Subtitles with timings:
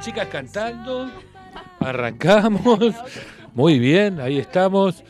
[0.00, 1.10] Las chicas cantando,
[1.78, 2.94] arrancamos.
[3.52, 5.04] Muy bien, ahí estamos.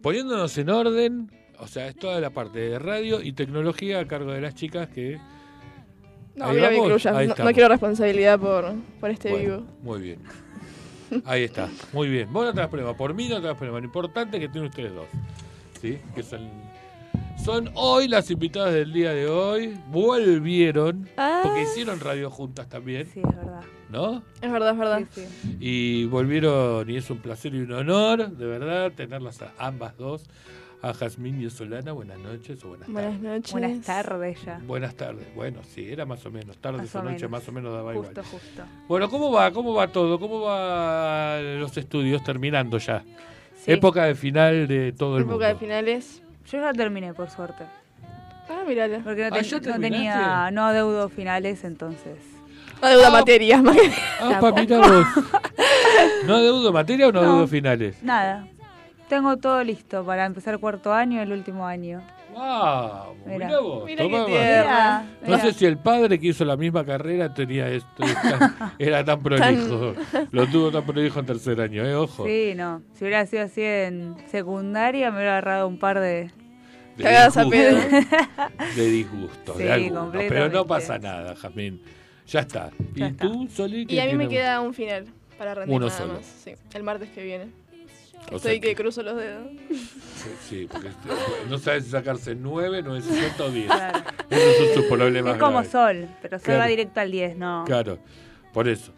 [0.00, 4.32] Poniéndonos en orden, o sea, es toda la parte de radio y tecnología a cargo
[4.32, 5.20] de las chicas que...
[6.36, 9.62] No, mira mi no, no, quiero responsabilidad por, por este vivo.
[9.82, 10.20] Muy bien.
[11.26, 12.32] Ahí está, muy bien.
[12.32, 13.78] Vos no te das problema, por mí no te das problema.
[13.78, 15.06] Lo importante es que tienen ustedes dos.
[15.82, 15.98] ¿Sí?
[16.14, 16.48] Que son
[17.44, 19.78] son hoy las invitadas del día de hoy.
[19.88, 21.06] Volvieron.
[21.16, 21.40] Ah.
[21.42, 23.06] Porque hicieron radio juntas también.
[23.06, 23.60] Sí, es verdad.
[23.90, 24.22] ¿No?
[24.40, 25.02] Es verdad, es verdad.
[25.60, 30.24] Y volvieron, y es un placer y un honor, de verdad, tenerlas a ambas dos.
[30.82, 33.22] A Jazmín y a Solana, buenas noches o buenas, buenas tardes.
[33.22, 33.52] Noches.
[33.52, 34.60] Buenas tardes ya.
[34.66, 35.34] Buenas tardes.
[35.34, 36.58] Bueno, sí, era más o menos.
[36.58, 38.64] Tardes o, noches, más o menos daba justo, Justo.
[38.86, 39.50] Bueno, ¿cómo va?
[39.50, 40.18] ¿Cómo va todo?
[40.18, 43.02] ¿Cómo va los estudios terminando ya?
[43.66, 45.36] Época de final de todo el mundo.
[45.36, 46.23] Época de finales.
[46.50, 47.64] Yo ya terminé, por suerte.
[48.48, 52.18] Ah, mira Porque no, ah, tenía, no adeudo finales, entonces.
[52.80, 53.76] No adeudo ah, materias, más
[54.20, 55.06] Ah, pa, mira vos.
[56.26, 58.02] ¿No adeudo materias o no, adeudo finales?
[58.02, 58.46] Nada.
[59.08, 62.02] Tengo todo listo para empezar cuarto año y el último año.
[62.34, 63.14] ¡Wow!
[63.26, 63.84] Mira, vos.
[63.84, 65.04] Mira qué tierra.
[65.26, 68.04] No sé si el padre que hizo la misma carrera tenía esto.
[68.78, 69.94] era tan prolijo.
[70.32, 71.94] Lo tuvo tan prolijo en tercer año, ¿eh?
[71.94, 72.26] Ojo.
[72.26, 72.82] Sí, no.
[72.94, 76.30] Si hubiera sido así en secundaria, me hubiera agarrado un par de.
[76.96, 77.50] De disgusto,
[78.76, 81.82] de disgusto, sí, Pero no pasa nada, Jamín.
[82.26, 82.70] Ya está.
[82.94, 83.86] ¿Y tú, Soli?
[83.88, 85.06] Y a mí me queda un final
[85.36, 86.20] para rendir Uno solo.
[86.22, 87.63] Sí, el martes que viene.
[88.32, 89.46] Estoy que, cruzo los dedos.
[90.48, 91.08] Sí, porque este,
[91.50, 93.66] no sabes sacarse 9, 900 o 10.
[93.66, 93.98] Claro.
[94.30, 95.34] Esos son sus problemas.
[95.34, 97.64] Es como Sol, pero Sol va directo al 10, ¿no?
[97.66, 97.98] Claro,
[98.52, 98.92] por eso.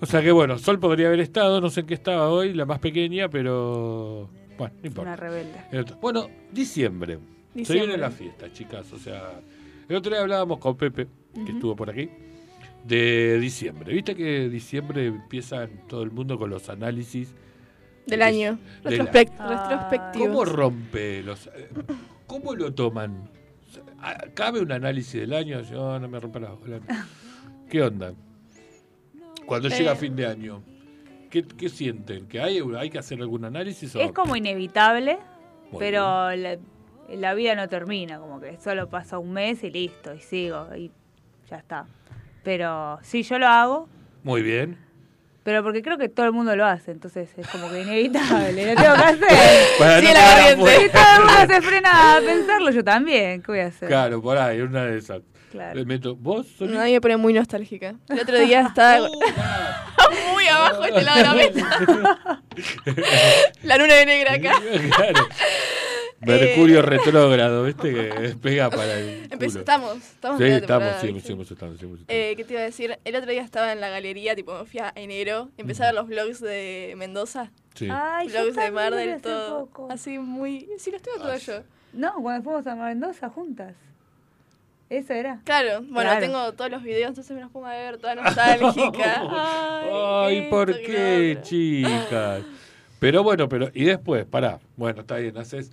[0.00, 2.64] O sea que bueno, Sol podría haber estado, no sé en qué estaba hoy, la
[2.64, 4.30] más pequeña, pero.
[4.56, 5.10] Bueno, no importa.
[5.10, 5.64] Una rebelde.
[6.00, 7.18] Bueno, diciembre.
[7.64, 8.92] Se viene la fiesta, chicas.
[8.92, 9.40] O sea,
[9.88, 12.08] el otro día hablábamos con Pepe, que estuvo por aquí,
[12.84, 13.92] de diciembre.
[13.92, 17.34] Viste que diciembre empieza todo el mundo con los análisis
[18.10, 18.58] del año.
[18.84, 20.26] retrospectivo.
[20.26, 21.48] ¿Cómo rompe los.?
[22.26, 23.30] ¿Cómo lo toman?
[24.34, 25.60] ¿Cabe un análisis del año?
[25.62, 26.56] Yo no me rompa la
[27.68, 28.14] ¿Qué onda?
[29.46, 29.70] Cuando eh.
[29.70, 30.62] llega fin de año,
[31.30, 32.26] ¿qué, qué sienten?
[32.26, 33.94] ¿Que hay, hay que hacer algún análisis?
[33.94, 35.18] Es como inevitable,
[35.78, 36.58] pero la,
[37.08, 40.90] la, vida no termina, como que solo pasa un mes y listo, y sigo, y
[41.48, 41.86] ya está.
[42.42, 43.88] Pero sí, yo lo hago.
[44.22, 44.89] Muy bien.
[45.42, 48.80] Pero porque creo que todo el mundo lo hace, entonces es como que inevitable, lo
[48.82, 49.28] tengo que hacer.
[50.00, 50.80] sí, la corriente.
[50.82, 53.88] Si todo el mundo se frena a pensarlo, yo también, ¿qué voy a hacer?
[53.88, 55.22] Claro, por ahí, una de esas.
[55.50, 55.84] Claro.
[55.84, 56.46] meto, ¿Vos?
[56.60, 57.96] No, me pone muy nostálgica.
[58.08, 59.08] El otro día estaba
[60.32, 62.42] muy abajo este lado de la mesa.
[63.62, 64.52] la luna de negra acá.
[64.94, 65.28] claro.
[66.20, 67.94] Mercurio eh, retrógrado, ¿viste?
[67.94, 69.28] Que pega para el.
[69.40, 72.98] Estamos, estamos Sí, estamos, sí, sí, estamos, sí, eh, ¿Qué te iba a decir?
[73.04, 75.94] El otro día estaba en la galería, tipo, me fui a enero, empecé a ver
[75.94, 77.50] los vlogs de Mendoza.
[77.74, 77.88] Sí.
[77.90, 79.68] Ay, vlogs de Mar del todo.
[79.88, 80.68] Así muy.
[80.78, 81.62] Sí, lo estuve todo yo.
[81.92, 83.74] No, cuando fuimos a Mendoza juntas.
[84.90, 85.40] Eso era.
[85.44, 89.22] Claro, bueno, tengo todos los videos, entonces me los pongo a ver, toda nostálgica.
[90.26, 92.42] Ay, Ay ¿por qué, chicas?
[92.98, 95.70] Pero bueno, pero, y después, pará, bueno, está bien, haces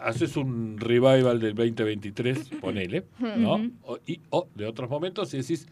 [0.00, 3.70] haces un revival del 2023, ponele, ¿no?
[3.84, 5.66] o, y, o de otros momentos y decís,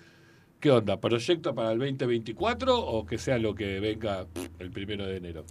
[0.61, 1.01] ¿qué onda?
[1.01, 4.27] ¿Proyecto para el 2024 o que sea lo que venga
[4.59, 5.45] el primero de enero?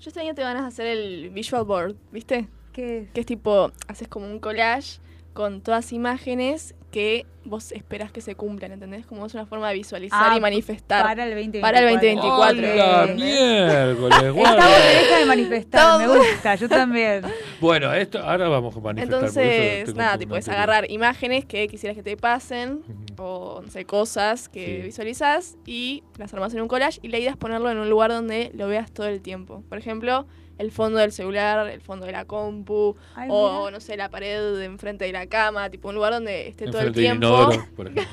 [0.00, 2.48] Yo este año te van a hacer el visual board, ¿viste?
[2.72, 5.00] Que es tipo, haces como un collage
[5.34, 9.06] con todas imágenes que vos esperás que se cumplan, ¿entendés?
[9.06, 11.02] Como es una forma de visualizar Ah, y manifestar.
[11.04, 11.60] Para el 2024.
[11.62, 12.58] Para el 2024.
[12.72, 13.14] ¡Hola, eh.
[13.14, 14.32] miércoles!
[14.34, 17.22] Bueno, deja de manifestar, me gusta, yo también.
[17.60, 19.14] Bueno, esto, ahora vamos a manifestar.
[19.20, 20.62] Entonces, nada, un tipo, es material.
[20.70, 22.82] agarrar imágenes que quisieras que te pasen,
[23.18, 24.82] o no sé, cosas que Sí.
[24.82, 26.98] visualizás y las armas en un collage.
[27.02, 29.62] Y la idea es ponerlo en un lugar donde lo veas todo el tiempo.
[29.68, 30.26] Por ejemplo,
[30.60, 33.70] el fondo del celular, el fondo de la compu, Ay, o mira.
[33.72, 36.80] no sé, la pared de enfrente de la cama, tipo un lugar donde esté todo
[36.82, 37.26] el tiempo.
[37.26, 38.04] inodoro, por ejemplo.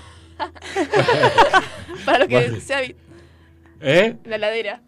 [2.06, 2.62] para lo que Vale.
[2.62, 2.82] sea
[3.82, 4.16] ¿Eh?
[4.26, 4.82] la ladera.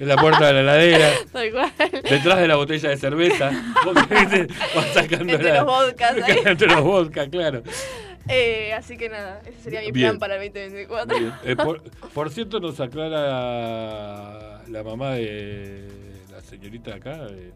[0.00, 1.72] En la puerta de la heladera, Tal cual.
[2.02, 3.50] detrás de la botella de cerveza.
[5.10, 6.16] Entre la- los vodkas.
[6.44, 7.62] Entre los vodka, claro.
[8.28, 10.10] Eh, así que nada, ese sería mi Bien.
[10.10, 11.18] plan para el 2024.
[11.18, 11.32] Bien.
[11.44, 11.82] Eh, por,
[12.14, 16.21] por cierto, nos aclara la mamá de la
[16.56, 17.52] señorita de acá, de,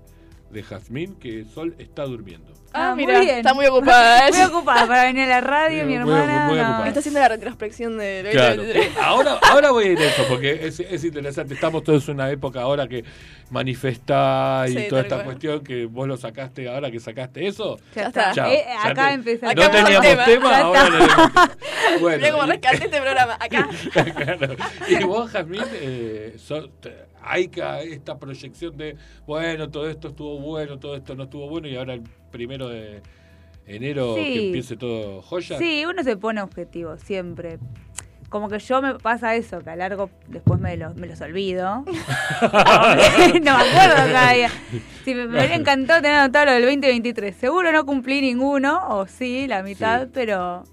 [0.50, 2.52] de Jazmín, que Sol está durmiendo.
[2.72, 4.28] Ah, Ah, muy mira, está muy ocupada.
[4.32, 6.46] Muy ocupada para venir a la radio, Muy- mi muy- hermana.
[6.46, 6.62] muy no.
[6.62, 6.88] ocupada.
[6.88, 8.56] Está haciendo la retrospección de Claro.
[8.56, 8.96] 2023.
[9.02, 11.54] Ahora, ahora voy a ir a eso, porque es, es interesante.
[11.54, 13.02] Estamos todos en una época ahora que
[13.50, 17.78] manifestar y Sí, toda esta cuestión que vos lo sacaste ahora que sacaste eso.
[17.94, 18.32] Ya está.
[18.32, 18.50] Chao.
[18.50, 19.54] Eh, Ya acá te- empezamos.
[19.56, 20.25] No teníamos tema.
[20.26, 20.90] tema, ahora está.
[20.98, 21.56] tenemos.
[22.00, 23.34] Bueno, Mira cómo y- rescaté este programa.
[23.40, 23.69] Acá.
[24.16, 24.56] Claro.
[24.88, 26.69] Y vos, Jazmín, eh, sos-
[27.26, 28.96] hay ca- esta proyección de,
[29.26, 33.02] bueno, todo esto estuvo bueno, todo esto no estuvo bueno, y ahora el primero de
[33.67, 34.23] enero Sí.
[34.25, 35.58] que empiece todo joya.
[35.58, 37.58] Sí, uno se pone objetivos siempre.
[38.28, 41.84] Como que yo me pasa eso, que a largo después me los, me los olvido.
[41.84, 41.84] no
[43.40, 44.50] me acuerdo cada día.
[45.05, 47.37] Sí, me, me hubiera encantado tener anotado lo del 2023.
[47.37, 50.11] Seguro no cumplí ninguno, o sí, la mitad, Sí.
[50.12, 50.64] pero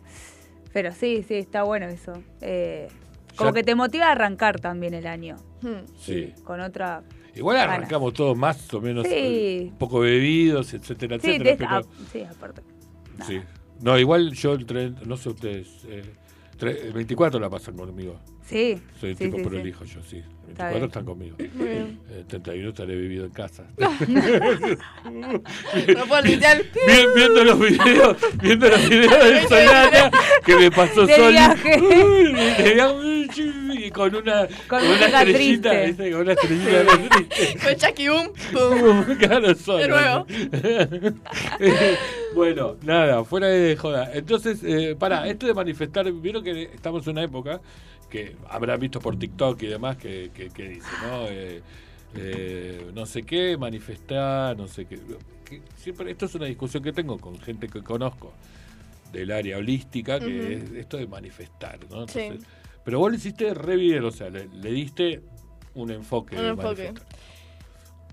[0.73, 2.13] pero sí, sí, está bueno eso.
[2.41, 2.87] Eh,
[3.35, 5.35] como Ya- que te motiva a arrancar también el año.
[5.63, 5.85] Hmm.
[5.97, 6.33] Sí.
[6.43, 7.01] Con otra...
[7.35, 9.13] Igual arrancamos todos más o menos Sí.
[9.15, 11.57] eh, un poco bebidos, etcétera, Sí, etcétera.
[11.57, 12.61] pero- ah, sí, aparte.
[13.17, 13.25] Nada.
[13.25, 13.41] sí.
[13.81, 16.03] No, igual yo el tren- no sé ustedes, eh,
[16.59, 18.19] tre- el 24 la pasan conmigo.
[18.45, 18.81] Sí.
[18.99, 19.49] Soy un sí, tipo sí, sí.
[19.49, 20.17] prolijo yo, sí.
[20.45, 20.83] El Está 24 bien.
[20.83, 21.35] están conmigo.
[22.19, 23.63] El 31 estaré vivido en casa.
[25.95, 26.23] No puedo.
[26.23, 30.11] Bien, viendo los videos, viendo los videos del Solana
[30.45, 31.31] que me pasó De Sol.
[31.31, 31.79] viaje.
[31.81, 36.11] Uy, de viaje, Y con una, Con una estrellita, triste.
[36.11, 37.59] Con una estrellita triste.
[37.63, 39.17] Con Chucky Boom.
[39.19, 39.81] Claro, Sol.
[39.81, 40.25] De nuevo.
[42.35, 44.09] bueno, nada, fuera de joda.
[44.13, 47.61] Entonces, eh, para, esto de manifestar, vieron que estamos en una época
[48.13, 51.25] que habrán visto por TikTok y demás que, que, que dice, ¿no?
[51.29, 51.63] Eh,
[52.13, 54.99] eh, no sé qué, manifestar, no sé qué.
[55.43, 58.31] Que siempre, esto es una discusión que tengo con gente que conozco
[59.11, 62.07] del área holística, que es esto de manifestar, ¿no?
[62.07, 62.37] Sí.
[62.85, 65.23] Pero vos le hiciste re bien, o sea, le, le diste
[65.73, 66.35] un enfoque.
[66.35, 66.83] Un de enfoque.
[66.83, 67.07] manifestar.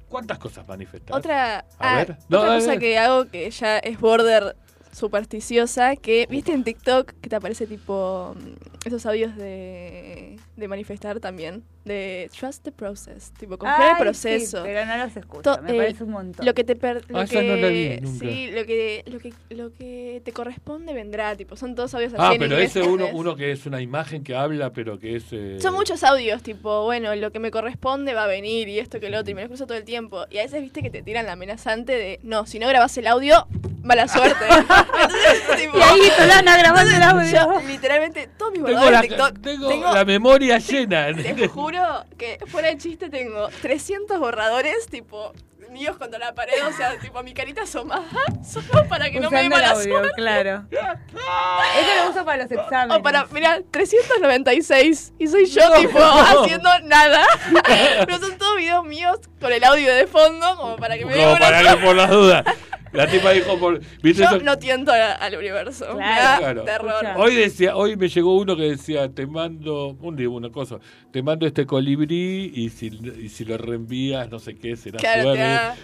[0.08, 1.14] ¿Cuántas cosas manifestar?
[1.14, 2.17] Otra, A ah, ver.
[2.31, 2.81] No, otra cosa dale.
[2.81, 4.56] que hago que ya es border
[4.92, 11.20] supersticiosa, que viste en TikTok que te aparece tipo mm, esos audios de, de manifestar
[11.20, 14.58] también, de trust the process, tipo confía en el proceso.
[14.58, 16.44] sí, pero no los escucho, To- me eh, parece un montón.
[16.46, 18.26] Lo que te per- lo Ah, esa que, no la vi nunca.
[18.26, 22.22] sí, lo que, lo que lo que te corresponde vendrá, tipo, son todos audios así
[22.22, 25.25] Ah, pero inglés, ese uno, uno que es una imagen que habla, pero que es...
[25.32, 29.00] eh, Son muchos audios, tipo, bueno, lo que me corresponde va a venir y esto
[29.00, 30.25] que lo otro, y me lo cruzo todo el tiempo.
[30.31, 33.06] Y a veces viste que te tiran la amenazante de, no, si no grabas el
[33.06, 33.46] audio,
[33.82, 34.44] mala suerte.
[34.81, 37.31] Entonces, tipo, Y ahí Solana grabando el audio.
[37.32, 41.06] yo, literalmente, todos mis Tengo, guardados la, de TikTok, tengo tengo, la memoria llena.
[41.15, 45.32] te juro que fuera de chiste tengo 300 borradores, tipo,
[45.71, 48.03] míos contra la pared, o sea, tipo, mi carita asomada,
[48.44, 50.13] solo para que no me dé Usando mala audio, suerte.
[50.17, 50.65] claro.
[50.70, 52.96] Eso lo uso para los exámenes.
[52.99, 55.77] O para, mira, 396 y soy yo, No.
[55.77, 55.99] tipo,
[56.43, 57.25] haciendo nada.
[58.06, 61.22] Pero son todos videos míos con el audio de fondo, como para que me dé
[61.22, 62.44] Como para que por las dudas.
[62.93, 63.81] La tipa dijo por...
[64.03, 64.41] ¿viste Yo eso?
[64.41, 65.87] no tiento a- al universo.
[65.91, 66.23] Me Claro.
[66.31, 66.65] da Claro.
[66.65, 66.93] terror.
[67.05, 67.19] Escucha.
[67.19, 70.79] Hoy decía, hoy me llegó uno que decía, te mando, un día una cosa,
[71.13, 75.32] te mando este colibrí y si, y si lo reenvías, no sé qué, será Claro,
[75.32, 75.81] te suerte.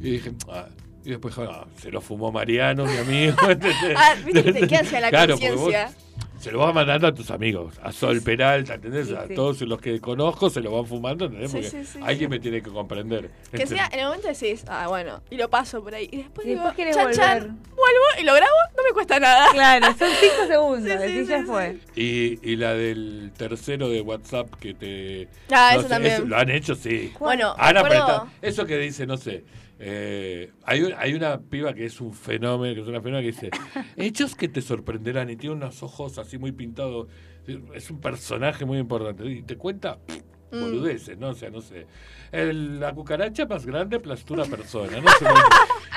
[0.00, 0.66] Y dije, ah,
[1.04, 3.36] y después, ah, se lo fumó Mariano, mi amigo.
[3.96, 5.90] Ah, viste que te queda hacia la Claro, porque conciencia.
[6.40, 9.08] Se lo vas mandando a tus amigos, a Sol Peralta, ¿entendés?
[9.08, 11.50] Sí, a todos los que conozco se lo van fumando, ¿entendés?
[11.50, 12.36] Porque sí, sí, alguien sí.
[12.36, 13.30] me tiene que comprender.
[13.52, 16.08] Que sea, en el momento decís, ah, bueno, y lo paso por ahí.
[16.12, 17.16] Y después Y digo, después querés chan, volver.
[17.18, 19.46] chan, vuelvo y lo grabo, no me cuesta nada.
[19.52, 21.44] Claro, son cinco segundos, Sí, sí, así sí, ya sí.
[21.44, 21.78] fue.
[21.96, 25.28] Y, y la del tercero de WhatsApp que te...
[25.50, 26.28] Ah, no eso sé, también.
[26.28, 26.74] ¿Lo han hecho?
[26.74, 27.12] Sí.
[27.18, 28.28] Bueno, Han apretado.
[28.42, 29.44] Eso que dice, no sé.
[29.78, 33.50] Eh, hay, hay una piba que es un fenómeno, que es una fenómena que dice,
[33.96, 37.08] hechos que te sorprenderán y tiene unos ojos así muy pintados.
[37.74, 39.24] Es un personaje muy importante.
[39.24, 39.98] Y te cuenta
[40.50, 40.60] Mm.
[40.62, 41.28] boludeces, ¿no?
[41.28, 41.86] O sea, no sé.
[42.32, 45.26] El- la cucaracha más grande aplastó una persona, no sé.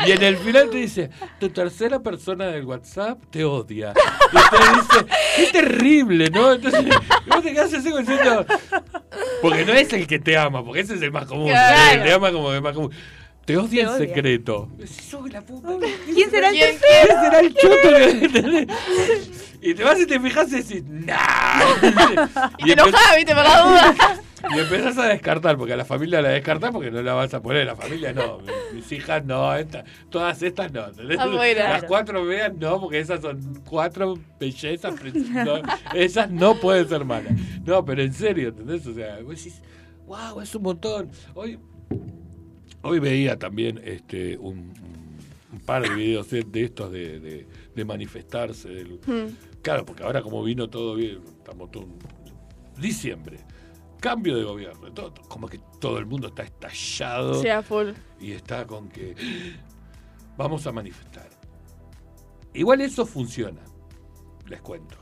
[0.05, 1.09] Y en el final te dice,
[1.39, 3.93] tu tercera persona del WhatsApp te odia.
[4.33, 6.51] Y te dice, qué terrible, ¿no?
[6.51, 6.83] Entonces,
[7.27, 8.45] vos te quedás así diciendo,
[9.41, 11.47] porque no es el que te ama, porque ese es el más común.
[11.47, 11.91] Claro.
[11.93, 12.91] El que te ama como el más común.
[13.51, 13.98] Te odia Te en odia.
[14.08, 14.70] secreto.
[14.77, 15.70] Decís, "Soy la puta.
[16.13, 17.08] ¿Quién será el ¿Quién, tercero?
[17.08, 18.74] ¿Quién será el choto
[19.62, 21.15] Y te vas y te fijas y decís, ¡nah!
[22.60, 23.96] Y te enojás, viste, por la duda.
[24.55, 27.43] Y empezás a descartar, porque a la familia la descartás porque no la vas a
[27.43, 27.63] poner.
[27.67, 30.88] La familia no, mi- mis hijas no, esta- todas estas no.
[30.88, 31.20] ¿entendés?
[31.20, 31.70] Afuera.
[31.74, 34.96] Las cuatro vean no, porque esas son cuatro bellezas.
[35.46, 35.62] no,
[35.93, 37.34] esas no pueden ser malas.
[37.63, 38.88] No, pero en serio, ¿entendés?
[38.88, 39.62] O sea, vos decís,
[40.08, 41.12] wow, es un montón.
[41.36, 41.60] Hoy,
[42.83, 44.73] hoy veía también este un,
[45.51, 48.69] un par de videos de, de estos de, de- de manifestarse.
[48.69, 49.35] del- Mm.
[49.61, 51.85] Claro, porque ahora como vino todo bien, estamos todo
[52.77, 53.38] diciembre,
[54.00, 57.89] cambio de gobierno, todo, como que todo el mundo está estallado full.
[58.19, 59.15] y está con que
[60.35, 61.29] vamos a manifestar.
[62.53, 63.61] Igual eso funciona,
[64.47, 64.97] les cuento.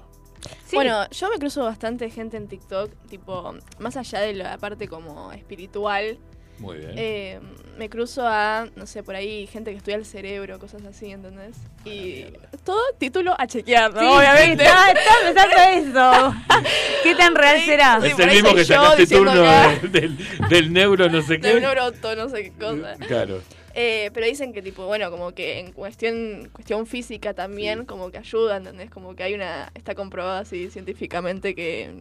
[0.66, 0.76] Sí.
[0.76, 5.32] Bueno, yo me cruzo bastante gente en TikTok, tipo, más allá de la parte como
[5.32, 6.18] espiritual,
[6.60, 6.92] Muy bien.
[6.98, 7.40] eh,
[7.78, 11.56] me cruzo a, no sé, por ahí gente que estudia el cerebro, cosas así, ¿entendés?
[11.86, 12.26] Y
[12.66, 14.02] todo título a chequear, ¿no?
[14.02, 14.64] Sí, Obviamente.
[14.66, 16.36] Está, está pensando eso.
[17.04, 18.00] ¿Qué tan real será?
[18.02, 20.18] sí, es por el mismo que sacaste turno de- del,
[20.50, 21.54] del neuro no sé qué.
[21.54, 22.96] De neuroto, no sé qué cosa.
[23.08, 23.42] Claro.
[23.76, 27.86] Eh, pero dicen que tipo, bueno, como que en cuestión, cuestión física también, Sí.
[27.86, 28.90] como que ayuda, ¿entendés?
[28.90, 31.92] Como que hay una, está comprobado así científicamente que,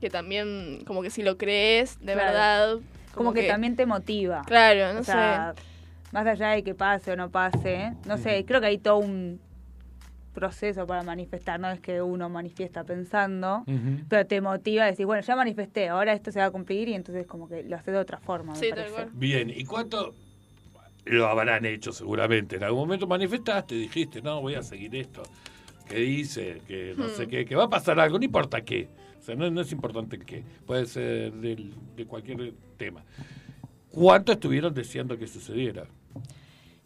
[0.00, 2.18] que también, como que si lo crees, de Claro.
[2.32, 2.76] verdad.
[3.18, 4.42] Como que, también te motiva.
[4.46, 5.54] Claro, no o sea,
[6.12, 9.40] más allá de que pase o no pase, no sé, creo que hay todo un
[10.32, 13.64] proceso para manifestar, no es que uno manifiesta pensando,
[14.08, 16.94] pero te motiva a decir, bueno, ya manifesté, ahora esto se va a cumplir y
[16.94, 18.92] entonces como que lo haces de otra forma, Sí, tal parece.
[18.94, 19.10] cual.
[19.14, 20.14] Bien, ¿y cuánto
[21.06, 22.56] lo habrán hecho seguramente?
[22.56, 25.22] En algún momento manifestaste, dijiste, no, voy a seguir esto.
[25.88, 26.60] que dice?
[26.68, 27.30] Que no sé Hmm.
[27.30, 28.88] qué, que va a pasar algo, no importa qué.
[29.28, 30.42] Sea, no, no es importante el qué.
[30.66, 33.04] Puede ser del- de cualquier tema.
[33.90, 35.84] ¿Cuánto estuvieron deseando que sucediera?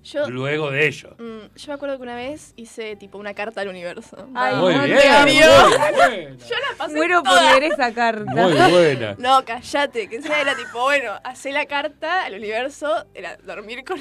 [0.02, 1.14] Yo, Luego de ello.
[1.20, 4.28] mm, yo me acuerdo que una vez hice tipo una carta al universo.
[4.34, 6.36] Ay, Muy no bien, muy buena.
[6.48, 7.50] Yo la pasé Muero por toda.
[7.60, 8.32] leer esa carta.
[8.32, 9.14] Muy buena.
[9.20, 14.00] No, callate, que era tipo, bueno, hacé la carta al universo, era dormir con...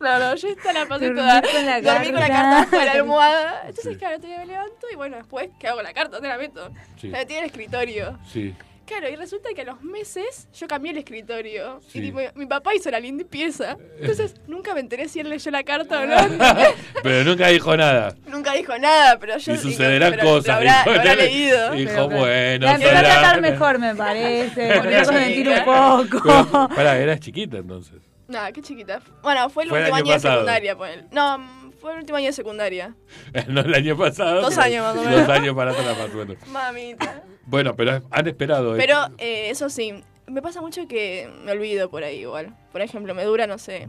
[0.00, 1.40] No, no, yo esta la pasé toda.
[1.42, 2.68] con la dormir con la carta.
[2.70, 3.60] bajo la almohada.
[3.68, 3.98] Entonces, Sí.
[3.98, 5.82] claro, todavía me levanto y bueno, después, ¿qué hago?
[5.82, 6.70] La carta, ¿dónde la meto?
[7.00, 7.08] Sí.
[7.08, 8.18] La metí en el escritorio.
[8.30, 8.54] Sí.
[8.84, 11.80] Claro, y resulta que a los meses yo cambié el escritorio.
[11.88, 11.98] Sí.
[11.98, 13.76] Y tipo, mi papá hizo la limpieza.
[13.98, 16.16] Entonces, nunca me enteré si él leyó la carta o no.
[17.02, 18.14] Pero nunca dijo nada.
[18.28, 20.46] nunca dijo nada, pero yo Y sucederán cosas.
[20.46, 20.90] Lo habrá, dijo.
[20.92, 21.70] lo habrá leído.
[21.72, 24.68] Dijo, Pero, bueno, La empezó a tratar mejor, me parece.
[24.68, 25.54] Por Volvió a eso, mentir un.
[25.54, 26.68] Pero, poco.
[26.74, 27.96] pará, eras chiquita entonces.
[28.28, 29.00] Nada, qué chiquita.
[29.22, 31.04] Bueno, fue el Fue el último año año, de secundaria, ponele.
[31.12, 32.96] No, mm, fue el último año de secundaria.
[33.48, 34.42] No el año pasado.
[34.42, 35.26] Dos años más o menos.
[35.26, 36.34] Dos años para atrás más bueno.
[36.48, 37.22] Mamita.
[37.44, 38.74] Bueno, pero han esperado.
[38.74, 38.78] ¿eh?
[38.78, 42.56] Pero eh, eso sí, me pasa mucho que me olvido por ahí igual.
[42.72, 43.88] Por ejemplo, me dura, no sé,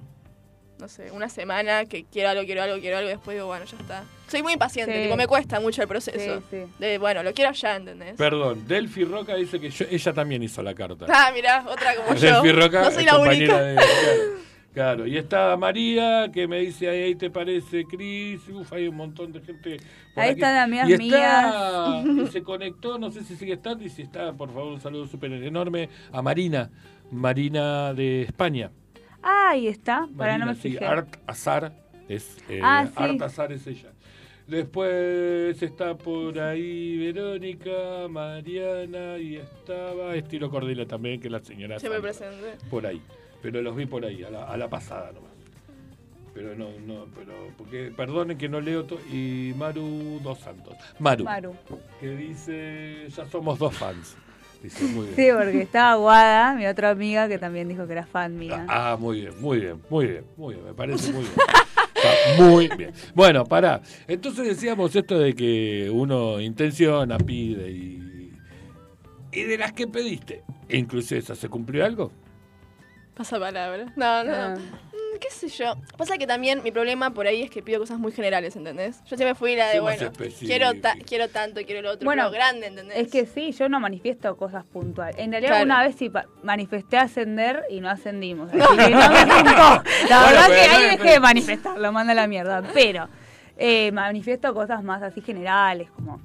[0.80, 3.66] no sé, una semana que quiero algo, quiero algo, quiero algo y después digo, bueno,
[3.66, 4.04] ya está.
[4.28, 5.04] Soy muy impaciente, Sí.
[5.04, 6.40] tipo, me cuesta mucho el proceso.
[6.42, 6.72] Sí, sí.
[6.80, 8.16] De, bueno, lo quiero ya, ¿entendés?
[8.18, 11.06] Perdón, Delphi Roca dice que yo- ella también hizo la carta.
[11.10, 12.42] Ah, mirá, otra como yo.
[12.42, 13.62] Delphi Roca no soy la compañera única.
[13.62, 13.76] de.
[14.74, 15.08] Claro, claro.
[15.08, 18.42] y está María que me dice ahí te parece Cris.
[18.50, 19.78] Uf, hay un montón de gente.
[20.14, 20.40] por Ahí aquí.
[20.42, 24.34] están amigas y está, y se conectó, no sé si sigue estando y si está,
[24.34, 26.70] por favor, un saludo súper enorme a Marina,
[27.12, 28.70] Marina de España.
[29.30, 30.86] Ah, ahí está, para Marina, no me sí, fijé.
[30.86, 31.74] Art Azar
[32.08, 32.94] es eh, Ah, sí.
[32.96, 33.90] Art Azar es ella.
[34.48, 41.78] Después está por ahí Verónica, Mariana y estaba Estilo Cordila también, que es la señora
[41.80, 42.66] Siempre Sandra, presente.
[42.70, 43.02] por ahí.
[43.42, 45.32] Pero los vi por ahí, a la, a la pasada nomás.
[46.34, 49.00] Pero no, no, pero, porque, perdonen que no leo todo.
[49.12, 50.76] Y Maru Dos Santos.
[51.00, 51.54] Maru, Maru.
[52.00, 54.16] que dice, ya somos dos fans.
[54.62, 55.16] Dice, muy bien.
[55.16, 58.66] Sí, porque estaba Guada, mi otra amiga, que también dijo que era fan mía.
[58.68, 61.34] Ah, muy bien, muy bien, muy bien, muy bien, me parece muy bien.
[61.96, 62.92] Está muy bien.
[63.16, 63.82] Bueno, pará.
[64.08, 68.04] Entonces decíamos esto de que uno intenciona, pide y.
[69.32, 72.12] Y de las que pediste, inclusive esa, ¿se cumplió algo?
[73.18, 73.86] Pasa palabra.
[73.96, 74.34] No, no.
[74.34, 74.56] Ah.
[74.58, 75.74] Mm, ¿Qué sé yo?
[75.98, 79.00] Pasa que también mi problema por ahí es que pido cosas muy generales, ¿entendés?
[79.06, 82.34] Yo siempre fui la de, bueno, quiero, ta- quiero tanto, quiero lo otro, Bueno, pero
[82.34, 82.98] grande, ¿entendés?
[83.00, 85.16] Es que sí, yo no manifiesto cosas puntuales.
[85.18, 85.66] En realidad Claro.
[85.66, 86.12] una vez sí
[86.44, 88.50] manifesté ascender y no ascendimos.
[88.54, 89.84] Así que no me juntó.
[90.10, 92.28] La Bueno, verdad pero que no, ahí pero- dejé de manifestar, lo manda a la
[92.28, 92.62] mierda.
[92.76, 93.10] Pero
[93.58, 96.22] eh, manifiesto cosas más así generales, como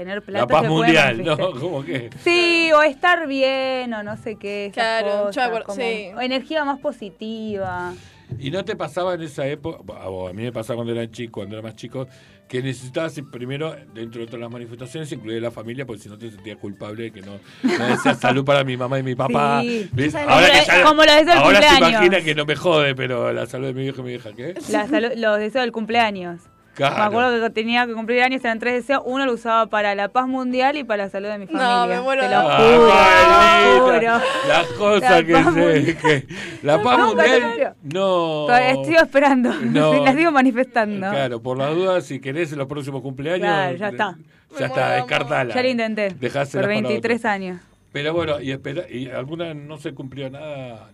[0.00, 1.36] tener plata La paz mundial, ¿no?
[1.60, 2.08] Como que...
[2.24, 4.70] Sí, o estar bien, o no sé qué.
[4.72, 6.10] Claro, cosas, acuerdo, como- sí.
[6.16, 7.92] O energía más positiva.
[8.38, 11.40] ¿Y no te pasaba en esa época, o a mí me pasaba cuando era chico,
[11.40, 12.06] cuando era más chico,
[12.48, 16.30] que necesitabas primero, dentro de todas las manifestaciones, incluir la familia, porque si no te
[16.30, 17.32] sentías culpable de que no,
[17.64, 19.60] no decías salud para mi mamá y mi papá?
[19.62, 19.88] Sí.
[19.92, 20.12] ¿Ves?
[20.14, 21.90] Como Ahora lo- que ya- como lo deseo del ahora se cumpleaños.
[22.04, 24.54] imagina que no me jode, pero la salud de mi viejo y mi hija, ¿qué?
[24.70, 26.40] La salud- los deseos del cumpleaños.
[26.74, 26.96] Claro.
[26.96, 29.02] Me acuerdo que tenía que cumplir años, eran tres deseos.
[29.04, 31.96] Uno lo usaba para la paz mundial y para la salud de mi No, familia.
[31.96, 34.24] me muero Te lo juro, Ay, te lo juro.
[34.48, 35.50] Las cosas La que paz se...
[35.60, 35.96] mundial.
[35.98, 36.26] que-
[36.62, 37.74] la paz No, mundial...
[37.82, 38.00] No...
[38.46, 39.52] Todavía Estoy esperando.
[39.60, 40.04] No.
[40.04, 41.10] La sigo manifestando.
[41.10, 43.40] Claro, por las dudas, si querés en los próximos cumpleaños...
[43.46, 44.16] Claro, ya está.
[44.52, 45.54] Ya Me está, de descartala.
[45.54, 46.08] Ya lo intenté.
[46.18, 47.30] Dejásela por para 23 otro.
[47.30, 47.60] años.
[47.92, 50.88] Pero bueno, y, espera, y alguna no se cumplió nada.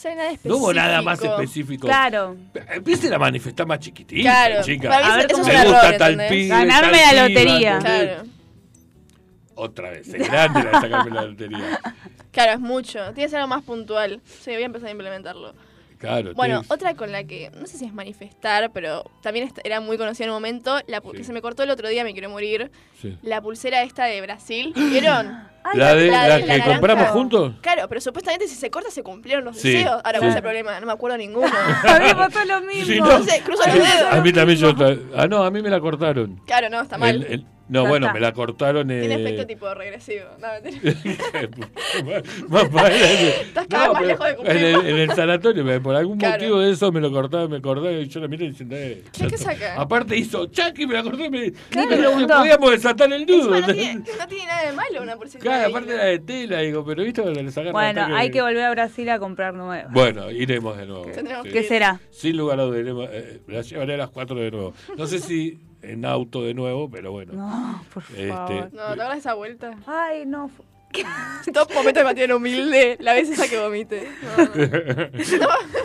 [0.00, 0.56] No sé nada No específico.
[0.56, 1.86] hubo nada más específico.
[1.86, 2.36] Claro.
[2.72, 6.16] Empiecen a manifestar más chiquitita, Claro, A ver cómo es Me un gusta error, tal
[6.28, 7.78] pibe, Ganarme tal la piba, lotería.
[7.80, 8.22] Claro.
[9.56, 11.80] Otra vez, es grande la de sacarme la lotería.
[12.32, 12.98] Claro, es mucho.
[12.98, 14.22] Tiene que ser algo más puntual.
[14.24, 15.54] Sí, voy a empezar a implementarlo.
[16.00, 19.98] Claro, Bueno, otra con la que, no sé si es manifestar, pero también era muy
[19.98, 21.10] conocida en un momento, la Sí.
[21.14, 22.70] que se me cortó el otro día, me quiero morir,
[23.02, 23.18] sí.
[23.22, 24.72] la pulsera esta de Brasil.
[24.76, 25.26] ¿Vieron?
[25.62, 26.72] Ay, la de la la, de que la naranja.
[26.78, 27.52] compramos juntos.
[27.60, 30.00] Claro, pero supuestamente si se corta se cumplieron los Sí, deseos.
[30.02, 30.18] Ahora, sí.
[30.20, 30.80] ¿cuál es el problema?
[30.80, 31.46] No me acuerdo ninguno.
[31.86, 32.84] A mí me pasó lo mismo.
[32.86, 33.04] Sí, no.
[33.10, 34.10] Entonces, cruzo los dedos.
[34.12, 34.72] A mí también yo.
[35.14, 36.40] Ah, no, a mí me la cortaron.
[36.46, 37.14] Claro, no, está mal.
[37.14, 38.14] El- el- no, bueno, está.
[38.14, 38.90] me la cortaron.
[38.90, 40.24] Eh, Tiene efecto tipo regresivo.
[40.38, 40.94] No, mentira.
[42.48, 44.56] Más para- Estás cada vez más lejos de en, cumplir.
[44.64, 46.34] el, en el sanatorio, por algún Claro.
[46.42, 49.26] motivo de eso me lo cortaron, me acordé y yo la miré diciendo, eh, ¿Qué-
[49.26, 49.80] qué saca?
[49.80, 51.90] Aparte hizo Chucky, me la cortó y me, Claro.
[51.90, 52.36] me preguntó.
[52.38, 53.54] podíamos desatar el nudo.
[53.54, 55.42] Encima no tiene, no tiene nada de malo una pulsera.
[55.42, 55.94] Claro, ahí, aparte ¿no?
[55.94, 59.08] era de tela, digo, pero viste cuando le sacaron Bueno, hay que volver a Brasil
[59.10, 59.92] a comprar nuevas.
[59.92, 61.04] Bueno, iremos de nuevo.
[61.04, 61.20] Sí.
[61.44, 62.00] que ¿Qué será?
[62.10, 64.74] Sin lugar a dudas, iremos, eh, la llevaré a las 4 de nuevo.
[64.96, 67.32] No sé si en auto de nuevo, pero bueno.
[67.34, 68.70] No, por Este, favor.
[68.72, 69.74] No, ¿te esa vuelta?
[69.86, 70.48] Ay, no.
[70.48, 70.64] fu-
[71.52, 74.08] Top momento de mantener humilde, la vez esa que vomite.
[74.22, 74.46] No, no.
[74.46, 75.82] No, me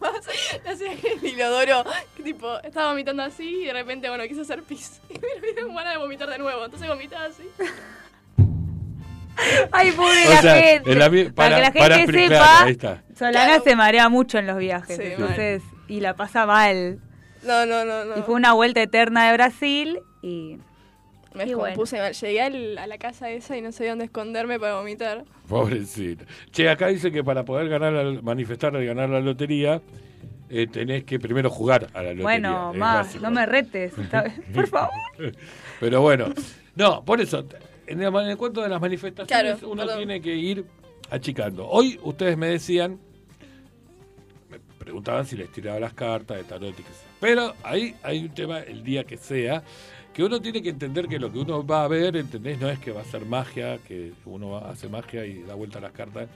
[0.00, 0.26] más.
[0.64, 1.84] No sé, el inodoro,
[2.16, 5.00] que tipo, estaba vomitando así y de repente, bueno, quise hacer pis.
[5.10, 6.64] Y me dieron ganas de vomitar de nuevo.
[6.64, 7.42] Entonces vomitaba así.
[9.70, 10.92] Ay, pobre O la sea, gente.
[10.92, 13.00] en la para, para- que la para gente expli- sepa, claro.
[13.16, 13.62] Solana Claro.
[13.64, 14.96] se marea mucho en los viajes.
[14.96, 17.00] Sí, entonces, y la pasa mal.
[17.48, 18.18] No, no, no, no.
[18.18, 20.58] Y fue una vuelta eterna de Brasil y.
[21.34, 21.64] Me y bueno.
[21.66, 22.12] descompuse mal.
[22.14, 25.24] Llegué al- a la casa esa y no sabía dónde esconderme para vomitar.
[25.48, 26.24] Pobrecito.
[26.50, 29.80] Che, acá dice que para poder ganar la- manifestar y ganar la lotería,
[30.48, 32.22] eh, tenés que primero jugar a la lotería.
[32.22, 33.92] Bueno, más, no me retes.
[34.54, 34.90] Por favor.
[35.80, 36.26] Pero bueno,
[36.74, 37.44] no, por eso,
[37.86, 39.98] en el, en el cuento de las manifestaciones Claro, uno perdón.
[39.98, 40.64] tiene que ir
[41.10, 41.68] achicando.
[41.68, 42.98] Hoy ustedes me decían,
[44.50, 47.07] me preguntaban si les tiraba las cartas de tarot y qué sé.
[47.20, 49.62] Pero ahí hay un tema, el día que sea,
[50.12, 52.58] que uno tiene que entender que lo que uno va a ver, ¿entendés?
[52.60, 55.82] No es que va a ser magia, que uno hace magia y da vuelta a
[55.82, 56.28] las cartas.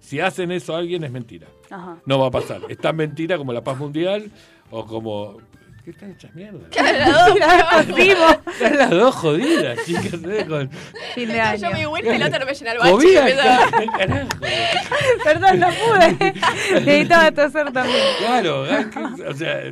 [0.00, 1.46] Si hacen eso a alguien es mentira.
[1.70, 1.98] Ajá.
[2.06, 2.62] No va a pasar.
[2.68, 4.30] Es tan mentira como la paz mundial
[4.70, 5.38] o como...
[5.86, 6.58] ¿Qué están hechas mierda?
[7.96, 8.26] Vivo.
[8.50, 10.44] Están las dos jodidas, chicas, ¿eh?
[10.48, 10.68] Con
[11.14, 11.70] Fin de Yo año.
[11.70, 13.86] me di vuelta y la otra no me llena el bache.
[13.96, 14.28] carajo.
[15.24, 16.32] Perdón, no pude.
[16.80, 18.04] Necesitaba toser también.
[18.18, 19.62] Claro, que- o sea,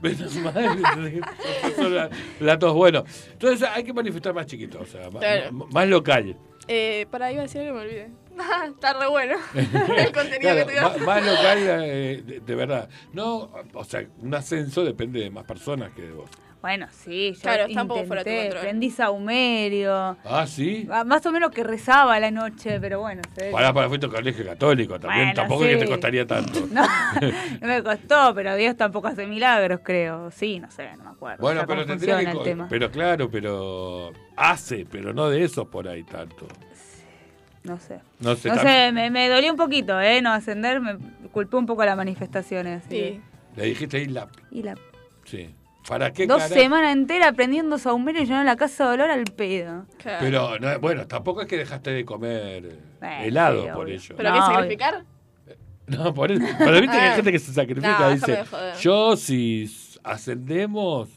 [0.00, 0.80] menos mal,
[1.76, 2.08] son la-
[2.40, 2.72] la tos.
[2.72, 5.52] Bueno, entonces hay que manifestar más chiquito, o sea, más, Claro.
[5.52, 6.38] más local.
[6.68, 8.10] Eh, para, iba a decir algo y me olvidé.
[8.68, 12.88] Está re bueno el contenido Claro, que más, más local, eh, de, de verdad.
[13.12, 16.30] No, o sea, un ascenso depende de más personas que de vos.
[16.60, 18.08] Bueno, sí, yo Claro, fuera intenté,
[18.48, 18.60] control.
[18.62, 20.16] prendí saumerio.
[20.24, 20.88] Ah, sí.
[20.90, 23.20] Ah, Más o menos que rezaba la noche, pero bueno.
[23.36, 25.26] se Pará, para fuiste colegio católico también.
[25.26, 26.60] Bueno, Tampoco es que te costaría tanto.
[26.72, 26.82] No,
[27.60, 30.30] no me costó, pero Dios tampoco hace milagros, creo.
[30.30, 31.42] Sí, no sé, no me acuerdo.
[31.42, 32.56] Bueno, pero tendría que.
[32.70, 34.12] Pero claro, pero.
[34.34, 36.48] Hace, pero no de esos por ahí tanto.
[37.64, 38.00] No sé.
[38.20, 38.48] No sé.
[38.50, 40.20] No sé, me, me dolió un poquito, ¿eh?
[40.22, 40.96] No ascender, me
[41.32, 42.82] culpé un poco a las manifestaciones.
[42.84, 42.88] Sí.
[42.90, 43.20] que-
[43.56, 44.02] Le dijiste.
[44.02, 44.76] Y la
[45.24, 45.54] Sí.
[45.88, 49.24] ¿Para qué dos cara- semanas enteras prendiendo saumerio y llenando la casa de olor al
[49.24, 49.84] pedo.
[49.98, 50.18] Claro.
[50.20, 54.14] Pero, no, bueno, tampoco es que dejaste de comer eh, Bueno, helado sí, por ello.
[54.16, 55.04] ¿Pero No, qué sacrificar?
[55.86, 56.42] No, por eso.
[56.58, 58.44] Pero viste que hay gente que se sacrifica No, dice.
[58.80, 59.70] Yo, si
[60.02, 61.08] ascendemos,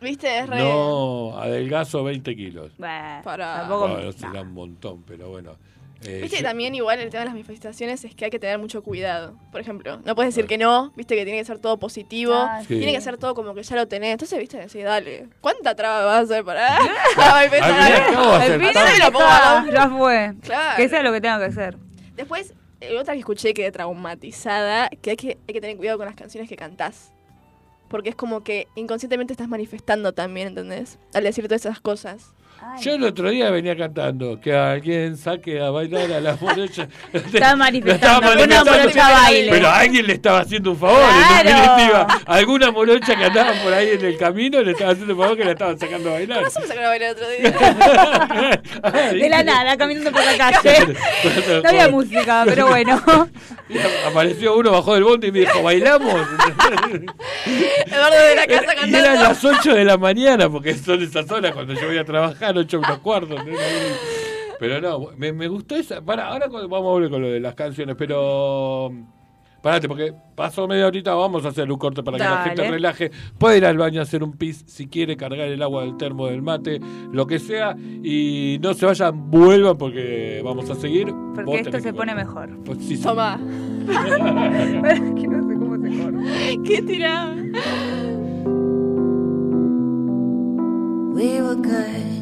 [0.00, 0.38] ¿Viste?
[0.40, 0.58] Es re.
[0.58, 2.72] no adelgazo 20 kilos.
[2.78, 3.88] Bueno, Para- tampoco.
[3.88, 4.12] Bueno, no.
[4.12, 5.56] será un montón, pero bueno.
[6.04, 8.58] Eh, Viste yo- también igual el tema de las manifestaciones es que hay que tener
[8.58, 9.34] mucho cuidado.
[9.52, 12.60] Por ejemplo, no puedes decir que no, viste que tiene que ser todo positivo, Ah,
[12.62, 12.76] Sí.
[12.76, 14.12] tiene que ser todo como que ya lo tenés.
[14.12, 16.76] Entonces, viste, decís, dale, ¿cuánta traba vas a hacer para?
[17.16, 20.34] Al final lo pongo ya fue.
[20.42, 20.76] Claro.
[20.76, 21.76] Que sea lo que tenga que hacer.
[22.16, 26.06] Después, eh, otra que escuché que traumatizada, que hay que, hay que tener cuidado con
[26.06, 27.12] las canciones que cantás.
[27.88, 30.98] porque es como que inconscientemente estás manifestando también, ¿entendés?
[31.12, 32.32] Al decir todas esas cosas.
[32.64, 36.86] Ay, Yo el otro día venía cantando que alguien saque a bailar a la morocha.
[37.12, 39.50] Estaba manifestando, estaba que una manifestando, morocha baile.
[39.50, 41.48] Pero a alguien le estaba haciendo un favor, Claro.
[41.48, 42.06] en definitiva.
[42.26, 45.44] Alguna morocha que andaba por ahí en el camino le estaba haciendo un favor que
[45.44, 46.38] la estaban sacando a bailar.
[46.38, 49.12] ¿Cómo se me sacaron a bailar el otro día?
[49.12, 50.94] de la nada, caminando por la calle.
[51.62, 53.02] No había música, pero bueno.
[53.68, 56.14] Y Apareció uno bajó del bondi y me dijo, ¿bailamos?
[57.86, 59.22] Eduardo de la casa y eran cantando.
[59.28, 62.80] las 8 de la mañana, porque son esas horas cuando yo voy a trabajar, 8
[62.80, 63.34] menos cuarto.
[63.36, 63.44] ¿no?
[64.58, 66.00] Pero no, me, me gustó esa.
[66.00, 68.92] Para, ahora cuando- vamos a volver con lo de las canciones, pero.
[69.60, 73.12] Parate, porque pasó media horita, vamos a hacer un corte para que la gente relaje.
[73.38, 76.26] Puede ir al baño a hacer un pis si quiere, cargar el agua del termo
[76.26, 76.80] del mate,
[77.12, 77.76] lo que sea.
[77.78, 81.12] Y no se vayan, vuelvan porque vamos a seguir.
[81.12, 82.58] Vos Porque esto se pone mejor.
[82.64, 83.02] Pues sí, sí.
[83.04, 83.38] Toma.
[83.86, 86.20] Es que no sé cómo se corta.
[86.64, 87.34] ¿Qué tirada?
[91.14, 92.21] We were good,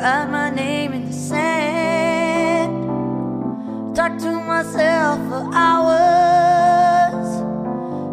[0.00, 2.86] write my name in the sand,
[3.94, 7.28] talk to myself for hours,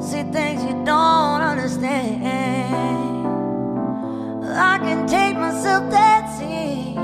[0.04, 2.26] see things you don't understand.
[4.44, 6.98] I can take myself dancing,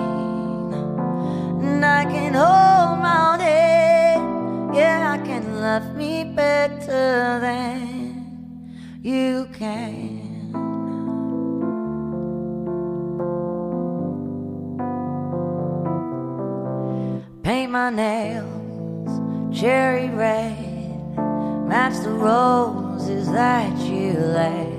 [1.64, 4.20] and I can hold my own head.
[4.76, 10.23] Yeah, I can love me better than you can.
[17.44, 21.18] Paint my nails cherry red,
[21.68, 24.70] match the roses that you left.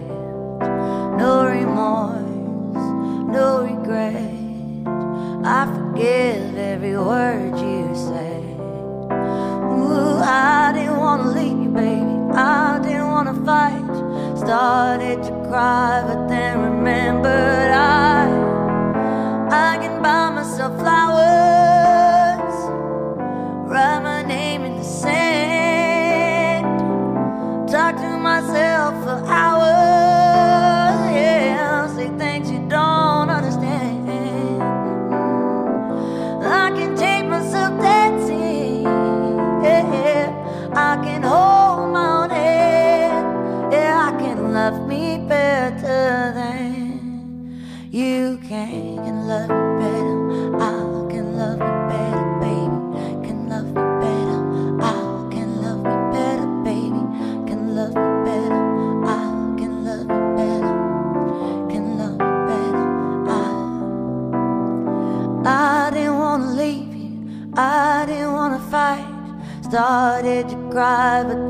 [1.20, 2.86] No remorse,
[3.28, 4.16] no regret.
[5.44, 8.42] I forgive every word you said.
[9.70, 12.16] Ooh, I didn't wanna leave you, baby.
[12.32, 14.38] I didn't wanna fight.
[14.38, 18.24] Started to cry, but then remembered I
[19.50, 21.83] I can buy myself flowers,
[23.74, 26.64] write my name in the sand,
[27.68, 31.10] talk to myself for hours.
[31.12, 34.62] Yeah, say things you don't understand.
[36.44, 38.84] I can take myself dancing.
[39.64, 40.30] Yeah,
[40.72, 43.24] I can hold my own head.
[43.72, 47.58] Yeah, I can love me better than
[47.90, 48.98] you can.
[49.04, 49.73] Can love
[70.84, 71.43] private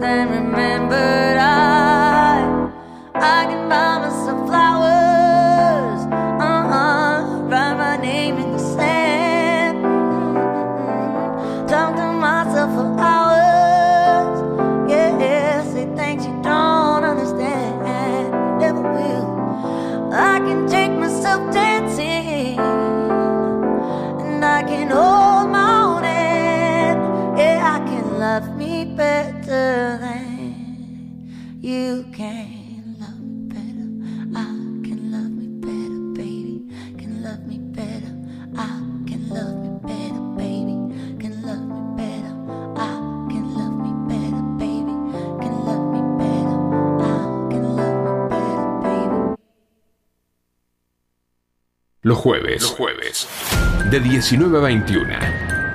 [54.25, 55.19] 19 a 21.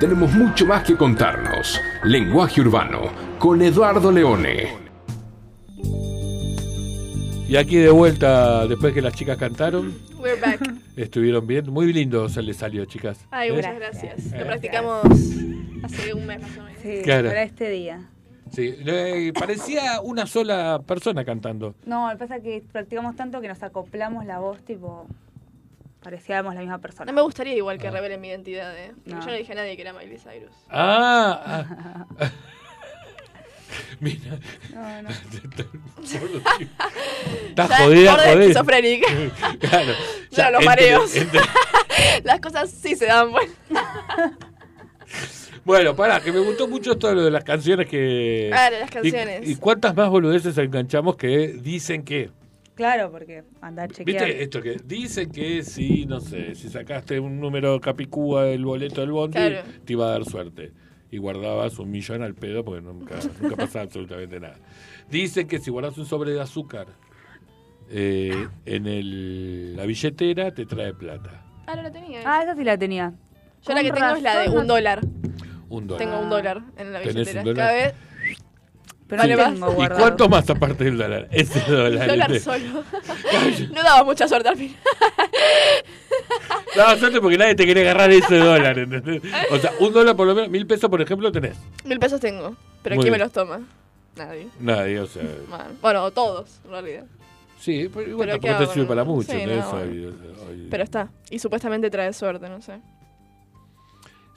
[0.00, 1.80] Tenemos mucho más que contarnos.
[2.02, 3.02] Lenguaje urbano.
[3.38, 4.68] Con Eduardo Leone.
[7.48, 10.60] Y aquí de vuelta, después que las chicas cantaron, We're back.
[10.96, 11.70] estuvieron bien.
[11.70, 13.24] Muy lindo se les salió, chicas.
[13.30, 13.52] Ay, ¿Eh?
[13.52, 14.32] muchas gracias.
[14.32, 15.04] Lo practicamos
[15.84, 16.80] hace un mes más o menos.
[16.82, 17.28] Sí, Claro.
[17.28, 18.08] para este día.
[18.50, 21.76] Sí, eh, parecía una sola persona cantando.
[21.86, 25.06] No, lo que pasa es que practicamos tanto que nos acoplamos la voz, tipo,
[26.02, 27.06] parecíamos la misma persona.
[27.06, 28.92] No me gustaría igual que revelen mi identidad, ¿eh?
[29.04, 29.20] No.
[29.20, 30.52] Yo no dije a nadie que era Miley Cyrus.
[30.70, 31.66] Ah,
[32.20, 32.30] ah.
[34.00, 34.38] Mira.
[34.74, 35.08] No, no.
[37.48, 38.32] Estás jodida, jodida.
[38.40, 39.06] esquizofrénica.
[39.60, 39.92] Claro.
[40.30, 41.14] Ya, los entre- mareos.
[41.16, 41.40] entre-
[42.24, 43.52] Las cosas sí se dan bueno.
[45.64, 48.46] Bueno, pará, que me gustó mucho todo lo de las canciones que...
[48.50, 49.48] Claro, las ¿Y- canciones.
[49.48, 52.30] ¿Y, cuántas más boludeces enganchamos que dicen que...
[52.80, 54.24] Claro, porque anda a chequear.
[54.26, 59.02] ¿Viste esto que dicen que si, no sé, si sacaste un número capicúa del boleto
[59.02, 59.58] del bondi, Claro.
[59.84, 60.72] te iba a dar suerte?
[61.10, 64.58] Y guardabas un millón al pedo porque nunca, nunca pasaba absolutamente nada.
[65.10, 66.86] Dicen que si guardas un sobre de azúcar
[67.90, 71.44] eh, en el, la billetera, te trae plata.
[71.66, 72.20] Ah, no la tenía.
[72.24, 73.12] Ah, esa sí la tenía.
[73.62, 75.00] Yo la que tengo es la de un dólar.
[75.68, 75.98] Un dólar.
[76.06, 77.40] Tengo un dólar en la ¿Tenés billetera.
[77.40, 77.56] un dólar?
[77.66, 77.94] Cada vez
[79.10, 79.52] Pero más.
[79.52, 81.28] tengo ¿Y cuánto más aparte del dólar?
[81.32, 82.02] Ese dólar.
[82.02, 82.84] un dólar solo.
[83.74, 84.76] no daba mucha suerte al final.
[86.76, 88.78] Daba suerte porque nadie te quería agarrar ese dólar.
[88.78, 89.22] ¿entendés?
[89.50, 91.56] O sea, un dólar por lo menos, mil pesos por ejemplo tenés.
[91.84, 92.54] Mil pesos tengo.
[92.82, 93.26] Pero Muy ¿quién me bien.
[93.26, 93.60] los toma?
[94.16, 94.48] Nadie.
[94.60, 95.22] Nadie, o sea.
[95.82, 97.04] Bueno, todos, en realidad.
[97.58, 99.32] Sí, pero igual Pero ¿qué tampoco te sirve para mucho.
[99.32, 99.70] Sí, ¿no?
[99.70, 100.16] bueno.
[100.70, 101.08] Pero está.
[101.30, 102.80] Y supuestamente trae suerte, no sé.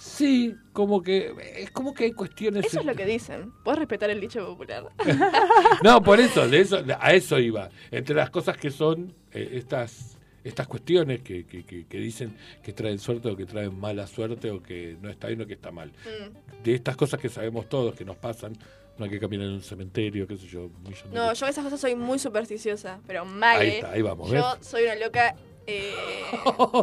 [0.03, 1.33] Sí, como que.
[1.55, 2.65] Es como que hay cuestiones.
[2.65, 3.53] Eso es lo que dicen.
[3.63, 4.89] Puedes respetar el dicho popular.
[5.83, 7.69] No, por eso, de eso, a eso iba.
[7.89, 12.73] Entre las cosas que son eh, estas estas cuestiones que, que, que, que dicen que
[12.73, 15.71] traen suerte o que traen mala suerte o que no está bien o que está
[15.71, 15.89] mal.
[15.89, 16.63] Mm.
[16.63, 18.57] De estas cosas que sabemos todos que nos pasan,
[18.97, 20.69] no hay que caminar en un cementerio, qué sé yo.
[21.13, 22.99] No, yo esas cosas soy muy supersticiosa.
[23.07, 23.75] Pero mal, Ahí ¿eh?
[23.75, 24.67] está, ahí vamos, Yo ¿ves?
[24.67, 25.33] soy una loca.
[25.65, 25.93] Eh...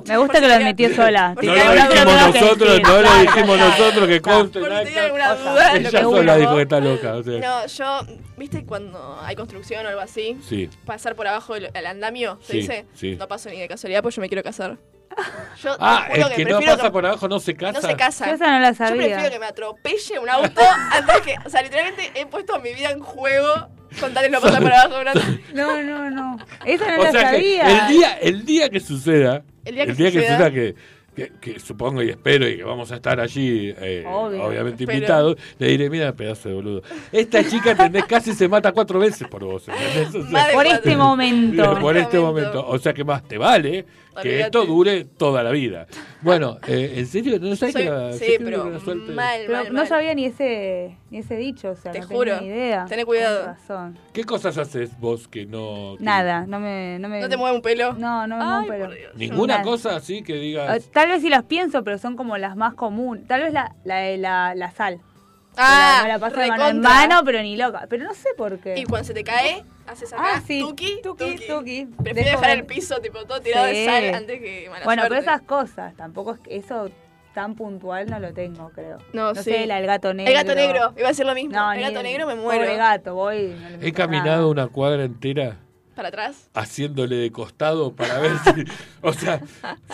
[0.07, 1.35] Me gusta que lo admitió sola.
[1.35, 4.59] No lo dijimos que nosotros, no lo dijimos nosotros, que conste.
[4.61, 7.15] Ella que sola dijo que está loca.
[7.17, 8.01] O sea, No, yo,
[8.37, 10.39] ¿viste cuando hay construcción o algo así?
[10.49, 10.71] Sí.
[10.87, 12.87] Pasar por abajo del el andamio, ¿se Sí, dice?
[12.95, 13.17] sí.
[13.17, 14.79] No paso ni de casualidad porque yo me quiero casar.
[15.63, 17.73] Yo Ah, el que no prefiero pasa por abajo no se casa.
[17.73, 18.31] No se casa.
[18.31, 19.31] Esa no la Yo prefiero sabía.
[19.31, 20.61] que me atropelle un auto
[20.93, 21.35] antes que.
[21.45, 24.73] O sea, literalmente he puesto mi vida en juego con tal de no pasar por
[24.73, 24.95] abajo.
[25.55, 26.39] No, no, no.
[26.65, 27.87] Esa no o la sea que sabía.
[27.89, 30.51] el día, el día que suceda, El día que suceda, suceda.
[30.51, 30.75] que,
[31.15, 34.45] que, que supongo y espero y que vamos a estar allí, eh, Obvio.
[34.45, 36.83] obviamente Pero- invitados, le diré, mira, pedazo de boludo.
[37.11, 38.05] Esta chica, ¿entendés?
[38.09, 40.09] Casi se mata cuatro veces por vos, ¿entendés?
[40.15, 41.79] O sea, Más de Por este momento.
[41.81, 42.65] por este momento.
[42.67, 43.85] O sea que más te vale
[44.23, 45.87] que esto dure toda la vida.
[46.21, 47.39] Bueno, eh, ¿en serio?
[47.41, 49.87] ¿No sabes Soy- que sí, yo creo pero que la suerte- mal, Pero mal, no
[49.87, 52.37] sabía ni ese, ese dicho, o sea, Te no juro.
[52.37, 52.85] tenía ni idea.
[52.87, 53.47] Tené cuidado.
[53.47, 53.99] Razón.
[54.13, 55.97] ¿Qué cosas haces vos que no...
[55.99, 56.99] que- Nada, no me...
[57.01, 57.95] No, me, ¿No te mueve un pelo?
[57.95, 58.85] No, no me Ay, mueve un pelo.
[58.87, 59.15] por Dios.
[59.17, 59.65] ¿Ninguna Nada.
[59.65, 60.91] cosa así que Eh, digas...
[60.93, 63.27] Tal vez sí las pienso, pero son como las más comunes.
[63.27, 65.01] Tal vez la, la, de la, la sal.
[65.57, 66.91] Ah, me la paso de mano en recontra.
[67.09, 67.87] mano, pero ni loca.
[67.91, 68.79] Pero no sé por qué.
[68.79, 70.61] Y cuando se te cae, haces acá, Ah, sí.
[70.61, 71.87] tuki, Tuki, tuki.
[71.87, 73.73] Prefiero Dejo dejar de- el piso tipo todo tirado Sí.
[73.81, 75.31] de sal antes que mala Bueno, pero suerte.
[75.31, 76.89] esas cosas, tampoco es que eso
[77.35, 78.99] tan puntual no lo tengo, creo.
[79.13, 79.43] No, sí.
[79.43, 80.31] sé, la del gato negro.
[80.33, 81.53] El gato negro, iba a decir lo mismo.
[81.57, 82.77] No, el gato el- negro me Pobre muero.
[82.77, 83.55] gato, voy.
[83.79, 84.47] no He caminado nada.
[84.47, 85.57] una cuadra entera
[85.95, 86.49] Para atrás.
[86.55, 88.65] haciéndole de costado para ver si.
[89.03, 89.41] O sea,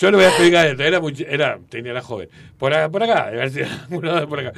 [0.00, 0.82] yo le voy a explicar esto.
[0.82, 2.28] Era, muy, era tenía la joven.
[2.58, 4.52] Por acá, por acá, a ver si por acá.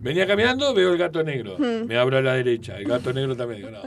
[0.00, 1.56] Venía caminando, veo el gato negro.
[1.58, 2.76] Me abro a la derecha.
[2.76, 3.60] El gato negro también.
[3.62, 3.82] Digo, no,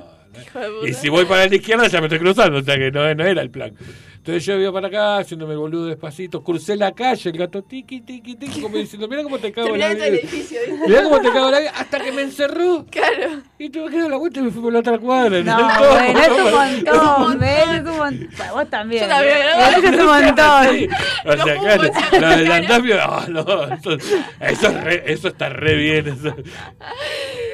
[0.53, 0.87] no.
[0.87, 3.25] Y si voy para la izquierda ya me estoy cruzando, o sea que no, no
[3.25, 3.73] era el plan.
[4.17, 8.01] Entonces yo iba para acá, haciéndome el boludo despacito, crucé la calle, el gato tiqui,
[8.01, 10.05] tiqui, tiqui, como diciendo, mira cómo te cago en la vida.
[10.85, 12.85] Mirá cómo te cago en la vida, hasta que me encerró.
[12.91, 13.41] Claro.
[13.57, 15.41] Y tuve que dar la vuelta y me fui por la otra cuadra.
[15.41, 17.43] No, bueno, es un montón.
[17.43, 18.29] Es un montón.
[18.53, 19.03] Vos también.
[19.03, 19.65] Yo también, ¿no?
[19.65, 20.67] Eso es un montón.
[21.25, 21.83] O No sea, claro,
[22.19, 22.95] la del andamio,
[23.29, 26.07] no, no, eso, eso, es re- eso está re bien.
[26.09, 26.35] Eso,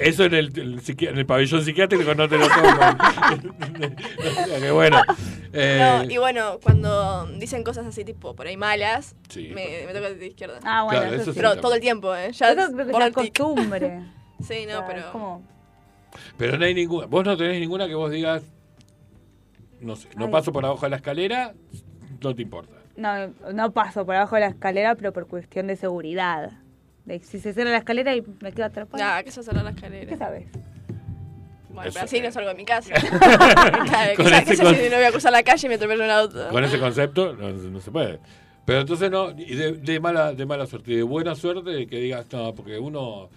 [0.01, 2.72] eso en, el, en el pabellón psiquiátrico no te lo toman.
[2.73, 5.01] O sea que bueno.
[5.53, 9.51] eh, No, y bueno, cuando dicen cosas así, tipo, por ahí malas, Sí.
[9.53, 10.59] me, me toca de izquierda.
[10.63, 11.31] Ah, bueno, Claro, eso, sí.
[11.31, 11.35] sí.
[11.37, 12.31] pero todo el tiempo, ¿eh?
[12.33, 13.37] Ya creo que es tic.
[13.37, 14.01] costumbre.
[14.43, 15.11] Sí, O no, sea, pero...
[15.13, 15.43] como-
[16.37, 17.05] Pero no hay ninguna.
[17.07, 18.43] Vos no tenés ninguna que vos digas.
[19.79, 20.31] No sé, no Ay.
[20.31, 21.53] paso por abajo de la escalera,
[22.21, 22.73] no te importa.
[22.97, 26.51] No, no paso por abajo de la escalera, pero por cuestión de seguridad.
[27.05, 29.01] De si se cierra la escalera y me quedo atrapada.
[29.03, 30.17] Nada, que se cerrar la ¿Qué escalera.
[30.17, 30.45] sabes?
[31.73, 32.93] Bueno, Eso, pero así no salgo de mi casa.
[32.93, 35.69] claro, Con ¿qué, ese qué sé con- si no voy a cruzar la calle y
[35.69, 36.49] me atropello un auto?
[36.49, 38.19] Con ese concepto no, no se puede.
[38.65, 41.87] Pero entonces no, y de, de mala, de mala suerte, y de buena suerte de
[41.87, 43.29] que digas, no, porque uno.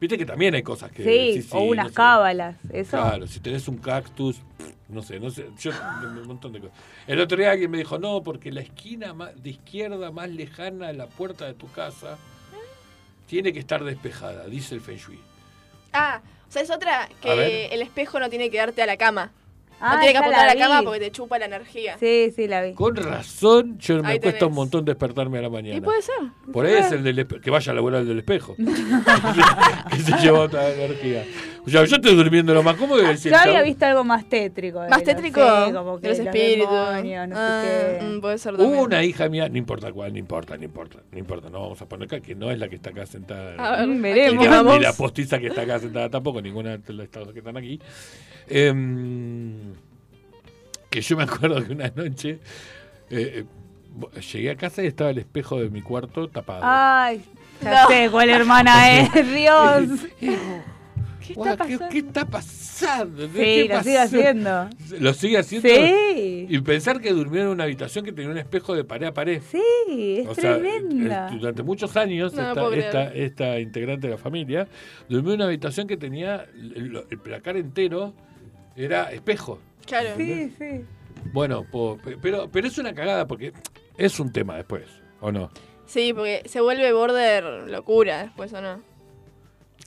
[0.00, 1.02] Viste que también hay cosas que.
[1.42, 1.94] Sí, o unas no sé.
[1.96, 2.56] cábalas.
[2.72, 2.90] Eso.
[2.96, 4.36] Claro, si tenés un cactus,
[4.88, 5.72] no sé, no sé, yo
[6.04, 6.76] un montón de cosas.
[7.08, 10.88] El otro día alguien me dijo, no, porque la esquina más, de izquierda más lejana
[10.88, 12.16] a la puerta de tu casa
[13.26, 15.18] tiene que estar despejada, dice el Feng Shui.
[15.92, 19.32] Ah, o sea, es otra que el espejo no tiene que darte a la cama.
[19.80, 20.58] Ah, no tiene que apuntar a la vi.
[20.60, 21.96] cama porque te chupa la energía.
[22.00, 22.74] Sí, sí, la vi.
[22.74, 24.50] Con razón, yo me Ahí cuesta tenés.
[24.50, 25.76] un montón despertarme a la mañana.
[25.76, 26.16] Y puede ser.
[26.52, 28.56] Por ahí es el del espe- que vaya a laburar el del espejo.
[29.90, 31.24] que se lleva otra energía.
[31.68, 34.80] Ya, yo estoy durmiendo lo más cómodo y decir, Yo había visto algo más tétrico.
[34.88, 36.70] Más tétrico sí, como que los espíritus.
[36.70, 38.04] demonios, no Ah, sé qué.
[38.04, 38.84] mm, puede ser Hubo también.
[38.84, 41.86] una hija mía, no importa cuál, no importa, no importa, no importa, no vamos a
[41.86, 43.54] poner acá, que no es la que está acá sentada.
[43.56, 44.32] A ver, Mm, ¿a veremos.
[44.38, 44.76] ni, la, llamamos?
[44.78, 47.80] ni la postiza que está acá sentada tampoco, ninguna de los estados que están aquí.
[48.48, 49.54] Em,
[50.90, 52.38] que yo me acuerdo que una noche
[53.10, 56.60] eh, eh, llegué a casa y estaba el espejo de mi cuarto tapado.
[56.62, 57.22] Ay,
[57.62, 57.88] ya No.
[57.88, 59.88] sé cuál hermana es, Dios.
[61.28, 61.88] ¿Qué está ¿qué, pasando?
[61.90, 63.26] qué está pasando?
[63.28, 63.84] Sí, ¿Qué lo pasó?
[63.84, 64.68] sigue haciendo.
[65.00, 65.68] ¿Lo sigue haciendo?
[65.68, 66.46] Sí.
[66.48, 69.42] Y pensar que durmió en una habitación que tenía un espejo de pared a pared.
[69.50, 71.30] Sí, es O tremenda.
[71.30, 74.66] durante muchos años No, esta, integrante de la familia
[75.08, 78.14] durmió en una habitación que tenía el, el placar entero
[78.76, 79.58] era espejo.
[79.86, 80.10] Claro.
[80.16, 80.84] Sí, sí.
[81.32, 83.52] Bueno, po- pero pero es una cagada porque
[83.96, 84.84] es un tema después,
[85.20, 85.50] ¿o no?
[85.86, 88.80] Sí, porque se vuelve border locura después, ¿o no?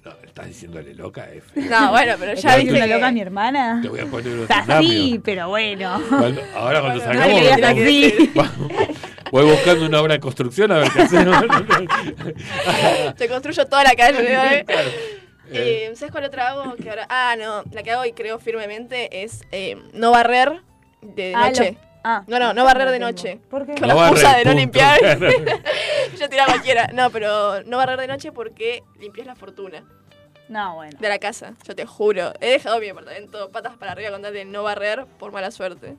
[0.04, 1.60] No, estás diciéndole loca, F.
[1.70, 2.94] No, bueno, pero ya Otra ¿Es viste una que...
[2.94, 3.80] loca mi hermana?
[3.84, 4.88] Te voy a poner un tsunami.
[4.88, 6.02] sí, pero bueno.
[6.10, 7.80] Cuando- ahora cuando Bueno, No salgamos Vamos.
[7.82, 8.32] así.
[9.32, 11.38] voy buscando una obra de construcción a ver qué hacemos.
[13.18, 14.64] Te construyo toda la calle, ¿eh?
[14.66, 14.90] Claro.
[14.90, 16.76] Eh, Eh, ¿Sabes cuál otra hago?
[16.78, 17.06] Que ahora...
[17.10, 17.64] Ah, no.
[17.74, 20.62] La que hago y creo firmemente es eh, no barrer
[21.02, 21.74] de Ah, noche.
[21.74, 22.24] lo- ah.
[22.28, 23.08] No, no, no barrer de tengo.
[23.08, 23.40] noche.
[23.50, 23.74] ¿Por qué?
[23.76, 25.00] Con No la excusa de no punto, limpiar.
[25.00, 25.28] claro.
[26.20, 26.88] Yo tiraba cualquiera.
[26.94, 29.84] No, pero no barrer de noche porque limpias la fortuna
[30.50, 30.98] No, bueno.
[31.00, 31.54] de la casa.
[31.68, 32.34] Yo te juro.
[32.42, 35.96] He dejado mi apartamento patas para arriba con tal de no barrer por mala suerte.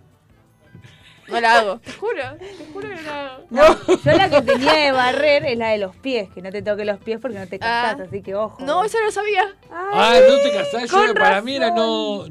[1.28, 1.78] No la hago.
[1.78, 2.20] Te juro.
[2.36, 3.44] Te juro que no la hago.
[3.48, 6.62] No, yo la que tenía de barrer es la de los pies, que no te
[6.62, 8.04] toque los pies porque no te casás, Ah.
[8.06, 8.62] así que ojo.
[8.64, 9.54] No, eso no lo sabía.
[9.70, 10.90] Ah, no te casás.
[10.90, 12.24] Yo, para mí era no.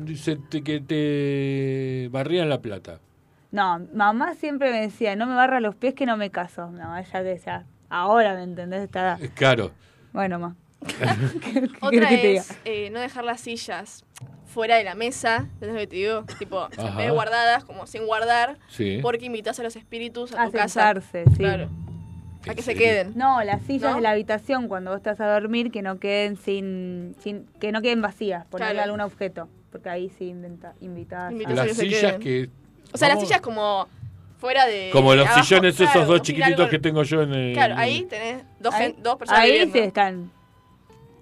[0.50, 3.00] te- que te barrían la plata.
[3.52, 6.68] No, mamá siempre me decía, no me barras los pies que no me caso.
[6.70, 9.22] Mi mamá ya que ya, ahora me entendés esta edad.
[9.22, 9.72] Es caro.
[10.14, 10.56] Bueno, ma.
[10.88, 12.42] ¿Qué, qué Otra que te diga?
[12.42, 14.04] es eh, no dejar las sillas
[14.46, 16.26] fuera de la mesa, ¿entendés lo que te digo?
[16.40, 16.68] Tipo,
[17.12, 19.00] guardadas, como sin guardar, Sí.
[19.02, 20.94] porque invitas a los espíritus a A tu casa.
[20.94, 21.38] sentarse, sí.
[21.38, 21.70] Claro.
[22.48, 23.14] A ¿En que se queden.
[23.16, 23.96] No, las sillas ¿No?
[23.98, 27.82] de la habitación cuando vos estás a dormir que no queden sin, sin que no
[27.82, 28.86] queden vacías, ponerle Claro.
[28.94, 30.70] algún objeto, porque ahí sí inventa,
[31.28, 32.50] a Las sillas que.
[32.94, 33.88] O sea, las vamos- sillas como
[34.40, 34.90] fuera de.
[34.92, 37.54] Como los abajo, sillones esos claro, dos sin chiquititos algo- que tengo yo en el.
[37.54, 39.74] Claro, ahí tenés dos, ahí, gen- dos personas ahí viviendo.
[39.74, 40.32] sí están.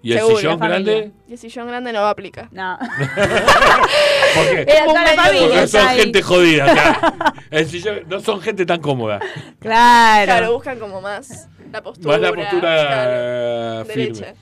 [0.02, 0.94] Y el seguro, sillón la familia.
[0.94, 1.12] grande.
[1.28, 2.48] Y el sillón grande no aplica.
[2.54, 2.80] No.
[4.36, 4.62] ¿Por qué?
[4.62, 5.48] Era toda la familia.
[5.50, 6.00] Porque son ahí.
[6.00, 6.72] gente jodida.
[6.72, 7.34] acá.
[7.52, 9.20] El sillón, no son gente tan cómoda.
[9.60, 10.26] Claro.
[10.26, 12.14] Claro, buscan como más la postura.
[12.14, 14.04] Más la postura claro, firme.
[14.04, 14.34] derecha.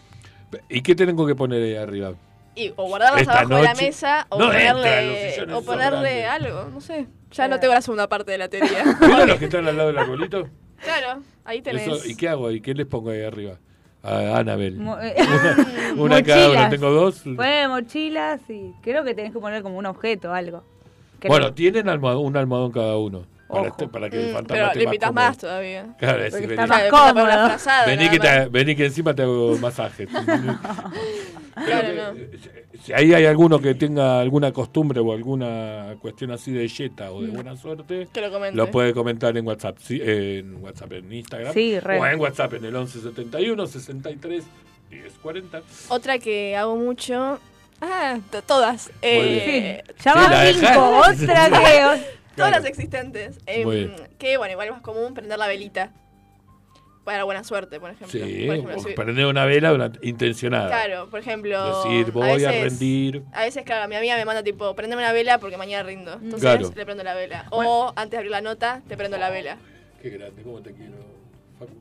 [0.70, 2.14] ¿Y qué tengo que poner ahí arriba?
[2.58, 6.66] Y o guardarlas Esta abajo de la noche- mesa o No ponerle, o ponerle algo,
[6.74, 7.08] no sé.
[7.32, 8.84] Ya no tengo la segunda parte de la teoría.
[9.00, 10.50] ¿Vieron los que están al lado del arbolito?
[10.84, 11.88] claro, ahí tenés.
[11.88, 12.62] Eso, ¿Y qué hago ahí?
[12.62, 13.58] ¿Qué les pongo ahí arriba?
[14.04, 14.78] A Anabel.
[14.78, 16.48] Mo- eh, Una, una cada.
[16.48, 16.70] Mochilas.
[16.70, 17.22] Tengo dos.
[17.36, 20.64] Pues mochilas y creo que tenés que poner como un objeto o algo.
[21.20, 21.30] Creo.
[21.32, 23.26] Bueno, tienen almohadón, un almohadón cada uno.
[23.48, 25.86] Para, este- para que el Mm, fantasma pero esté le invitas más todavía.
[25.98, 27.86] Claro, es decir, está vení, más te cómodo.
[27.88, 30.10] vení que te- vení que encima te hago masajes.
[31.66, 32.14] Claro, no.
[32.16, 36.68] que, si- Si ahí hay alguno que tenga alguna costumbre o alguna cuestión así de
[36.68, 40.92] yeta o de buena suerte, Que lo lo puede comentar en WhatsApp, sí, en WhatsApp,
[40.94, 41.54] en Instagram.
[41.54, 41.76] Sí.
[41.84, 44.44] O en WhatsApp en el 1171 63
[44.92, 45.62] 1040.
[45.90, 47.40] Otra que hago mucho.
[47.82, 48.92] Ah, to- todas.
[49.02, 51.00] Eh, Sí, ya van la cinco.
[51.00, 52.17] Otra que.
[52.38, 52.64] Todas Claro.
[52.64, 53.40] las existentes.
[53.48, 55.92] Eh, que bueno, igual es más común prender la velita.
[57.04, 58.10] Para buena suerte, por ejemplo.
[58.12, 60.68] Sí, Por ejemplo, o si- prender una vela durante- intencionada.
[60.68, 61.84] Claro, por ejemplo.
[61.86, 63.24] Decir, voy a, a, veces, rendir.
[63.32, 66.14] A veces, claro, mi amiga me manda tipo, prendeme una vela porque mañana rindo.
[66.16, 66.70] Entonces Claro.
[66.76, 67.46] le prendo la vela.
[67.52, 69.58] O antes de abrir la nota, te prendo la vela.
[70.02, 70.96] Qué grande, cómo te quiero,
[71.58, 71.72] Facu.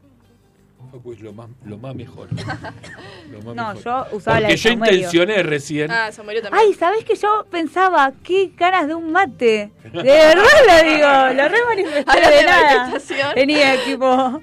[0.86, 2.28] Facu es lo más, lo más mejor.
[3.30, 3.84] Lo más No, mejor.
[4.10, 4.94] yo usaba la Porque de yo saumerio.
[4.96, 5.90] intencioné recién.
[5.90, 6.62] Ah, Samuel también.
[6.66, 8.12] Ay, ¿sabés que yo pensaba?
[8.22, 9.70] Qué ganas de un mate.
[9.82, 12.92] De verdad lo digo, lo re manifesté de nada.
[13.34, 14.40] Tenía tipo.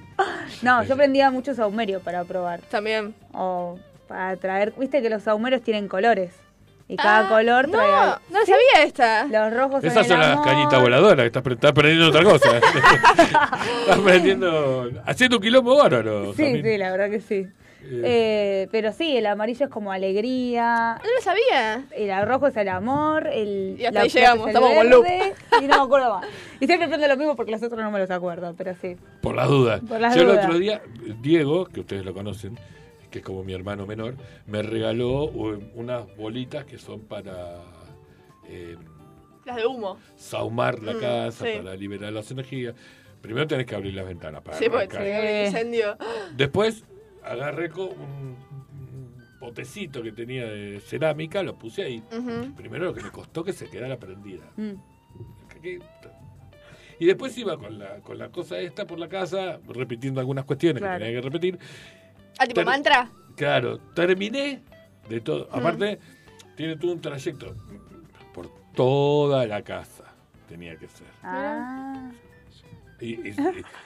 [0.61, 2.61] No, yo prendía mucho saumerio para probar.
[2.61, 3.13] También.
[3.33, 4.73] O para traer.
[4.77, 6.31] Viste que los saumerios tienen colores.
[6.93, 7.91] Y cada Ah, color no, trae.
[8.29, 9.25] no lo sabía esta.
[9.25, 12.57] Los rojos Esas son las cañitas voladoras, que estás, estás aprendiendo otra cosa.
[12.57, 16.33] estás aprendiendo, haciendo un quilombo bárbaro.
[16.33, 17.47] Sí, sí, la verdad que sí.
[17.85, 20.95] Eh, pero sí, el amarillo es como alegría.
[21.03, 21.83] No lo sabía.
[21.91, 24.89] El rojo es el amor, el Y hasta ahí llegamos, es el estamos como en
[24.89, 25.03] loop.
[25.03, 26.27] verde, Y no me acuerdo más.
[26.61, 28.95] Y siempre prendo lo mismo porque los otros no me los acuerdo, pero sí.
[29.21, 29.81] Por las dudas.
[29.87, 30.81] Por las Yo el otro día,
[31.21, 32.57] Diego, que ustedes lo conocen,
[33.13, 34.15] que es como mi hermano menor,
[34.47, 37.59] me regaló u- unas bolitas que son para
[38.49, 38.75] eh,
[39.45, 39.99] Las de humo.
[40.15, 41.51] saumar la Mm, casa, sí.
[41.59, 42.73] para liberar las energías.
[43.21, 45.95] Primero tenés que abrir las ventanas para Sí, porque se incendio.
[46.35, 46.83] Después
[47.23, 48.35] agarré un,
[49.39, 52.01] potecito que tenía de cerámica, lo puse ahí.
[52.57, 54.43] Primero lo que me costó que se quedara prendida.
[54.57, 54.73] Mm.
[56.99, 60.81] Y después iba con la, con la cosa esta por la casa, repitiendo algunas cuestiones
[60.81, 60.97] Claro.
[60.99, 61.59] que tenía que repetir.
[62.39, 63.09] Ah, tipo mantra.
[63.35, 64.61] Claro, terminé
[65.09, 65.47] de todo.
[65.51, 65.99] Aparte,
[66.55, 67.55] tiene todo un trayecto
[68.33, 70.03] por toda la casa.
[70.47, 71.07] Tenía que ser.
[71.23, 72.11] Ah.
[72.99, 73.35] Y, y-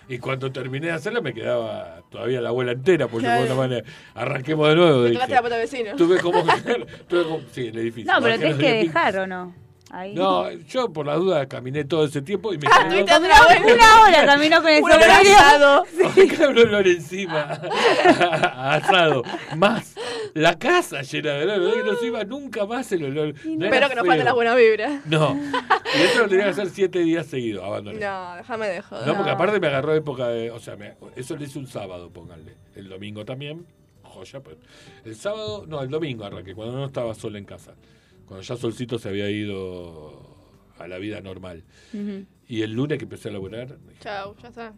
[0.10, 3.44] y- y cuando terminé de hacerlo me quedaba todavía la abuela entera, porque Claro.
[3.44, 5.04] de alguna manera arranquemos de nuevo.
[5.04, 5.22] Te dije.
[5.36, 5.96] la.
[5.96, 6.44] Tuve como,
[7.08, 8.14] tuve como- sí, el edificio.
[8.14, 9.56] No, pero tenés que dejar o no.
[9.90, 10.14] Ahí.
[10.14, 13.74] No, yo por la duda caminé todo ese tiempo y me Ah, quedé abuela.
[13.74, 15.86] Una hora caminó con el asado.
[16.50, 17.44] un olor encima,
[18.54, 19.24] asado,
[19.56, 19.96] más
[20.34, 23.34] la casa llena de olor, no se iba nunca más el olor.
[23.46, 25.02] No Espero que no falte la buena vibra.
[25.06, 25.40] No,
[25.98, 28.00] y eso lo tenía que hacer siete días seguidos, abandoné.
[28.00, 29.08] No, déjame de joder.
[29.08, 30.52] No, porque aparte me agarró época de.
[30.52, 32.54] O sea, me- eso lo hice un sábado, pónganle.
[32.76, 33.66] El domingo también,
[34.04, 34.58] joya, pues.
[35.06, 37.74] El sábado, no, el domingo arranqué, cuando no estaba solo en casa.
[38.28, 40.22] Cuando ya Solcito se había ido
[40.80, 41.64] a la vida normal.
[42.48, 44.74] Y el lunes que empecé a laburar, Chau, ya está.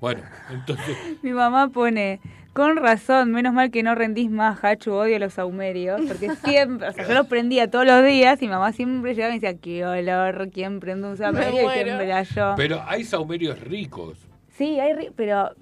[0.00, 0.96] bueno, entonces.
[1.22, 2.20] Mi mamá pone,
[2.52, 6.92] con razón, menos mal que no rendís más, Hachu, odio los saumerios, porque siempre, o
[6.92, 10.50] sea, yo los prendía todos los días y mamá siempre llegaba y decía, qué olor,
[10.50, 11.50] ¿quién prende un saumerio?
[11.70, 12.54] Y siempre era yo.
[12.56, 14.18] Pero hay saumerios ricos.
[14.56, 15.54] Sí, hay, ri- pero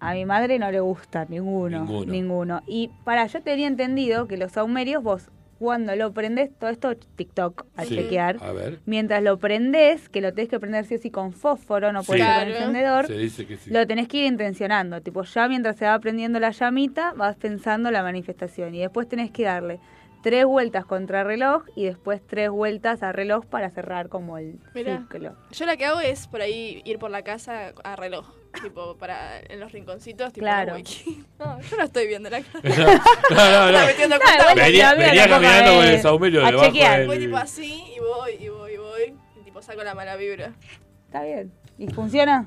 [0.00, 2.12] a mi madre no le gusta ninguno, Ninguno.
[2.12, 2.62] ninguno.
[2.66, 5.28] Y para, yo tenía entendido que los saumerios vos,
[5.60, 7.94] cuando lo prendés, todo esto TikTok, a Sí.
[7.94, 11.34] chequear, A ver, mientras lo prendés, que lo tenés que prender sí o sí con
[11.34, 12.26] fósforo, no puedes Sí.
[12.26, 12.64] ser con Claro.
[12.64, 13.70] encendedor, se dice que sí.
[13.70, 15.02] lo tenés que ir intencionando.
[15.02, 18.74] Tipo, ya mientras se va prendiendo la llamita, vas pensando la manifestación.
[18.74, 19.80] Y después tenés que darle
[20.22, 24.96] tres vueltas contra reloj y después tres vueltas a reloj para cerrar como el Mirá.
[24.96, 25.36] círculo.
[25.50, 28.26] Yo lo que hago es por ahí ir por la casa a reloj.
[28.62, 30.32] Tipo, para en los rinconcitos.
[30.32, 30.76] Tipo, Claro.
[31.38, 32.58] No, yo no estoy viendo la casa.
[33.30, 33.86] no, no, no.
[33.86, 37.06] Metiendo No, igual Venía, venía caminando con el saumerio debajo chequear.
[37.06, 39.14] Voy tipo así y voy, y voy, y voy.
[39.40, 40.52] Y tipo saco la mala vibra.
[41.06, 41.52] Está bien.
[41.78, 42.46] ¿Y funciona?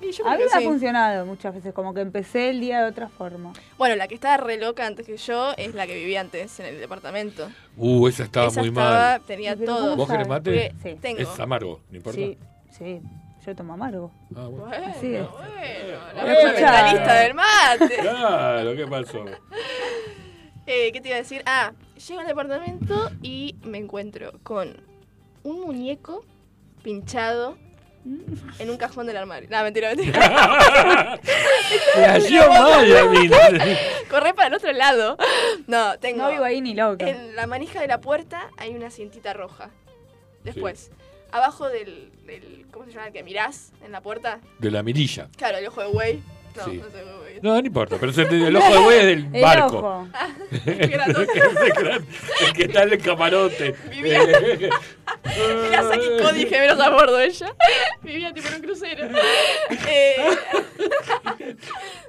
[0.00, 2.90] Y yo A mí me ha funcionado muchas veces, como que empecé el día de
[2.90, 3.54] otra forma.
[3.78, 6.66] Bueno, la que estaba re loca antes que yo es la que vivía antes en
[6.66, 7.48] el departamento.
[7.78, 9.20] Uh, esa estaba Esa muy estaba, mal.
[9.26, 9.90] tenía todo.
[9.92, 10.74] ¿cómo ¿Vos querés mate?
[10.82, 10.96] Sí.
[11.00, 11.20] tengo.
[11.20, 12.18] Es amargo, no importa.
[12.20, 12.38] Sí,
[12.76, 13.00] sí.
[13.46, 14.10] Yo tomo amargo.
[14.34, 14.66] Ah, bueno.
[14.66, 15.22] Bueno, Así es.
[15.30, 17.96] bueno, la Eh, mentalista del mate.
[18.00, 19.24] Claro, ¿qué pasó?
[20.68, 21.44] Eh, ¿Qué te iba a decir?
[21.46, 21.74] Ah,
[22.08, 24.82] llego al departamento y me encuentro con
[25.44, 26.24] un muñeco
[26.82, 27.56] pinchado
[28.58, 29.48] en un cajón del armario.
[29.48, 30.18] No, mentira, mentira.
[32.48, 33.60] Mal.
[34.10, 35.16] Corré para el otro lado.
[35.68, 36.22] No, tengo.
[36.24, 37.08] No vivo ahí ni loca.
[37.08, 39.70] En la manija de la puerta hay una cintita roja.
[40.42, 40.90] Después,
[41.32, 42.66] abajo del, del.
[42.72, 43.06] ¿Cómo se llama?
[43.08, 44.40] El que mirás en la puerta.
[44.58, 45.28] De la mirilla.
[45.36, 46.20] Claro, el ojo de güey.
[46.56, 46.76] No, Sí.
[46.82, 47.40] no sé güey.
[47.42, 49.76] No, no importa, pero el ojo de buey es del El barco.
[49.78, 50.08] ojo.
[50.66, 51.32] el, Grandote.
[52.54, 53.74] que está en el camarote.
[53.90, 54.20] Vivía-
[55.62, 57.54] Mirá, Saki Cody gemelos a bordo ella.
[58.02, 59.08] Vivía tipo en un crucero.
[59.88, 60.16] Eh,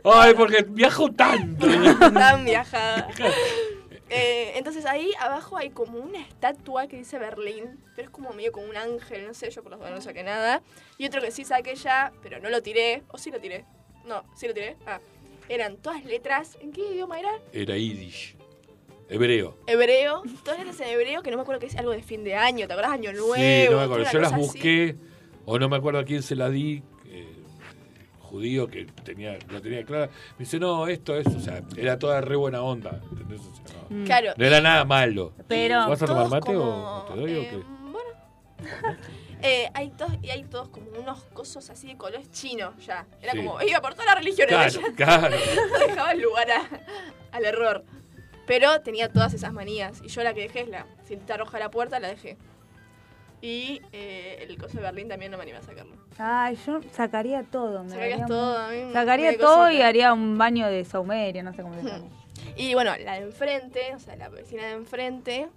[0.05, 1.67] Ay, porque viajo tanto.
[2.13, 3.07] tan viajada.
[4.09, 8.51] Eh, entonces ahí abajo hay como una estatua que dice Berlín, pero es como medio
[8.51, 10.61] como un ángel, no sé, yo por los dos no saqué nada.
[10.97, 13.65] Y otro que sí saqué ya, pero no lo tiré, o sí lo tiré.
[14.05, 14.77] No, sí lo tiré.
[14.85, 15.01] Ah,
[15.49, 17.31] eran todas letras, ¿en qué idioma era?
[17.51, 18.35] Era Yiddish.
[19.09, 19.57] Hebreo.
[19.67, 22.35] Hebreo, todas letras en hebreo que no me acuerdo que es algo de fin de
[22.35, 22.93] año, ¿te acuerdas?
[22.93, 23.35] Año nuevo.
[23.35, 24.05] sí, no me acuerdo.
[24.11, 24.41] Yo las así.
[24.41, 24.95] busqué,
[25.45, 26.83] o no me acuerdo a quién se la di.
[28.27, 30.07] Judío que tenía, lo tenía clara.
[30.37, 33.01] Me dice, no, esto es, o sea, era toda re buena onda.
[33.11, 33.41] ¿entendés?
[33.41, 34.03] O sea, no, Mm.
[34.05, 34.33] Claro.
[34.37, 35.33] no era nada malo.
[35.47, 37.57] Pero ¿Vas a tomar mate o- como, o te doy o eh, qué?
[37.91, 38.97] Bueno.
[39.43, 43.05] Eh, hay todos, y hay todos como unos cosos así de colores chinos ya.
[43.21, 43.37] Era Sí.
[43.37, 45.37] como, iba por todas las religiones Claro, claro.
[45.73, 46.81] No dejaba lugar a-
[47.37, 47.83] al error.
[48.47, 50.01] Pero tenía todas esas manías.
[50.03, 52.35] Y yo la que dejé es la cintita roja a la puerta, la dejé.
[53.41, 55.95] Y eh, el coso de Berlín también no me animé a sacarlo.
[56.17, 57.83] Ay, yo sacaría todo.
[57.83, 61.53] me Sacarías todo, a mí me- Sacaría todo y haría un baño de saumerio, no
[61.53, 62.05] sé cómo se llama.
[62.55, 65.47] Y bueno, la de enfrente, o sea, la vecina de enfrente,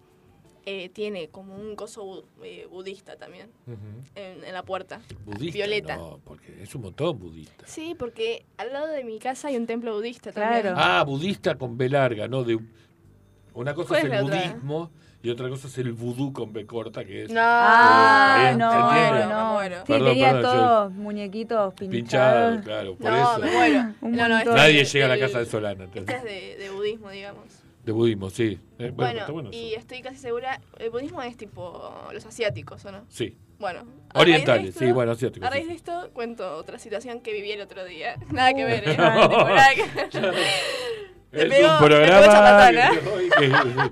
[0.66, 3.48] eh, tiene como un coso bu- eh, budista también
[4.14, 5.00] en, en la puerta.
[5.24, 5.56] Budista.
[5.56, 5.96] Violeta.
[5.96, 7.64] No, porque es un montón budista.
[7.66, 10.60] Sí, porque al lado de mi casa hay un templo budista también.
[10.62, 10.76] Claro.
[10.78, 12.44] Ah, budista con B larga, ¿no?
[12.44, 12.58] De,
[13.54, 14.56] una cosa ¿Cuál es el otra?
[15.22, 18.70] Y otra cosa es el vudú con B corta, que es No, Ah, Bien, no,
[18.72, 19.26] ¿se entiende?
[19.26, 19.52] Me no.
[19.52, 19.76] muero.
[19.78, 22.00] Sí, Perdón, tenía perdón, yo- todos muñequitos pinchados.
[22.58, 23.38] pinchado, claro, por No, eso.
[23.40, 23.94] me muero.
[24.00, 25.84] Un No, no, este Nadie es llega a la casa de Solana.
[25.84, 26.16] Entonces.
[26.16, 27.44] es de, de budismo, digamos.
[27.84, 28.58] De budismo, sí.
[28.78, 32.84] Eh, bueno, Bueno, está bueno y estoy casi segura, el budismo es tipo los asiáticos,
[32.84, 33.04] ¿o no?
[33.08, 33.36] Sí.
[33.58, 33.84] Bueno.
[34.14, 35.46] Orientales, esto- sí, bueno, asiáticos.
[35.46, 35.70] A raíz sí.
[35.70, 38.16] de esto cuento otra situación que viví el otro día.
[38.32, 38.96] Nada que ver, ¿eh?
[38.98, 39.04] No.
[39.28, 40.34] Nada que ver.
[41.32, 42.70] Es un programa.
[42.70, 43.90] que-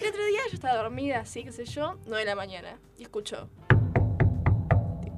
[0.00, 3.02] El otro día yo estaba dormida, así, qué sé yo, 9 de la mañana, y
[3.02, 3.48] escucho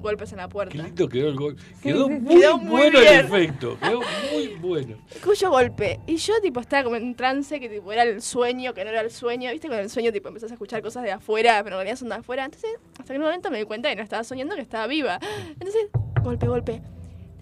[0.00, 0.76] golpes en la Qué puerta.
[0.80, 1.56] lindo quedó el gol.
[1.82, 3.14] Quedó sí, muy Quedó muy bueno bien.
[3.14, 3.76] el efecto.
[3.80, 4.00] Quedó
[4.32, 4.96] muy bueno.
[5.10, 5.98] Escucho golpe.
[6.06, 8.90] Y yo, tipo, estaba como en un trance que, tipo, era el sueño, que no
[8.90, 9.50] era el sueño.
[9.50, 9.66] ¿Viste?
[9.68, 12.14] Con el sueño, tipo, empezás a escuchar cosas de afuera, pero en realidad son de
[12.14, 12.44] afuera.
[12.44, 15.18] Entonces, hasta que un momento me di cuenta que no estaba soñando, que estaba viva.
[15.48, 15.88] Entonces,
[16.22, 16.80] golpe, golpe.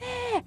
[0.00, 0.42] ¡Eh!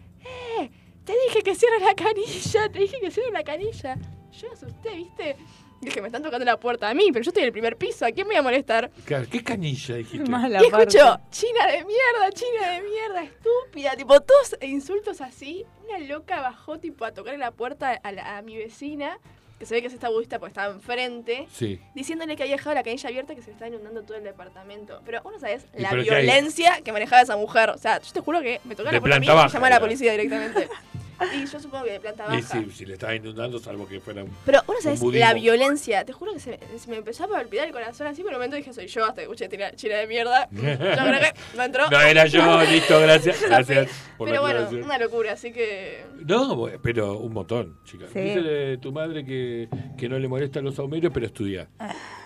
[0.62, 0.72] ¡Eh!
[1.06, 3.98] Te dije que cierres la canilla, te dije que cierres la canilla.
[4.32, 5.36] Yo me asusté, ¿viste?
[5.82, 8.06] Dije, me están tocando la puerta a mí, pero yo estoy en el primer piso,
[8.06, 8.92] ¿a quién me voy a molestar?
[9.06, 10.30] Claro, ¿Qué canilla dijiste?
[10.30, 11.24] Mala y escucho, parte.
[11.32, 15.66] China de mierda, China de mierda, estúpida, tipo, todos insultos así.
[15.88, 19.18] Una loca bajó, tipo, a tocar la puerta a, la- a mi vecina,
[19.58, 21.80] que se ve que es esta budista porque estaba enfrente, Sí.
[21.96, 24.24] diciéndole que había dejado la canilla abierta y que se le estaba inundando todo el
[24.24, 25.02] departamento.
[25.06, 27.70] Pero uno sabes la que violencia que manejaba esa mujer.
[27.70, 29.70] O sea, yo te juro que me tocaba la puerta a mí y llamaba a
[29.70, 30.68] la policía directamente.
[31.36, 32.38] y yo supongo que de planta baja.
[32.38, 34.32] Y sí, si le estaba inundando, salvo que fuera un.
[34.46, 37.74] Pero uno sabes la violencia, te juro que se, se me empezó a palpitar el
[37.74, 40.48] corazón así, por un momento dije soy yo hasta que escuché tira- china de mierda.
[40.52, 41.90] Yo creo que no entró.
[41.90, 43.42] No era yo, listo, gracias.
[43.42, 46.04] Gracias por Pero la bueno, una locura, así que.
[46.26, 48.10] No, pero un montón, chicas.
[48.14, 48.20] Sí.
[48.20, 49.68] Dice tu madre que,
[49.98, 51.68] que no le molestan los saumerios, pero estudia.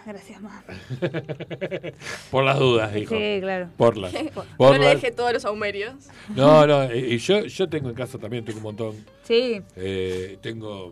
[0.05, 0.63] Gracias, mamá.
[2.31, 3.15] Por las dudas, dijo.
[3.15, 3.69] Sí, claro.
[3.77, 4.11] Por las.
[4.35, 5.93] no por le las- dejé todos los aumerios.
[6.35, 8.95] No, no, y yo, yo tengo en casa también, tengo un montón.
[9.23, 10.91] Sí, Eh, tengo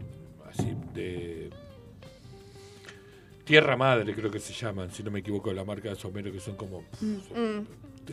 [0.50, 1.50] así de.
[3.44, 6.40] Tierra Madre, creo que se llaman, si no me equivoco, la marca de saumerios que
[6.40, 6.84] son como.
[7.02, 7.60] Mm,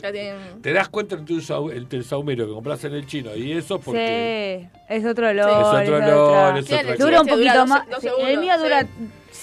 [0.01, 0.61] ya tienen.
[0.61, 3.53] Te das cuenta entre un sau- entre el saumerio que compras en el chino y
[3.53, 4.67] eso porque.
[4.73, 4.79] sí.
[4.89, 5.45] Es otro olor.
[5.49, 5.55] Sí.
[5.55, 7.03] Es otro es olor, otra- es otra el cosa.
[7.05, 7.83] Dura un poquito más.
[8.01, 8.87] Sí, el mío dura,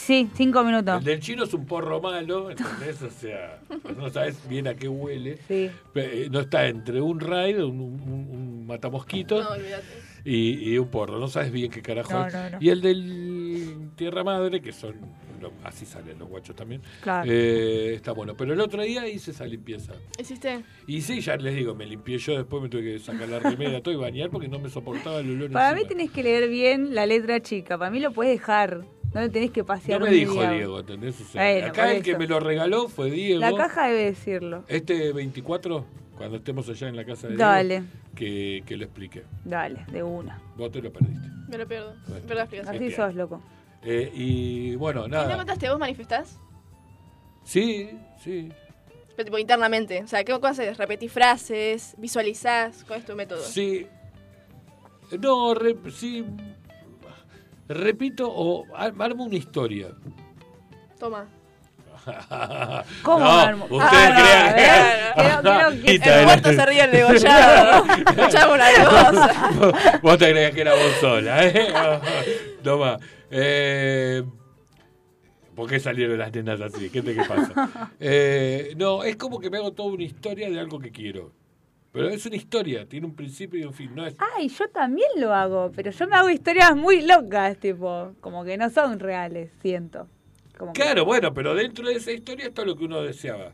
[0.07, 0.29] sí.
[0.35, 0.99] cinco minutos.
[0.99, 3.03] El del chino es un porro malo, ¿entendés?
[3.03, 3.61] O sea,
[3.97, 5.39] no sabes bien a qué huele.
[5.49, 5.71] Sí.
[5.95, 9.85] Eh, No está entre un raid, un, un- un matamosquitos No, olvídate.
[10.25, 11.19] y, y un porro.
[11.19, 12.35] No sabes bien qué carajo No, es.
[12.35, 12.59] no, no.
[12.61, 14.95] Y el del Tierra Madre, que son.
[15.41, 16.81] lo- así salen los guachos también.
[17.03, 17.31] Claro.
[17.31, 18.35] eh, está bueno.
[18.37, 19.93] Pero el otro día hice esa limpieza.
[20.19, 20.65] ¿Hiciste?
[20.87, 23.81] Y sí, ya les digo, me limpié yo, después me tuve que sacar la remera,
[23.83, 25.51] todo y bañar porque no me soportaba el olor.
[25.53, 25.89] Para mí encima.
[25.89, 27.77] tenés que leer bien la letra chica.
[27.79, 28.85] Para mí lo puedes dejar.
[29.15, 30.51] No le tenés que pasear No me dijo día.
[30.51, 31.21] Diego, ¿entendés?
[31.21, 33.41] O sea, Bueno, acá el que me lo regaló fue Diego.
[33.41, 34.65] La caja debe decirlo.
[34.69, 35.85] Este 24,
[36.17, 37.81] cuando estemos allá en la casa de Dale.
[37.81, 39.23] Diego, que, que lo explique.
[39.45, 40.41] Dale, de una.
[40.57, 41.29] Vos te lo perdiste.
[41.49, 41.95] Me lo pierdo.
[42.09, 42.27] Bueno.
[42.27, 42.77] Verdad explicación.
[42.77, 43.43] Así sos, loco.
[43.83, 45.37] Eh, y bueno, ¿Y no nada.
[45.37, 45.69] contaste?
[45.71, 46.39] ¿Vos manifestás?
[47.45, 47.91] Sí,
[48.23, 48.49] sí.
[49.15, 50.03] Pero tipo internamente.
[50.03, 50.77] O sea, ¿qué cosas haces?
[50.77, 51.95] ¿Repetís frases?
[51.97, 52.85] ¿Visualizás?
[52.85, 53.41] ¿Cuál es tu método?
[53.43, 53.87] Sí.
[55.21, 56.25] No, re- sí.
[57.69, 59.89] Repito o ar- armo una historia.
[60.99, 61.27] Toma.
[63.03, 63.65] ¿Cómo no, armo?
[63.65, 67.85] Ustedes Ah, crean no, creo- creo que- Quita El muerto se ríe el degollado.
[68.17, 69.99] Escuchame una cosa.
[70.03, 71.69] Vos te creías que era vos sola, ¿eh?
[72.63, 72.97] Toma.
[73.31, 74.23] Eh,
[75.57, 76.91] ¿Por qué salieron las nenas así?
[76.91, 77.91] ¿Qué te qué pasa?
[77.99, 81.33] Eh, no, es como que me hago toda una historia de algo que quiero.
[81.97, 83.91] Pero es una historia, tiene un principio y un fin.
[83.95, 88.13] No es, Ay, yo también lo hago, pero yo me hago historias muy locas, tipo,
[88.21, 90.07] como que no son reales, siento.
[90.59, 93.53] Como que- Claro, bueno, pero dentro de esa historia está lo que uno deseaba.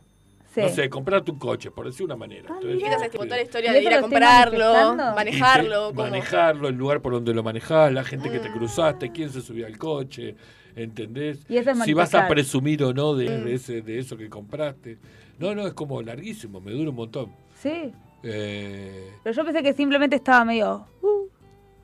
[0.54, 0.60] Sí.
[0.60, 2.48] No sé, comprar tu coche, por decir una manera.
[2.50, 3.10] Ah, Entonces, ¿Y qué haces?
[3.10, 5.92] Tipo, toda la historia ¿Y de ir a comprarlo, manejarlo.
[5.94, 8.42] Manejarlo, el lugar por donde lo manejás, la gente que Mm.
[8.42, 10.34] te cruzaste, quién se subió al coche,
[10.76, 11.38] ¿entendés?
[11.48, 13.44] Y eso es si vas a presumir o no de, Mm.
[13.44, 14.98] de ese, de eso que compraste.
[15.38, 17.32] No, no, es como larguísimo, me dura un montón.
[17.56, 17.92] Sí,
[18.22, 20.86] Eh, pero yo pensé que simplemente estaba medio...
[21.02, 21.28] uh,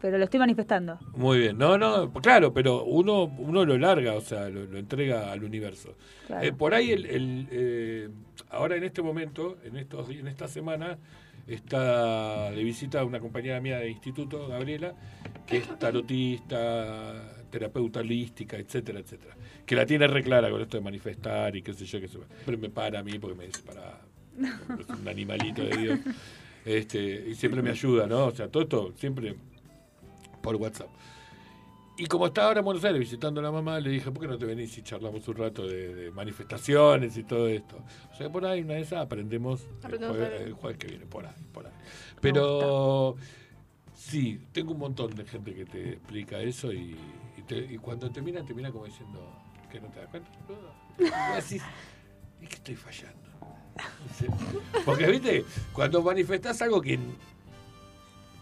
[0.01, 0.97] pero lo estoy manifestando.
[1.17, 5.33] muy bien, no, no, claro, pero uno, uno lo larga, o sea, lo, lo entrega
[5.33, 5.97] al universo.
[6.29, 6.47] Claro.
[6.47, 8.09] Eh, por ahí, el, el, eh,
[8.51, 10.99] ahora en este momento, en, estos, en esta semana,
[11.49, 14.95] está de visita una compañera mía de instituto, Gabriela,
[15.47, 19.35] que es tarotista, terapeuta holística, etcétera, etcétera.
[19.67, 22.19] Que la tiene re clara con esto de manifestar y qué sé yo, que se-
[22.19, 23.99] siempre me para a mí porque me dice, para,
[24.81, 25.99] es un animalito de Dios.
[26.65, 28.27] Este, y siempre me ayuda, ¿no?
[28.27, 29.35] O sea, todo esto siempre
[30.43, 30.89] por WhatsApp.
[31.97, 34.29] Y como está ahora en Buenos Aires visitando a la mamá, le dije, ¿por qué
[34.29, 37.77] no te venís y charlamos un rato de, de manifestaciones y todo esto?
[38.13, 40.45] O sea, por ahí una de esas aprendemos el jueves, algo.
[40.47, 41.73] el jueves que viene, por ahí, por ahí.
[42.21, 43.17] Pero
[43.97, 46.97] sí, tengo un montón de gente que te explica eso y,
[47.37, 49.33] y, te- y cuando termina, termina como diciendo
[49.71, 50.31] que no te das cuenta.
[50.49, 50.79] No.
[51.33, 51.63] Y decís,
[52.41, 53.18] ¿y qué estoy fallando?
[54.85, 56.99] Porque, viste, cuando manifestás algo que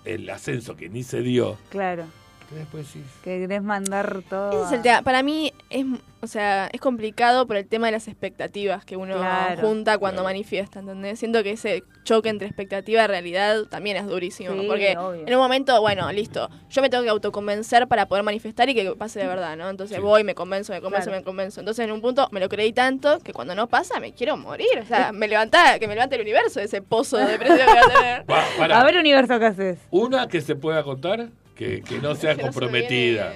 [0.05, 2.05] el ascenso que ni se dio, Claro.
[2.51, 3.03] Después sí.
[3.25, 4.51] Que querés mandar todo.
[4.53, 5.03] Ese es el tema.
[5.03, 5.85] Para mí es,
[6.23, 9.61] o sea, es complicado por el tema de las expectativas que uno Claro.
[9.63, 10.29] junta cuando Claro.
[10.35, 11.19] manifiesta, ¿entendés?
[11.19, 14.53] Siento que ese choque entre expectativa y realidad también es durísimo.
[14.53, 15.27] Sí, porque obvio.
[15.27, 18.93] en un momento, bueno, listo, yo me tengo que autoconvencer para poder manifestar y que
[18.95, 19.69] pase de verdad, ¿no?
[19.69, 20.03] Entonces Sí.
[20.03, 21.21] voy, me convenzo, me convenzo, Claro.
[21.21, 21.61] me convenzo.
[21.61, 24.79] Entonces en un punto me lo creí tanto que cuando no pasa me quiero morir.
[24.81, 27.65] O sea, me levanta, que me levante el universo de ese pozo de depresión que
[27.67, 28.25] voy a tener.
[28.71, 28.81] Va.
[28.81, 29.79] A ver, universo, ¿qué haces?
[29.91, 33.33] Una que se pueda contar, que, que no sea comprometida.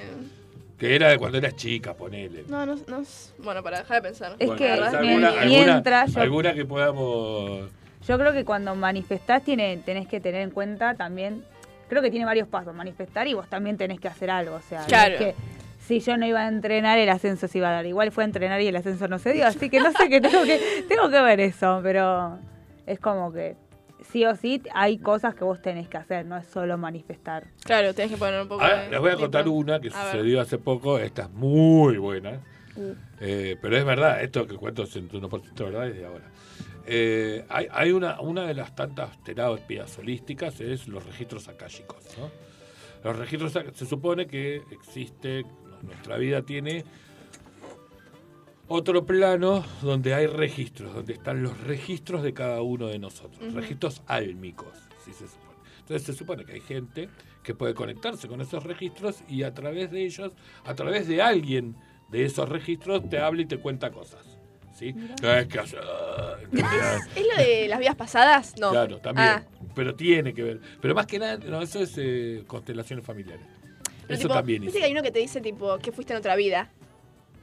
[0.79, 2.45] Que era de cuando eras chica, ponele.
[2.49, 3.03] No, no, no.
[3.39, 4.37] Bueno, para dejar de pensar.
[4.39, 7.69] Es Bueno, que ¿alguna, alguna- mientras yo- alguna que podamos...
[8.09, 11.45] Yo creo que cuando manifestás tiene, tenés que tener en cuenta también,
[11.91, 14.81] creo que tiene varios pasos, manifestar y vos también tenés que hacer algo, o sea,
[14.81, 15.15] no Claro.
[15.17, 15.35] es que
[15.87, 18.27] si yo no iba a entrenar el ascenso se iba a dar, igual fue a
[18.27, 20.59] entrenar y el ascenso no se dio, así que no sé qué tengo que
[20.89, 22.39] tengo que ver eso, pero
[22.87, 23.55] es como que
[24.11, 27.47] sí o sí hay cosas que vos tenés que hacer, no es solo manifestar.
[27.65, 29.23] Claro, tenés que poner un poco de les voy a tipo.
[29.23, 30.13] contar una que A ver.
[30.13, 30.99] sucedió hace poco.
[30.99, 32.41] Esta es muy buena.
[32.77, 32.95] Uh.
[33.21, 36.25] Eh, pero es verdad, esto que cuento es 101% verdad desde ahora.
[36.87, 42.05] Eh, hay hay una, una de las tantas terapias holísticas es los registros akáshicos.
[42.19, 42.31] ¿no?
[43.05, 45.45] Los registros se supone que existe,
[45.83, 46.85] nuestra vida tiene
[48.73, 54.01] otro plano donde hay registros, donde están los registros de cada uno de nosotros, registros
[54.07, 54.69] álmicos,
[55.05, 55.51] si se supone.
[55.81, 57.09] Entonces se supone que hay gente
[57.43, 60.33] que puede conectarse con esos registros y a través de ellos,
[60.65, 61.75] a través de alguien
[62.11, 64.25] de esos registros, te habla y te cuenta cosas.
[64.73, 64.95] ¿Sí?
[65.21, 65.81] Es que haya-
[66.41, 67.09] ¿entendés?
[67.17, 68.55] ¿Es lo de las vidas pasadas?
[68.61, 68.71] No.
[68.71, 69.29] Claro, también.
[69.29, 69.43] Ah,
[69.75, 70.61] Pero tiene que ver.
[70.81, 73.45] Pero más que nada, no, eso es eh, constelaciones familiares.
[74.07, 74.79] pero eso tipo, también hice.
[74.79, 76.71] que hay uno que te dice, tipo, que fuiste en otra vida.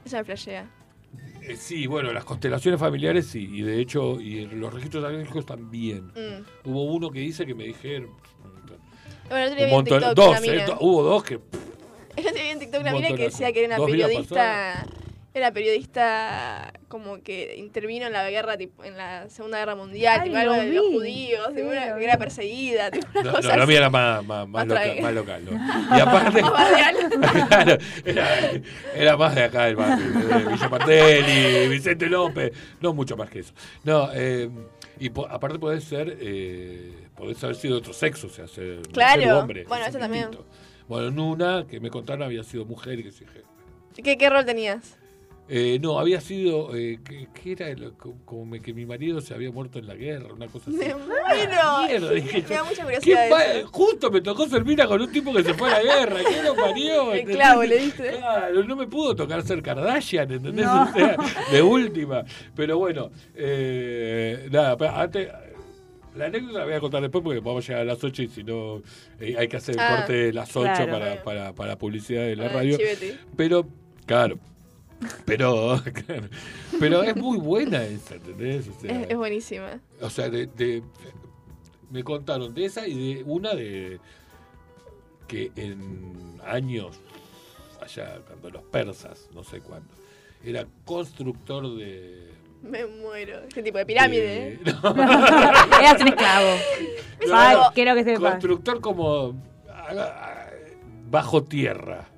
[0.06, 0.70] Eso me flashea.
[1.48, 6.08] Eh, sí, bueno, las constelaciones familiares sí, y de hecho, y los registros álmicos también.
[6.08, 6.68] Mm.
[6.68, 8.10] Hubo uno que dice que me dijeron
[9.30, 11.34] Bueno, día un montón, TikTok dos, eh, hubo dos que
[12.16, 14.86] El otro día vi en TikTok una Un mina que decía que era una periodista...
[15.38, 20.28] Era periodista como que intervino en la guerra, tipo, en la Segunda Guerra Mundial, Ay,
[20.30, 22.04] tipo, algo lo de los judíos, Sí, tipo, una- lo que vi.
[22.04, 24.82] era perseguida, tipo, una No, cosa no, la mía era más, más, más, Más loca-
[24.82, 25.00] tranqui.
[25.02, 25.44] más local.
[25.44, 25.50] ¿no?
[25.96, 26.96] Y aparte, Más barrial.
[27.48, 28.28] claro, era,
[28.96, 33.38] era más de acá del barrio, de Villa Martelli, Vicente López, no mucho más que
[33.40, 33.52] eso.
[33.84, 34.50] No, eh,
[34.98, 38.80] y po- aparte podés ser, eh, podés haber sido de otro sexo, o sea, ser
[38.92, 39.38] Claro.
[39.38, 39.64] hombre.
[39.68, 40.30] Bueno, es eso también.
[40.30, 40.50] distinto.
[40.88, 43.24] Bueno, en una que me contaron había sido mujer y que se
[44.02, 44.96] ¿Qué, ¿Qué rol tenías?
[45.48, 47.68] Eh, no, había sido, eh, ¿qué, qué era?
[47.74, 50.78] lo- co- como que mi marido se había muerto en la guerra, una cosa así.
[50.78, 51.86] Me muero.
[51.88, 53.64] Mierda, dije Me da mucha ¿Qué curiosidad.
[53.72, 56.16] Justo me tocó ser mina con un tipo que se fue a la guerra.
[56.28, 57.12] ¿Qué lo parió?
[57.14, 58.10] El le diste.
[58.18, 60.64] Claro, no me pudo tocar ser Kardashian, ¿entendés?
[60.66, 60.82] No.
[60.88, 61.16] O sea,
[61.50, 62.24] de última.
[62.54, 65.28] Pero bueno, eh, nada, antes.
[66.16, 68.28] La anécdota la voy a contar después porque vamos a llegar a las 8 y
[68.28, 68.82] si no
[69.20, 70.90] eh, hay que hacer el Ah, corte de las 8 claro.
[70.90, 72.76] para, para, para publicidad de la Ah, radio.
[72.76, 73.18] chivete.
[73.36, 73.68] Pero,
[74.04, 74.36] claro.
[75.24, 76.28] Pero, claro,
[76.80, 78.68] pero es muy buena esa, ¿entendés?
[78.68, 79.80] O sea, Es, es buenísima.
[80.00, 80.82] o sea, de, de-
[81.90, 83.98] me contaron de esa y de una de
[85.26, 86.98] que en años,
[87.80, 89.88] allá cuando los persas, no sé cuándo,
[90.44, 92.28] era constructor de...
[92.62, 93.38] Me muero.
[93.46, 94.48] Este tipo de pirámide.
[94.54, 94.60] ¿eh?
[94.64, 94.90] de- no,
[95.80, 96.56] Eras un esclavo.
[97.28, 98.30] no, Ay, no, quiero que sepas.
[98.32, 99.34] constructor como
[101.10, 102.08] bajo tierra.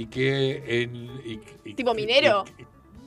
[0.00, 0.94] Y que en...
[1.24, 2.44] y- y- ¿Tipo minero?
[2.58, 2.64] y-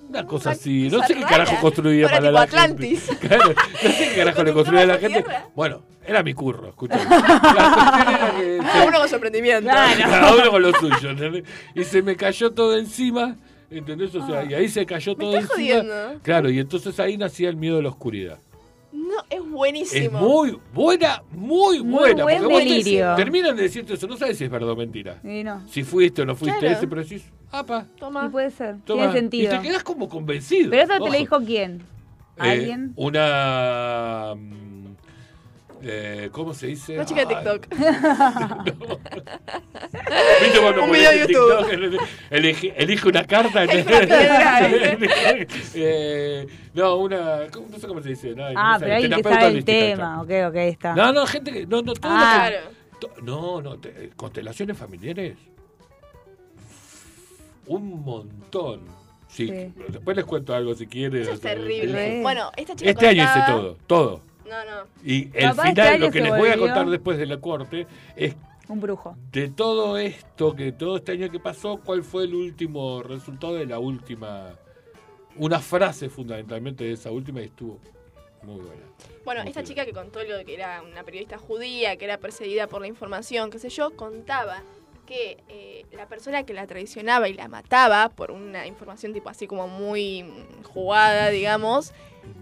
[0.09, 3.05] una cosa así, no sé qué carajo construía para la Atlantis.
[3.07, 3.27] gente.
[3.29, 5.23] Claro, no sé qué carajo le construía a la gente.
[5.23, 5.47] tierra.
[5.55, 6.97] Bueno, era mi curro, escucha.
[7.07, 9.69] La cuestión era que Cada uno con su emprendimiento.
[9.69, 11.43] cada uno con lo suyo, ¿entendés?
[11.75, 13.37] Y se me cayó todo encima,
[13.69, 14.13] ¿entendés?
[14.13, 15.75] O sea, y ahí se cayó todo estás encima.
[15.79, 16.19] jodiendo.
[16.23, 18.37] Claro, y entonces ahí nacía el miedo de la oscuridad.
[19.11, 20.19] No, es Es buenísimo.
[20.19, 22.23] muy buena, muy, Muy buena.
[22.23, 25.19] buen porque vos te- terminan de decirte eso, no sabes si es verdad o mentira.
[25.23, 25.61] Y no.
[25.67, 26.75] Si fuiste o no fuiste Claro.
[26.77, 28.25] ese, pero decís, apa, Toma.
[28.27, 28.77] Y puede ser.
[28.85, 29.03] toma.
[29.03, 29.53] Tiene sentido.
[29.53, 30.69] Y te quedás como convencido.
[30.69, 31.81] Pero eso te lo dijo quién?
[32.37, 32.93] Eh, ¿Alguien?
[32.95, 34.35] una.
[35.83, 36.95] Eh, ¿Cómo se dice?
[36.95, 37.67] Una chica de TikTok.
[40.41, 41.69] ¿Viste cuando Un video de YouTube.
[41.69, 43.65] TikTok, elige, elige una carta?
[45.73, 47.47] Eh, no, una.
[47.51, 48.35] ¿cómo- No sé cómo se dice.
[48.35, 50.21] No, Ah, no pero alguien que sabe el tema.
[50.21, 50.95] Ok, ok, está.
[50.95, 51.65] No, no, gente que.
[51.65, 52.49] No, no, todo Ah.
[52.49, 55.37] que- to- no, no, te- constelaciones familiares.
[57.67, 58.81] Un montón.
[59.27, 59.73] Sí, Sí.
[59.89, 61.21] después les cuento algo si quieren.
[61.21, 62.19] Eso es terrible.
[62.21, 64.21] Bueno, esta chica Este año hice todo, todo.
[64.45, 64.87] No, no.
[65.03, 68.35] Y el este final, lo que les voy a contar después de la corte, es
[68.67, 69.15] Un brujo.
[69.31, 73.65] de todo esto, que todo este año que pasó, cuál fue el último resultado de
[73.65, 74.55] la última.
[75.37, 77.79] Una frase fundamentalmente de esa última y estuvo
[78.43, 78.81] muy buena.
[79.23, 82.17] Bueno, Muy esta chica que contó lo de que era una periodista judía, que era
[82.17, 84.63] perseguida por la información, qué sé yo, contaba
[85.05, 89.47] que eh, la persona que la traicionaba y la mataba por una información tipo así
[89.47, 90.25] como muy
[90.63, 91.93] jugada, digamos,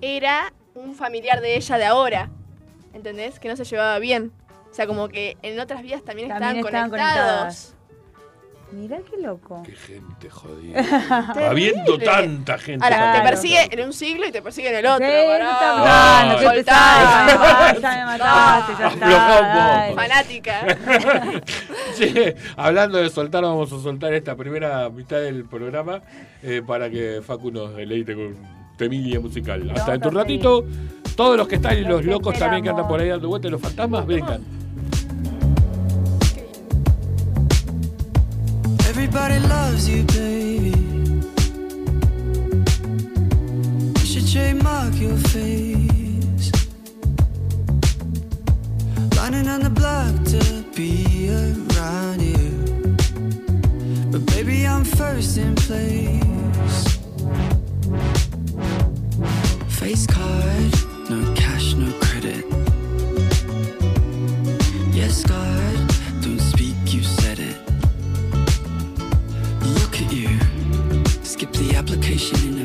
[0.02, 2.30] era un familiar de ella de ahora.
[2.94, 3.40] ¿Entendés?
[3.40, 4.32] Que no se llevaba bien.
[4.72, 7.76] O sea, como que en otras vidas también, También estaban, estaban conectados.
[8.72, 9.64] Mirá qué loco.
[9.66, 11.34] Qué gente jodida.
[11.50, 12.84] Habiendo tanta gente.
[12.86, 13.20] Ahora, Claro.
[13.24, 15.08] te persigue en un siglo y te persigue en el otro.
[15.08, 15.58] Sí, pará.
[17.82, 19.92] Ya me mataste, ya está.
[19.96, 20.68] Fanática.
[21.98, 26.02] Che, hablando de soltar, vamos a soltar esta primera mitad del programa
[26.44, 28.38] eh, para que Facu nos deleite con
[28.80, 29.70] temilla musical.
[29.76, 30.66] Hasta dentro de un ratito,
[31.16, 33.28] todos los que están y Los los que locos también que andan por ahí dando
[33.28, 34.42] vueltas, los fantasmas, vengan.
[38.90, 40.74] Everybody loves you, baby.
[44.00, 46.52] You should trademark your face.
[49.16, 52.96] Lining on the block to be around you.
[54.12, 56.49] But baby, I'm first in place.
[59.80, 60.74] Face card,
[61.10, 62.44] no cash, no credit.
[64.92, 65.78] Yes, God,
[66.22, 67.56] don't speak, you said it.
[69.80, 70.38] Look at you.
[71.24, 72.59] Skip the application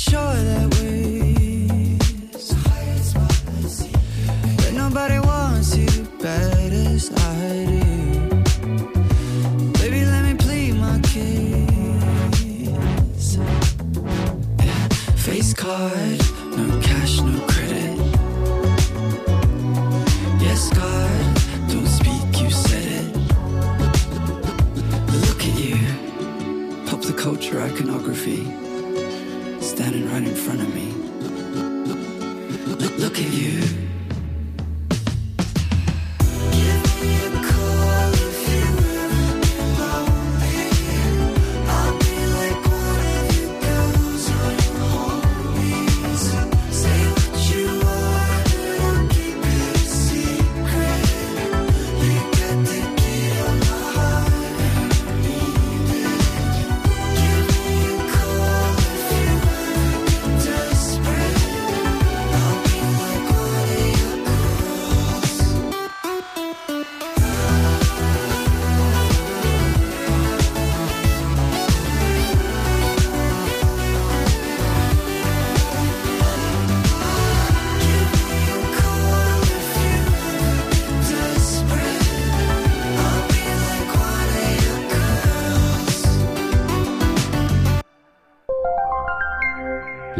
[0.00, 1.98] You should ensure that way.
[4.56, 5.88] But nobody wants you
[6.22, 7.69] bad as I do.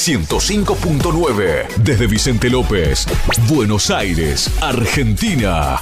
[0.00, 3.06] 105.9 desde Vicente López,
[3.50, 5.78] Buenos Aires, Argentina.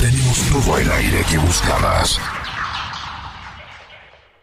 [0.00, 2.20] Tenemos todo el aire que buscabas.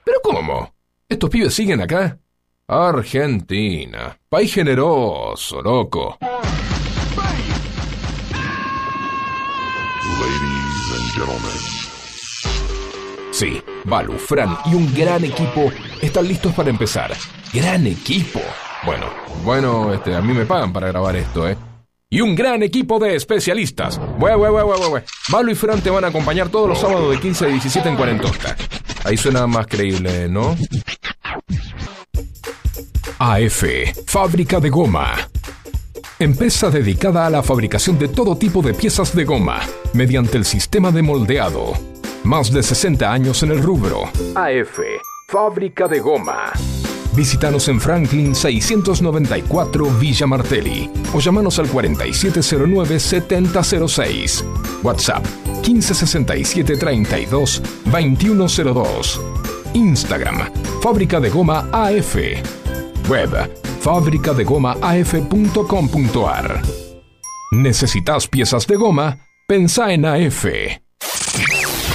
[0.03, 0.73] ¿Pero cómo?
[1.07, 2.19] ¿Estos pibes siguen acá?
[2.67, 4.19] Argentina.
[4.27, 6.17] País generoso, loco.
[10.19, 11.59] Ladies and gentlemen.
[13.31, 15.71] Sí, Balu, Fran y un gran equipo
[16.05, 17.13] están listos para empezar.
[17.53, 18.41] ¡Gran equipo!
[18.85, 19.05] Bueno,
[19.43, 21.55] bueno, este, a mí me pagan para grabar esto, ¿eh?
[22.09, 23.99] Y un gran equipo de especialistas.
[24.19, 25.03] Bue, bue, bue.
[25.29, 27.95] Balu y Fran te van a acompañar todos los sábados de 15 a 17 en
[27.95, 28.55] Cuarentosta.
[29.03, 30.55] Ahí suena más creíble, ¿no?
[33.17, 33.63] AF,
[34.05, 35.15] fábrica de goma.
[36.19, 39.61] Empresa dedicada a la fabricación de todo tipo de piezas de goma,
[39.93, 41.73] mediante el sistema de moldeado.
[42.23, 44.03] Más de 60 años en el rubro.
[44.35, 44.79] AF,
[45.27, 46.51] fábrica de goma.
[47.15, 54.43] Visítanos en Franklin 694 Villa Martelli o llamanos al 4709-7006.
[54.81, 55.23] WhatsApp
[55.67, 59.21] 1567 32 2102.
[59.73, 60.49] Instagram
[60.81, 62.15] Fábrica de Goma AF.
[63.09, 63.51] Web
[63.81, 66.61] fabricadegomaaf.com.ar.
[67.51, 69.19] ¿Necesitas piezas de goma?
[69.47, 70.47] Pensá en AF.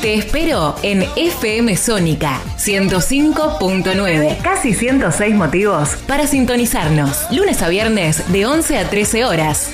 [0.00, 4.40] Te espero en FM Sónica 105.9.
[4.40, 7.26] Casi 106 motivos para sintonizarnos.
[7.30, 9.70] Lunes a viernes de 11 a 13 horas.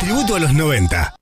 [0.00, 1.14] Tributo a los 90.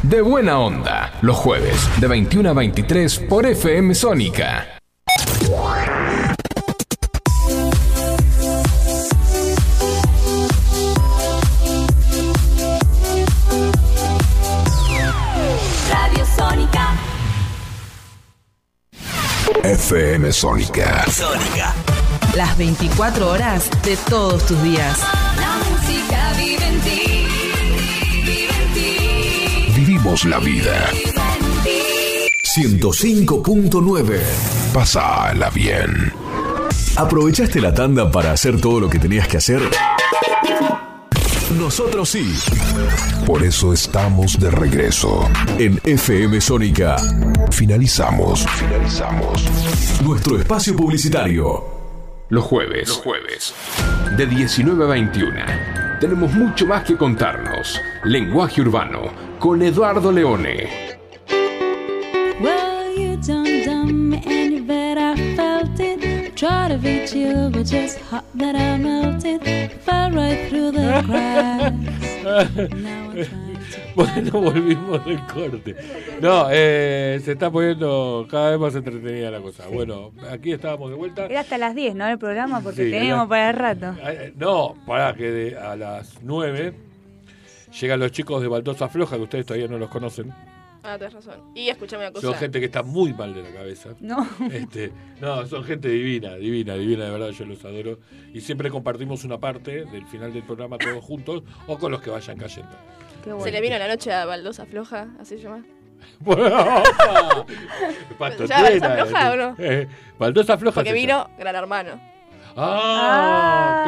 [0.09, 1.13] de buena onda.
[1.21, 4.67] Los jueves, de 21 a 23 por FM Sónica.
[15.91, 16.97] Radio Sónica.
[19.65, 21.07] FM Sónica.
[21.11, 21.75] Sónica.
[22.37, 25.26] Las 24 horas de todos tus días.
[30.07, 30.89] La vida.
[30.93, 32.29] Vive en ti.
[32.43, 34.21] 105.9.
[34.73, 36.13] Pásala bien.
[36.97, 39.61] ¿Aprovechaste la tanda para hacer todo lo que tenías que hacer?
[41.59, 42.35] Nosotros sí.
[43.27, 45.29] Por eso estamos de regreso.
[45.59, 46.97] En FM Sónica.
[47.51, 48.47] Finalizamos.
[48.47, 49.45] Finalizamos.
[50.03, 51.65] Nuestro espacio publicitario.
[52.29, 52.89] Los jueves.
[52.89, 53.55] Los jueves.
[54.17, 55.35] De 19 a 21.
[56.01, 57.81] Tenemos mucho más que contarnos.
[58.05, 59.26] Lenguaje urbano.
[59.47, 60.69] Con Eduardo Leone.
[62.41, 66.35] Well, you done done me and you bet I felt it.
[66.35, 69.41] Try to beat you, but just hot that I melted.
[69.85, 71.77] Fell right through the cracks.
[73.97, 75.75] Bueno, volvimos del corte.
[76.21, 79.65] No, eh, se está poniendo cada vez más entretenida la cosa.
[79.73, 81.25] Bueno, aquí estábamos de vuelta.
[81.25, 82.07] Era hasta las 10, ¿no?
[82.07, 83.95] El programa, porque Sí, teníamos era- para el rato.
[84.07, 86.75] Eh, No, para que de- a las 9
[87.81, 90.33] llegan los chicos de Baldosa Floja, que ustedes todavía no los conocen.
[90.83, 91.41] Ah, tenés razón.
[91.55, 92.27] Y escuchame una cosa.
[92.29, 93.91] Son gente que está muy mal de la cabeza.
[94.01, 94.27] No.
[94.53, 97.99] Este, no, son gente divina, divina, divina, de verdad, yo los adoro.
[98.33, 102.11] Y siempre compartimos una parte del final del programa todos juntos o con los que
[102.11, 102.71] vayan cayendo.
[103.25, 103.45] Qué bueno.
[103.45, 105.65] Se le vino la noche a Baldosa Floja, así se llama.
[108.19, 109.55] Pato ¿Ya Baldosa Floja o no?
[109.59, 110.75] eh, Baldosa Floja.
[110.77, 111.29] Porque vino.
[111.39, 112.01] Gran Hermano.
[112.57, 113.85] Ah,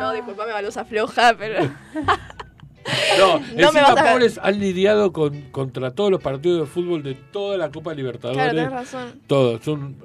[0.00, 1.70] No, disculpame, Baldosa Floja, pero.
[3.18, 7.56] No, No encima, pobres han lidiado con, contra todos los partidos de fútbol de toda
[7.56, 8.36] la Copa Libertadores.
[8.42, 9.20] claro, tenés razón.
[9.26, 9.96] Todos, son.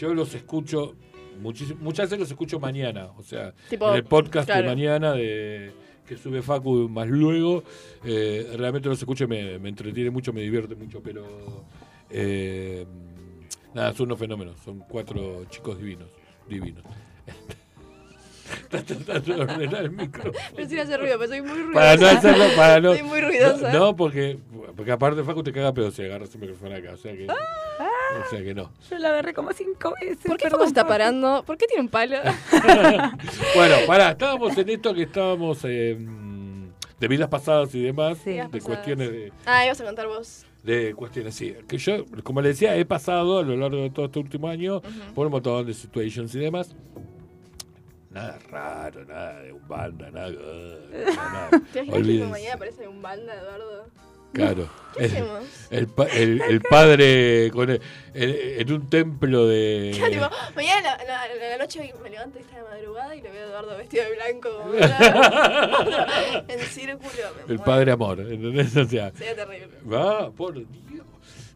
[0.00, 0.94] Yo los escucho.
[1.40, 3.08] muchísimo- muchas veces los escucho mañana.
[3.16, 5.72] O sea, Tipo, en el podcast de mañana de
[6.06, 7.64] que sube Facu más luego.
[8.04, 11.02] eh, realmente los escucho y me, me entretiene mucho, me divierte mucho.
[11.02, 11.64] Pero.
[12.10, 12.86] eh,
[13.74, 14.56] nada, son unos fenómenos.
[14.64, 16.08] Son cuatro chicos divinos.
[16.48, 16.84] Divinos.
[18.62, 20.34] Estás tratando de ordenar el micrófono.
[20.54, 21.72] Pero sin hacer ruido, pero soy muy ruidosa.
[21.74, 22.92] Para no hacerlo, para no.
[22.92, 23.72] Soy muy ruidosa.
[23.72, 24.38] No, no, porque,
[24.76, 26.92] porque aparte Facu te caga pedo si agarras el micrófono acá.
[26.92, 27.26] O sea que.
[27.26, 28.70] O sea que no.
[28.90, 30.18] Yo lo agarré como cinco veces.
[30.26, 31.42] ¿Por qué Facu se está parando?
[31.46, 32.16] ¿Por qué tiene un palo?
[33.54, 35.96] Bueno, pará, estábamos en esto que estábamos eh,
[37.00, 38.32] de vidas pasadas y demás, Sí.
[38.50, 40.44] de cuestiones de, Ah, ibas a contar vos.
[40.62, 41.54] de cuestiones, sí.
[41.68, 44.80] Que yo, como le decía, he pasado a lo largo de todo este último año
[45.14, 46.74] por un montón de situations y demás.
[48.14, 50.30] Nada raro, nada de un banda, nada.
[50.30, 51.50] nada, nada.
[51.72, 53.86] ¿Te que mañana aparece un banda, Eduardo?
[54.32, 54.68] Claro.
[54.96, 55.44] ¿Qué El, hacemos?
[55.70, 57.70] el el- el padre con
[58.14, 59.92] en un templo de.
[59.98, 63.46] Claro, mañana la, la- la noche me levanto esta de madrugada y lo veo a
[63.48, 64.48] Eduardo vestido de blanco
[66.48, 67.10] en círculo.
[67.48, 68.76] El padre amor, ¿entendés?
[68.76, 69.68] O sea, Sería terrible.
[69.92, 70.68] va, por Dios.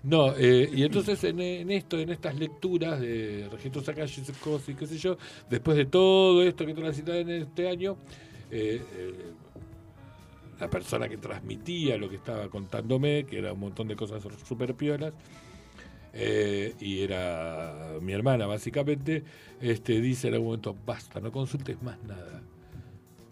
[0.02, 4.22] No, eh, y entonces en, en esto, en estas lecturas de Registro Sakashi,
[4.68, 5.18] y qué sé yo,
[5.50, 7.96] después de todo esto que transitaba en este año,
[8.50, 9.32] eh, eh,
[10.60, 14.74] la persona que transmitía lo que estaba contándome, que era un montón de cosas súper
[14.74, 15.14] piolas,
[16.12, 19.24] eh, y era mi hermana básicamente,
[19.60, 22.42] este, dice en algún momento, basta, no consultes más nada.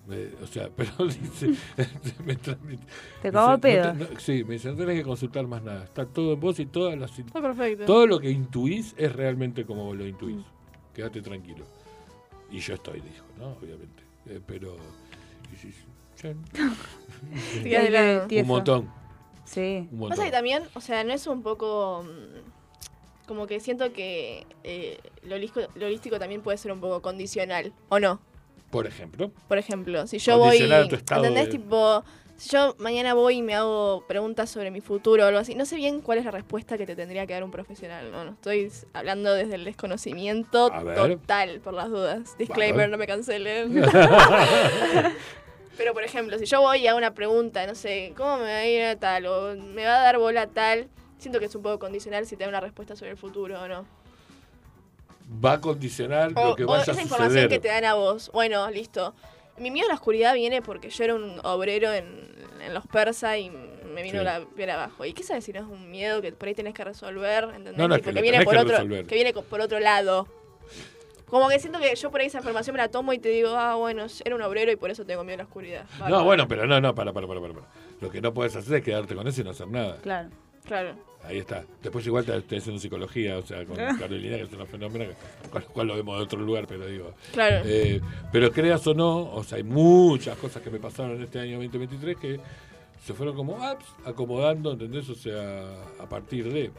[0.07, 1.51] Me- o sea, pero dice,
[2.25, 2.85] me transmite.
[3.23, 3.95] Te Dice, pedo.
[3.95, 5.85] no sí, me dice, no tenés que consultar más nada.
[5.85, 7.85] Está todo en vos y todas las, Está perfecto.
[7.87, 10.45] todo lo que intuís es realmente como vos lo intuís.
[10.95, 11.65] Quédate tranquilo.
[12.51, 13.49] Y yo estoy, dijo, ¿no?
[13.61, 14.03] Obviamente.
[14.27, 14.77] Eh, pero...
[17.65, 18.27] y de lado.
[18.31, 18.91] un montón.
[19.45, 19.89] Sí.
[19.93, 22.05] Un Pasa que también, o sea, no es un poco.
[22.05, 27.03] mm, Como que siento que eh, lo, holístico, lo holístico también puede ser un poco
[27.03, 28.21] condicional, ¿o no?
[28.71, 29.31] Por ejemplo.
[29.49, 30.59] Por ejemplo, si yo voy.
[31.23, 31.45] ¿Entendés?
[31.47, 32.05] de- Tipo,
[32.37, 35.65] si yo mañana voy y me hago preguntas sobre mi futuro o algo así, no
[35.65, 38.25] sé bien cuál es la respuesta que te tendría que dar un profesional, ¿no?
[38.25, 40.71] No estoy hablando desde el desconocimiento
[41.21, 42.37] total, por las dudas.
[42.37, 43.83] Disclaimer, no me cancelen.
[45.77, 48.57] Pero, por ejemplo, si yo voy y hago una pregunta, no sé, ¿cómo me va
[48.59, 49.27] a ir a tal?
[49.27, 50.89] O me va a dar bola a tal.
[51.19, 53.69] Siento que es un poco condicional si te da una respuesta sobre el futuro o
[53.69, 53.87] no.
[55.45, 57.49] Va a condicionar O, lo que o vaya esa a información suceder.
[57.49, 58.31] que te dan a vos.
[58.33, 59.15] Bueno, listo.
[59.59, 62.31] Mi miedo a la oscuridad viene porque yo era un obrero en,
[62.65, 64.25] en los persas y me vino Sí.
[64.25, 65.05] la piel abajo.
[65.05, 67.45] ¿Y qué sabes si no es un miedo que por ahí tenés que resolver?
[67.45, 67.77] ¿entendés?
[67.77, 69.07] No, no, que viene por que otro, resolver.
[69.07, 70.29] que viene por otro lado.
[71.27, 73.49] Como que siento que yo por ahí esa información me la tomo y te digo,
[73.57, 75.85] ah, bueno, era un obrero y por eso tengo miedo a la oscuridad.
[76.09, 77.53] No, bueno, pero no, no, para, para, para, para.
[77.55, 77.67] para.
[78.01, 79.97] Lo que no puedes hacer es quedarte con eso y no hacer nada.
[80.03, 80.29] Claro.
[80.67, 80.95] Claro.
[81.27, 81.65] Ahí está.
[81.83, 85.07] Después igual te estoy haciendo psicología, o sea, con Carolina, que es una fenómena,
[85.51, 87.15] con lo cual lo vemos de otro lugar, pero digo...
[87.33, 87.63] Claro.
[87.67, 88.01] eh,
[88.33, 91.57] pero creas o no, o sea, hay muchas cosas que me pasaron en este año
[91.57, 92.41] 2023 que
[93.05, 95.09] se fueron como apps acomodando, ¿entendés?
[95.09, 95.65] O sea,
[95.99, 96.71] a partir de...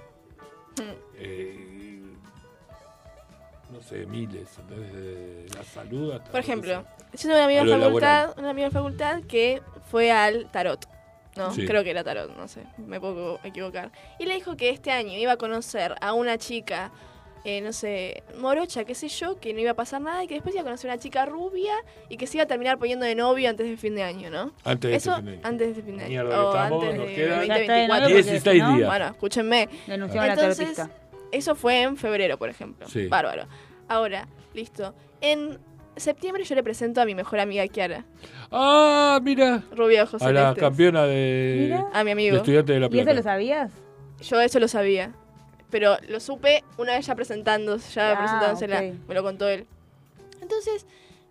[1.18, 2.02] eh,
[3.72, 4.94] no sé, miles, ¿entendés?
[4.94, 6.32] Desde la salud hasta...
[6.32, 8.34] Por ejemplo, yo tengo una amiga de facultad, laboral.
[8.38, 10.88] una amiga de facultad que fue al tarot.
[11.38, 11.52] ¿No?
[11.54, 11.66] Sí.
[11.66, 13.92] Creo que era tarot, no sé, me puedo equivocar.
[14.20, 16.92] Y le dijo que este año iba a conocer a una chica,
[17.46, 20.34] eh, no sé, morocha, qué sé yo, que no iba a pasar nada y que
[20.34, 21.74] después iba a conocer a una chica rubia
[22.10, 24.52] y que se iba a terminar poniendo de novio antes del fin de año, ¿no?
[24.66, 25.42] Antes de este fin de año.
[25.44, 26.10] antes de fin de año.
[26.10, 27.88] Mierda o estamos, antes nos de quedan- Ya está de 2024.
[27.88, 28.90] novio porque 16 si no, días.
[28.90, 29.70] Bueno, escúchenme.
[29.88, 30.90] A la
[31.32, 32.88] eso fue en febrero, por ejemplo.
[32.88, 33.08] Sí.
[33.08, 33.48] Bárbaro.
[33.88, 34.94] Ahora, listo.
[35.22, 35.60] En
[36.00, 38.06] septiembre yo le presento a mi mejor amiga Kiara,
[38.52, 39.64] Ah, mira.
[39.76, 40.64] rubia ojos A la celestes.
[40.64, 41.86] campeona de, Mira.
[41.94, 42.38] A mi de amigo.
[42.38, 43.12] estudiante de la ¿Y Plata.
[43.12, 43.72] eso lo sabías?
[44.22, 45.12] Yo eso lo sabía.
[45.70, 48.78] Pero lo supe una vez ya presentándose, ya Ah, presentándosela.
[48.80, 49.08] ok.
[49.10, 49.66] Me lo contó él.
[50.42, 50.86] Entonces,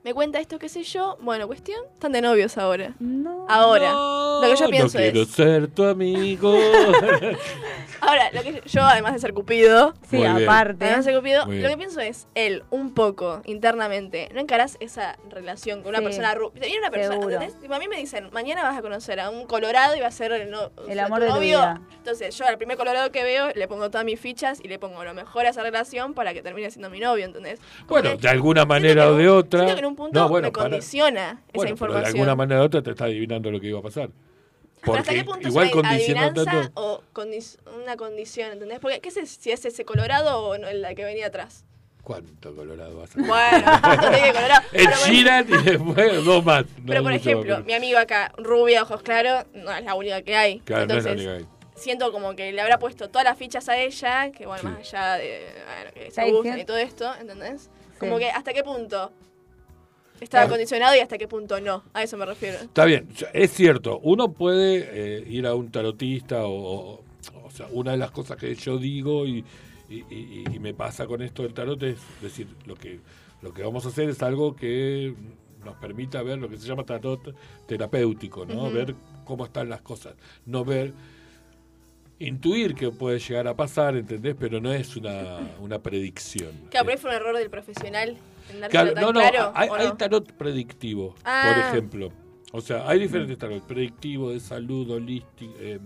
[0.06, 1.18] me cuenta esto, qué sé yo.
[1.20, 2.94] Bueno, cuestión, están de novios ahora.
[3.00, 3.44] No.
[3.48, 5.28] Ahora, No, lo que yo pienso no quiero es.
[5.30, 6.56] ser tu amigo.
[8.00, 10.84] Ahora, lo que yo, además de ser Cupido, Sí, Muy aparte.
[10.84, 15.16] además de ser Cupido, lo que pienso es, él, un poco, internamente, ¿no encarás esa
[15.28, 16.60] relación con una Sí, persona rubia?
[16.60, 17.16] Viene una persona.
[17.16, 17.58] ¿entendés?
[17.58, 20.10] Tipo, a mí me dicen, mañana vas a conocer a un colorado y va a
[20.12, 21.58] ser el, no- o El sea, amor tu de tu novio.
[21.58, 21.80] vida.
[21.96, 25.02] Entonces, yo al primer colorado que veo, le pongo todas mis fichas y le pongo
[25.02, 27.58] lo mejor a esa relación para que termine siendo mi novio, ¿entendés?
[27.88, 29.66] Bueno, de alguna manera que o de otra.
[29.66, 32.06] que en un punto no, bueno, me para- condiciona esa bueno, pero de información.
[32.06, 34.10] alguna manera u otra te está adivinando lo que iba a pasar.
[34.82, 36.70] Pero ¿Hasta Porque qué punto igual es una adivinanza tanto.
[36.80, 38.78] o condi- una condición, ¿entendés?
[38.78, 41.64] Porque, ¿qué sé si es ese colorado o no, el que venía atrás?
[42.04, 43.26] ¿Cuánto colorado vas a Bueno,
[43.96, 44.62] no te dije colorado.
[44.72, 46.64] Y después dos más.
[46.64, 47.64] no pero por ejemplo, más.
[47.64, 50.60] mi amigo acá, rubia, ojos claros, no es la única que hay.
[50.60, 51.80] Claro, no es la Entonces, única que hay.
[51.80, 54.68] siento como que le habrá puesto todas las fichas a ella, que bueno, Sí.
[54.68, 57.70] más allá de bueno, que se gustan diciendo- y todo esto, ¿entendés?
[57.98, 58.24] Como Sí.
[58.24, 59.10] que hasta qué punto
[60.20, 60.50] estaba Claro.
[60.50, 61.82] condicionado y hasta qué punto no.
[61.94, 62.58] A eso me refiero.
[62.58, 64.88] Está bien, es cierto, uno puede
[65.18, 66.52] eh, ir a un tarotista o,
[66.94, 67.04] o,
[67.44, 69.44] o sea, una de las cosas que yo digo y,
[69.88, 73.00] y, y- y me pasa con esto del tarot es decir, lo que,
[73.42, 75.14] lo que vamos a hacer es algo que
[75.64, 77.34] nos permita ver lo que se llama tarot
[77.66, 78.70] terapéutico, ¿no?
[78.70, 78.94] Ver
[79.24, 80.14] cómo están las cosas,
[80.44, 80.92] no ver
[82.18, 84.34] intuir que puede llegar a pasar, ¿entendés?
[84.38, 86.52] Pero no es una, una predicción.
[86.70, 88.16] Claro, ahí fue un error del profesional
[88.70, 89.52] Claro, tan no, no, claro.
[89.54, 91.52] hay, tarot predictivo, Ah.
[91.54, 92.12] por ejemplo.
[92.52, 95.80] O sea, hay diferentes tarot, predictivo, de salud, holístico, em,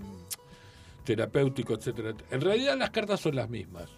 [1.04, 2.14] terapéutico, etcétera.
[2.30, 3.88] En realidad las cartas son las mismas.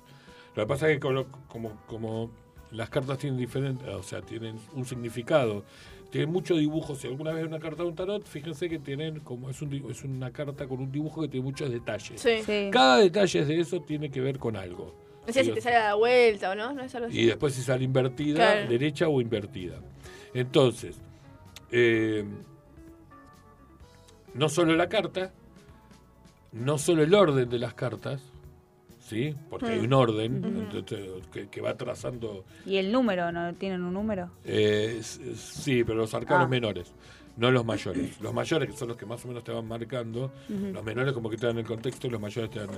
[0.54, 2.30] Lo que pasa es que como, como, como
[2.70, 5.64] las cartas tienen diferente, o sea, tienen un significado
[6.12, 6.94] tiene mucho dibujo.
[6.94, 10.04] Si alguna vez una carta de un tarot, fíjense que tienen como es, un, es
[10.04, 12.20] una carta con un dibujo que tiene muchos detalles.
[12.20, 12.42] Sí.
[12.44, 12.68] Sí.
[12.70, 14.94] Cada detalle de eso tiene que ver con algo.
[15.26, 17.20] No sé si te sale a la vuelta o no, no es algo así.
[17.20, 18.68] y después si sale invertida, Claro.
[18.68, 19.78] derecha o invertida.
[20.34, 20.96] Entonces,
[21.70, 22.24] eh,
[24.34, 25.32] no solo la carta,
[26.52, 28.22] no solo el orden de las cartas,
[29.00, 29.34] ¿sí?
[29.50, 29.84] Porque hay Mm.
[29.84, 33.30] un orden entonces, que, que va trazando, ¿Y el número?
[33.32, 34.30] ¿No tienen un número?
[34.44, 36.50] eh, sí, pero los arcanos Ah.
[36.50, 36.92] menores,
[37.36, 38.20] no los mayores.
[38.20, 41.30] Los mayores, que son los que más o menos te van marcando, los menores como
[41.30, 42.70] que te dan el contexto y los mayores te dan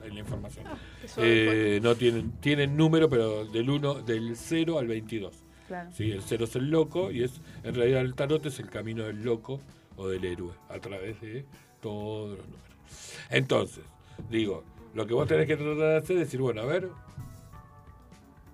[0.00, 0.66] la información.
[1.06, 5.44] Suave, Eh, no tienen, tienen número, pero del 1, del 0 al 22.
[5.68, 5.90] Claro.
[5.92, 9.04] Sí, el cero es el loco y es en realidad el tarot es el camino
[9.04, 9.60] del loco
[9.96, 11.46] o del héroe a través de
[11.80, 13.16] todos los números.
[13.30, 13.84] Entonces,
[14.28, 16.88] digo, lo que vos tenés que tratar de hacer es decir, bueno, a ver,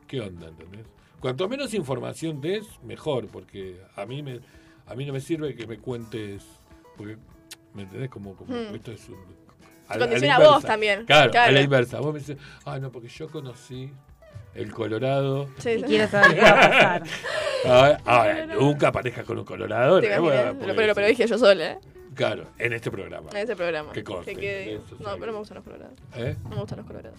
[0.06, 0.48] ¿qué onda?
[0.48, 0.86] ¿entendés?
[1.20, 4.40] Cuanto menos información des, mejor, porque a mí me
[4.88, 6.44] a mí no me sirve que me cuentes,
[6.96, 7.16] porque,
[7.74, 8.10] ¿me entendés?
[8.10, 8.74] Como, como Hmm.
[8.74, 9.16] esto es un...
[9.98, 11.52] Condiciona a vos también, Claro, a claro.
[11.52, 11.98] la inversa.
[12.00, 12.36] Vos me dices,
[12.66, 13.90] ah, no, porque yo conocí
[14.54, 15.48] el Colorado.
[15.58, 15.82] Sí, sí.
[15.82, 17.02] quiero saber qué va a pasar.
[17.66, 20.00] Ahora, ahora, nunca parejas con un colorado.
[20.00, 20.18] Te ¿no?
[20.26, 21.78] imaginas, pero, pero, pero dije yo sola, ¿eh?
[22.14, 23.30] Claro, en este programa.
[23.32, 23.90] En ese programa.
[23.92, 25.94] Que conste, quede- eso, No, pero no me gustan los colorados.
[26.14, 26.36] ¿Eh?
[26.44, 27.18] No me gustan los colorados.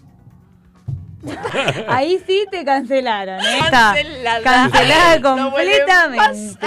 [1.88, 3.60] Ahí sí te cancelaron, ¿eh?
[3.60, 4.42] Está Cancelada.
[4.42, 6.58] Cancelada completamente.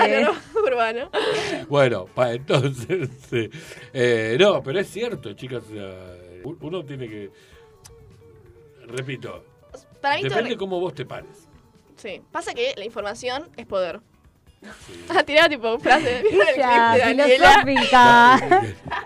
[0.54, 1.10] urbano.
[1.68, 3.08] Bueno, pa, entonces.
[3.94, 5.64] Eh, no, pero es cierto, chicas.
[6.44, 7.30] uno tiene que.
[8.86, 9.44] Repito,
[10.00, 11.48] Para mí depende re- cómo vos te pares.
[11.96, 12.20] Sí.
[12.32, 14.00] Pasa que la información es poder.
[15.08, 16.22] Ah, tiraba tipo frase.
[16.22, 17.62] ¿Vieron el clip Ella, de Daniela?
[17.64, 18.62] filosófica.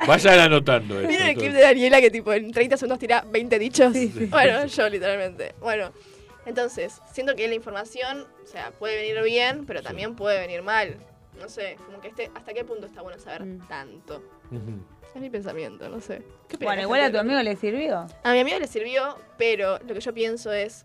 [0.07, 1.09] Vayan anotando eso.
[1.09, 3.92] ¿Vieron el clip de Daniela que tipo en 30 segundos tira 20 dichos?
[4.30, 5.54] Bueno, yo literalmente.
[5.61, 5.92] Bueno,
[6.44, 10.96] entonces, siento que la información, o sea, puede venir bien, pero también puede venir mal.
[11.40, 13.66] No sé, como que este, hasta qué punto está bueno saber Mm.
[13.68, 14.22] tanto.
[15.14, 16.22] Es mi pensamiento, no sé.
[16.48, 18.07] ¿Qué opina Bueno, igual a tu amigo le sirvió.
[18.22, 20.84] A mi amigo le sirvió, pero lo que yo pienso es,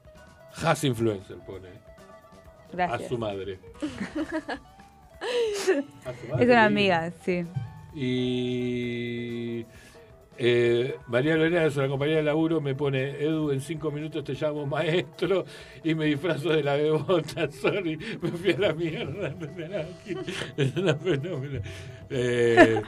[0.63, 1.69] Has influencer pone.
[2.79, 3.59] A su madre.
[6.05, 7.45] A su madre, Es una amiga, sí.
[7.93, 9.65] Y
[10.37, 14.33] eh, María Lorena es una compañera de laburo, me pone, Edu, en cinco minutos te
[14.33, 15.45] llamo maestro
[15.83, 19.35] y me disfrazo de la bebota, sorry, me fui a la mierda.
[20.57, 21.61] Es una fenómeno.
[22.09, 22.81] Eh,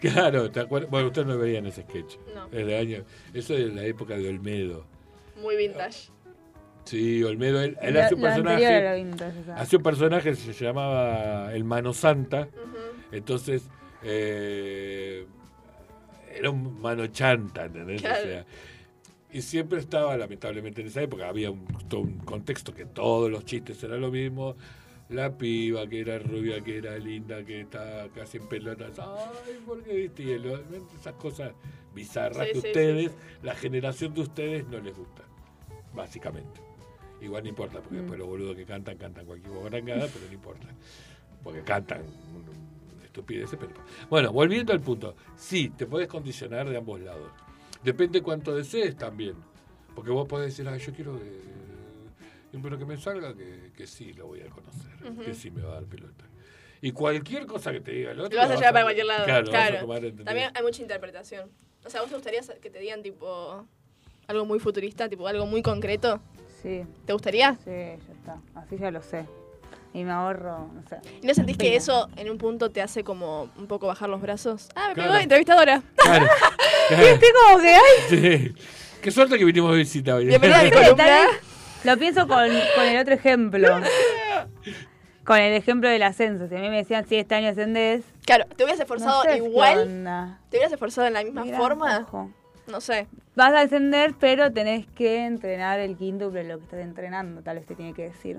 [0.00, 0.90] claro, ¿te acuerdas?
[0.90, 2.16] Bueno, ustedes no veían ese sketch.
[2.34, 2.46] No.
[2.46, 3.04] Es de año,
[3.34, 4.86] eso es de la época de Olmedo.
[5.42, 6.08] muy vintage.
[6.86, 9.04] Sí, Olmedo, él, él hace un personaje.
[9.56, 12.48] Hace un personaje que se llamaba el Mano Santa.
[13.12, 13.68] Entonces,
[14.02, 15.26] eh,
[16.34, 18.00] era un mano chanta, ¿entendés?
[18.00, 18.20] Claro.
[18.20, 18.46] O sea,
[19.32, 23.44] y siempre estaba, lamentablemente en esa época, había un, todo un contexto que todos los
[23.44, 24.56] chistes eran lo mismo.
[25.08, 28.98] La piba que era rubia, que era linda, que estaba casi en pelotas.
[28.98, 30.36] Ay, ¿por qué viste?
[30.98, 31.52] Esas cosas
[31.94, 35.22] bizarras Sí, que sí, ustedes, sí, la generación de ustedes, no les gusta,
[35.94, 36.65] básicamente.
[37.20, 38.00] Igual no importa, porque Mm.
[38.00, 40.68] después los boludos que cantan, cantan cualquier guarangada, pero no importa.
[41.42, 42.02] Porque cantan
[43.04, 43.72] estupideces, pero...
[44.10, 45.14] Bueno, volviendo al punto.
[45.36, 47.30] Sí, te puedes condicionar de ambos lados.
[47.82, 49.34] Depende cuánto desees también.
[49.94, 51.46] Porque vos podés decir, ah, yo quiero que...
[52.62, 55.22] Pero que me salga que, que sí lo voy a conocer, Ujú.
[55.22, 56.24] que sí me va a dar pelota.
[56.80, 58.30] Y cualquier cosa que te diga el otro...
[58.30, 59.24] Te vas a lo llevar para cualquier lado.
[59.24, 59.80] Claro, lo Claro.
[59.80, 60.00] tomar.
[60.24, 61.50] También hay mucha interpretación.
[61.84, 63.66] O sea, ¿vos te gustaría que te digan tipo
[64.26, 66.20] algo muy futurista, tipo algo muy concreto?
[66.66, 67.52] Sí, ¿Te gustaría?
[67.64, 68.36] sí, ya está.
[68.56, 69.24] Así ya lo sé.
[69.94, 70.96] Y me ahorro, no sé.
[71.22, 74.20] ¿Y no sentís que eso en un punto te hace como un poco bajar los
[74.20, 74.68] brazos?
[74.74, 75.12] Ah, me pegó Claro.
[75.18, 75.82] la entrevistadora.
[75.94, 76.26] Claro.
[76.90, 78.54] Estoy como que, ay, Sí.
[79.00, 80.24] Qué suerte que vinimos de visita hoy.
[81.84, 83.80] Lo pienso con, con el otro ejemplo.
[85.24, 86.48] Con el ejemplo del ascenso.
[86.48, 88.02] Si a mí me decían, si este año ascendés.
[88.24, 90.04] Claro, ¿te hubieras no esforzado sé igual?
[90.50, 91.98] ¿Te hubieras esforzado en la misma Mirá, forma?
[92.00, 92.30] ojo.
[92.66, 93.06] No sé.
[93.34, 97.56] Vas a ascender, pero tenés que entrenar el quíntuple de lo que estás entrenando, tal
[97.58, 98.38] vez te tiene que decir.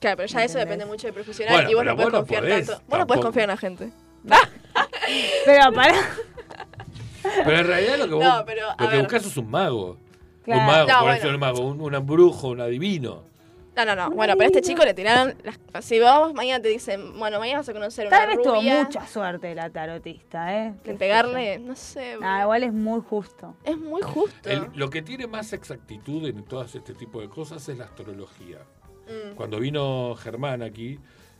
[0.00, 2.18] Claro, pero ya eso depende mucho del profesional Bueno, y vos no podés vos no
[2.18, 2.82] confiar podés, tanto.
[2.88, 3.90] Vos no podés confiar en la gente.
[5.46, 5.94] Pero para.
[7.44, 9.96] Pero en realidad lo que vos No, pero, lo que buscas es un mago.
[10.44, 10.60] Claro.
[10.60, 11.18] Un mago, No, por bueno.
[11.18, 13.22] eso un mago, un, un brujo, un adivino.
[13.74, 14.10] No, no, no.
[14.10, 15.34] Bueno, pero a este chico le tiraron.
[15.44, 15.84] Las...
[15.84, 19.06] Si vos mañana te dicen, bueno, mañana vas a conocer Tal una vez tuvo mucha
[19.06, 20.74] suerte la tarotista, ¿eh?
[20.84, 22.16] Sé pegarle, no sé.
[22.22, 23.56] Ah, igual es muy justo.
[23.64, 24.48] Es muy justo.
[24.50, 28.58] El- lo que tiene más exactitud en todas este tipo de cosas es la astrología.
[29.06, 29.34] Mm.
[29.36, 30.98] Cuando vino Germán aquí,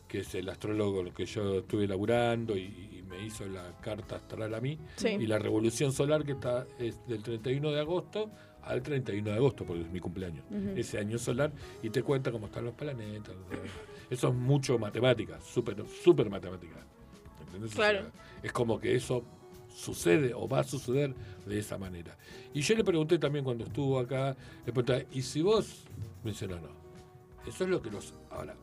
[0.09, 3.72] que es el astrólogo con el que yo estuve laburando y, y me hizo la
[3.82, 5.09] carta astral a mí, Sí.
[5.09, 8.30] y la revolución solar que está es del 31 de agosto
[8.64, 10.44] al 31 de agosto, porque es mi cumpleaños,
[10.76, 11.52] ese año solar,
[11.82, 13.34] y te cuenta cómo están los planetas.
[14.10, 16.76] Eso es mucho matemática, súper super matemática.
[17.47, 17.72] ¿Entendés?
[17.72, 18.01] O Claro.
[18.02, 18.12] sea,
[18.43, 19.24] es como que eso
[19.74, 21.14] sucede o va a suceder
[21.47, 22.16] de esa manera.
[22.52, 24.36] Y yo le pregunté también cuando estuvo acá,
[24.66, 25.84] le pregunté, ¿y si vos?
[26.22, 26.68] Me dice, no, no.
[27.47, 28.14] Eso es lo que los...
[28.30, 28.55] Ahora,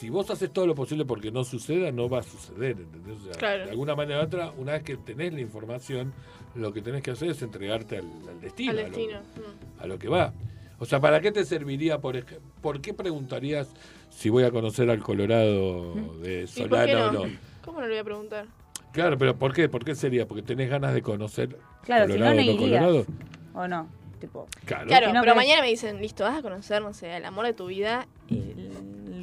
[0.00, 3.18] si vos haces todo lo posible porque no suceda, no va a suceder, ¿entendés?
[3.20, 3.64] O sea, Claro.
[3.66, 6.12] De alguna manera u otra, una vez que tenés la información,
[6.54, 8.70] lo que tenés que hacer es entregarte al, al destino.
[8.72, 9.20] Al a lo- destino.
[9.20, 9.82] mm.
[9.82, 10.32] a lo que va.
[10.78, 12.40] O sea, ¿para qué te serviría, por ejemplo?
[12.62, 13.68] ¿Por qué preguntarías
[14.08, 17.26] si voy a conocer al Colorado de ¿Y por qué Solana o no?
[17.26, 17.32] no?
[17.64, 18.46] ¿Cómo no le voy a preguntar?
[18.92, 19.68] Claro, pero ¿por qué?
[19.68, 20.26] ¿Por qué sería?
[20.26, 22.80] ¿Porque tenés ganas de conocer Claro, si no, Colorado no o no irías.
[22.82, 23.06] Colorado?
[23.54, 23.88] ¿O no?
[24.20, 24.86] Tipo, Claro.
[24.88, 27.24] Claro, Si no pero querés- mañana me dicen, listo, vas a conocer, no sé, el
[27.24, 28.68] amor de tu vida el,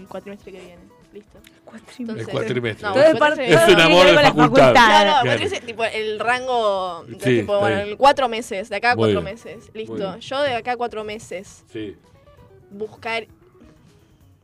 [0.02, 0.82] el cuatrimestre que viene.
[1.14, 1.40] Listo.
[1.66, 2.24] cuatrimestre.
[2.26, 2.88] El cuatrimestre.
[2.88, 4.68] No, el es par- cuatrimestre- Es un amor de la facultad.
[4.68, 5.14] No, no, Claro.
[5.24, 9.14] cuatrimestre, tipo el rango, de Sí, tipo, bueno, el cuatro meses, de acá a Muy
[9.14, 9.34] cuatro bien.
[9.36, 9.72] meses.
[9.74, 10.18] Listo.
[10.20, 11.96] Yo de acá a cuatro meses Sí.
[12.70, 13.26] buscar,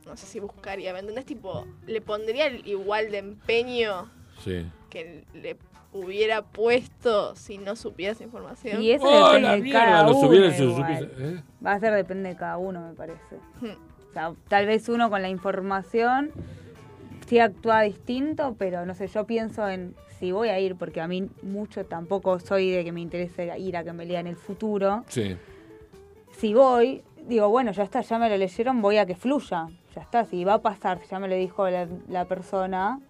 [0.06, 1.26] no sé si buscaría, ¿me entendés?
[1.26, 4.10] Tipo, le pondría el igual de empeño
[4.42, 4.66] Sí.
[4.90, 5.56] que le
[5.92, 8.82] hubiera puesto si no supiera esa información.
[8.82, 9.80] Y eso ¡Oh, depende de mierda!
[9.84, 10.20] cada uno.
[10.20, 11.12] subiera igual.
[11.18, 11.42] ¿eh?
[11.64, 13.36] Va a ser depende de cada uno, me parece.
[13.60, 13.93] Hmm.
[14.14, 16.30] O sea, tal vez uno con la información
[17.26, 21.08] sí actúa distinto, pero no sé, yo pienso en si voy a ir, porque a
[21.08, 24.36] mí mucho tampoco soy de que me interese ir a que me lea en el
[24.36, 25.04] futuro.
[25.08, 25.36] Sí.
[26.38, 29.66] Si voy, digo, bueno, ya está, ya me lo leyeron, voy a que fluya.
[29.96, 33.00] Ya está, si va a pasar, si ya me lo dijo la, la persona,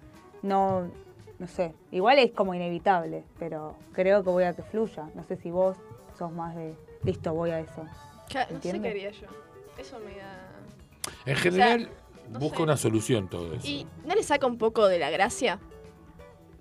[0.43, 0.91] no,
[1.39, 1.75] no sé.
[1.91, 5.11] Igual es como inevitable, pero creo que voy a que fluya.
[5.15, 5.77] No sé si vos
[6.17, 7.85] sos más de, listo, voy a eso.
[7.85, 8.83] No sé ¿Entiendes?
[8.83, 9.27] qué haría yo.
[9.79, 10.44] Eso me da...
[11.27, 11.91] En general,
[12.31, 12.63] no busca sé.
[12.63, 13.67] una solución todo eso.
[13.67, 15.59] ¿Y no le saca un poco de la gracia?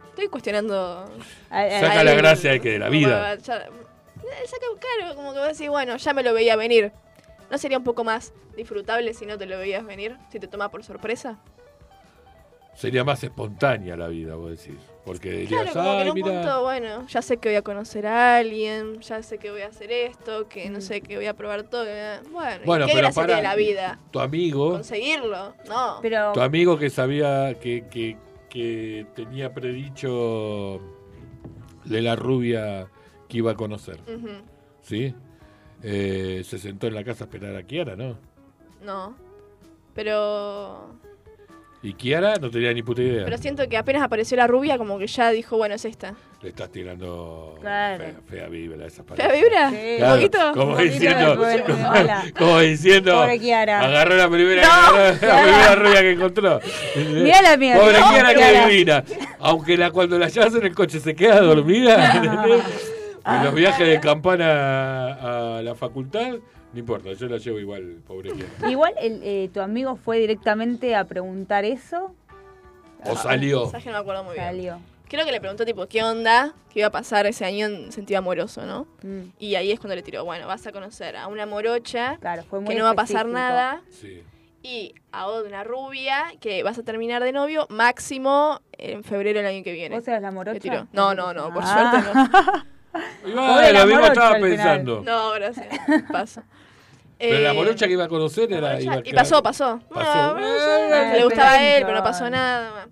[0.09, 1.05] Estoy cuestionando...
[1.49, 3.35] Saca la gracia de que de la vida.
[3.35, 6.91] ya- saca, claro, como que vos decís, bueno, ya me lo veía venir.
[7.49, 10.17] ¿No sería un poco más disfrutable si no te lo veías venir?
[10.31, 11.39] Si te toma por sorpresa.
[12.75, 14.79] Sería más espontánea la vida, vos decís.
[15.05, 16.27] Porque Claro, dirías, como que en ay, un mira.
[16.41, 19.67] punto, bueno, ya sé que voy a conocer a alguien, ya sé que voy a
[19.67, 21.83] hacer esto, que no sé que voy a probar todo.
[21.83, 23.99] que- Bueno, ¿y Bueno, ¿qué pero gracia pará, tiene la vida?
[24.11, 25.55] Tu amigo, ¿Conseguirlo?
[25.67, 25.99] No.
[26.01, 28.15] Pero tu amigo que sabía que, que,
[28.49, 30.79] que tenía predicho
[31.83, 32.87] de la rubia
[33.27, 33.99] que iba a conocer.
[34.83, 35.13] ¿sí?
[35.81, 38.17] Eh, se sentó en la casa a esperar a Kiara, ¿no?
[38.81, 39.17] No.
[39.93, 40.95] Pero...
[41.85, 43.25] Y Kiara no tenía ni puta idea.
[43.25, 46.13] Pero siento que apenas apareció la rubia, como que ya dijo, bueno, es esta.
[46.41, 48.03] Le estás tirando Claro.
[48.05, 49.33] fea, fea vibra a esa ¿Fea pareja.
[49.33, 49.69] vibra?
[49.69, 50.01] Sí.
[50.01, 50.51] ¿Un poquito?
[50.53, 51.35] como diciendo,
[51.67, 52.23] como, hola.
[52.37, 53.81] como diciendo, Pobre Kiara.
[53.81, 56.59] agarró la primera, No, la primera rubia que encontró.
[56.95, 59.03] Mirá la mía, Pobre no, Kiara que divina.
[59.39, 62.15] Aunque la, cuando la llevas en el coche se queda dormida.
[62.15, 62.61] ¿entendés?
[63.25, 64.47] en los viajes de campana
[65.15, 66.35] a, a la facultad,
[66.73, 68.69] no importa, yo la llevo igual, pobre Kiara.
[68.71, 72.13] igual el, eh, tu amigo fue directamente a preguntar eso.
[73.05, 73.63] O salió.
[73.63, 74.45] Mensaje no me acuerdo muy bien.
[74.45, 74.79] Salió.
[75.09, 76.53] Creo que le preguntó, tipo, ¿qué onda?
[76.71, 78.87] ¿Qué iba a pasar ese año en sentido amoroso, no?
[79.03, 82.43] Mm, Y ahí es cuando le tiró, bueno, vas a conocer a una morocha claro,
[82.43, 83.37] fue muy que no va a pasar específico.
[83.39, 84.23] nada Sí.
[84.63, 89.63] y a una rubia que vas a terminar de novio máximo en febrero del año
[89.63, 89.93] que viene.
[89.95, 90.59] ¿Vos eras la morocha?
[90.59, 90.87] tiró.
[90.93, 91.91] No, no, no, por Ah.
[92.01, 92.63] suerte no.
[93.27, 94.49] Y bueno, la lo mismo morocha estaba al final.
[94.51, 95.01] pensando.
[95.03, 95.67] No, gracias.
[96.11, 96.43] Paso.
[97.29, 98.81] Pero la Eh, morocha que iba a conocer era.
[98.81, 99.79] iba a y pasó, pasó.
[99.89, 100.09] Pasó.
[100.11, 102.29] Ah, sí, Ah, le gustaba a él, pero no pasó no.
[102.31, 102.87] nada.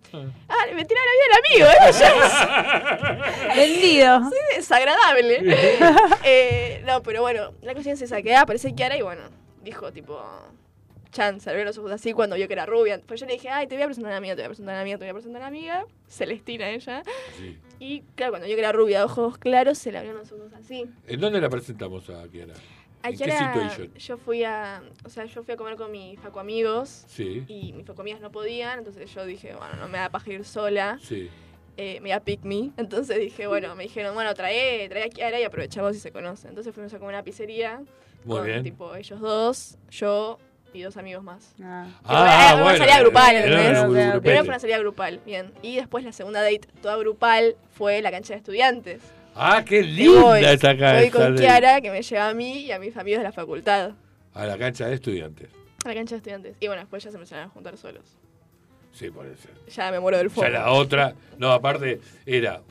[0.49, 1.91] Ah, me tiró la vida al amigo, ¿eh?
[1.99, 4.19] Ya es- Vendido.
[4.29, 5.41] Sí, desagradable.
[6.23, 9.21] Eh, no, pero bueno, la cuestión es esa, que aparece Kiara y bueno,
[9.63, 10.19] dijo tipo,
[11.11, 12.99] chance, abrió los ojos así cuando vio que era rubia.
[13.05, 14.49] Pues yo le dije, ay, te voy a presentar a una amiga, te voy a
[14.49, 15.85] presentar a una amiga, te voy a presentar a una amiga.
[16.07, 17.03] Celestina ella.
[17.37, 17.57] Sí.
[17.79, 20.85] Y claro, cuando vio que era rubia, ojos claros, se le abrieron los ojos así.
[21.07, 22.53] ¿En dónde la presentamos a Kiara?
[23.03, 23.93] A ¿En qué Kiara, situation?
[23.97, 27.73] yo fui a, o sea, yo fui a comer con mis faco amigos Sí, y
[27.73, 30.99] mis faco amigas no podían, entonces yo dije, bueno, no me da paja ir sola.
[31.01, 31.29] sí.
[31.77, 32.71] eh, me da pick me.
[32.77, 36.49] Entonces dije, bueno, me dijeron, bueno, trae, trae a Kiara y aprovechamos si se conocen.
[36.49, 37.81] Entonces fuimos a comer a una pizzería.
[38.23, 38.63] Muy con, bien.
[38.63, 40.37] tipo ellos dos, yo
[40.73, 41.55] y dos amigos más.
[41.63, 41.87] Ah.
[42.03, 42.77] Ah, Era una bueno.
[42.77, 43.45] salida grupal, era
[43.85, 44.19] ¿entendés?
[44.21, 45.53] Primero fue una salida grupal, bien.
[45.63, 49.01] Y después la segunda date, toda grupal, fue la cancha de estudiantes.
[49.35, 50.99] Ah, qué voy, linda esa cancha.
[50.99, 53.91] voy con Kiara, que me lleva a mí y a mis amigos de la facultad.
[54.33, 55.49] A la cancha de estudiantes.
[55.85, 56.55] A la cancha de estudiantes.
[56.59, 58.03] Y bueno, después ya se empezaron a juntar solos.
[58.93, 59.51] Sí, puede ser.
[59.73, 60.53] Ya me muero del Ya fuego.
[60.53, 62.61] la otra, no, aparte era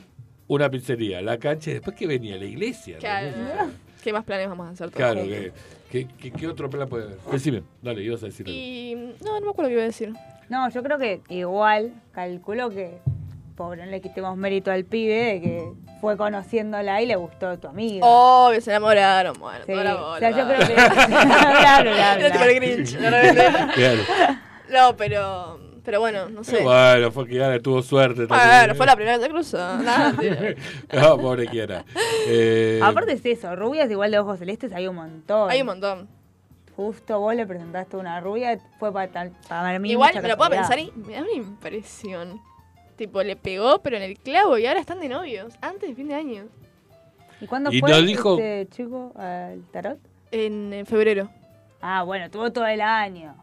[0.47, 2.97] una pizzería, la cancha y después que venía la iglesia.
[2.99, 3.71] Claro.
[4.03, 5.51] ¿Qué más planes vamos a hacer todos Claro, que,
[5.91, 7.17] que, que- ¿qué otro plan puede haber?
[7.31, 8.57] Decime, dale, ibas a decir algo.
[8.57, 10.13] Y no, no me acuerdo qué iba a decir.
[10.49, 12.97] No, yo creo que igual, calculo que,
[13.51, 15.71] pobre, no le quitemos mérito al pibe de que
[16.01, 18.05] fue conociéndola y le gustó tu amiga.
[18.05, 19.37] Obvio, se enamoraron.
[19.39, 19.71] Bueno, Sí.
[19.71, 20.19] toda la O bola.
[20.19, 20.73] sea, yo creo que...
[20.73, 22.45] bla, bla, bla, Era tipo bla.
[22.51, 23.73] el Grinch, de repente.
[23.75, 24.01] Claro.
[24.69, 25.59] No, pero.
[25.83, 26.61] Pero bueno, no sé.
[26.63, 28.49] Bueno, fue Kiara, tuvo suerte también.
[28.59, 29.57] Bueno, fue la primera que se cruzó.
[29.79, 30.13] Nada,
[30.93, 31.83] no, pobre Kiara.
[32.27, 35.49] Eh, Aparte es eso, rubias igual de ojos celestes hay un montón.
[35.49, 36.07] Hay un montón.
[36.75, 40.77] Justo vos le presentaste una rubia, fue para, tal- para mí Igual lo puedo pensar
[40.79, 42.39] y me da una impresión.
[43.01, 45.55] Tipo, le pegó, pero en el clavo y ahora están de novios.
[45.59, 46.43] Antes de fin de año.
[47.39, 49.97] ¿Y cuándo Y fue dijo- este chico al tarot?
[50.29, 51.27] En, en febrero.
[51.81, 53.33] Ah, bueno, tuvo todo el año.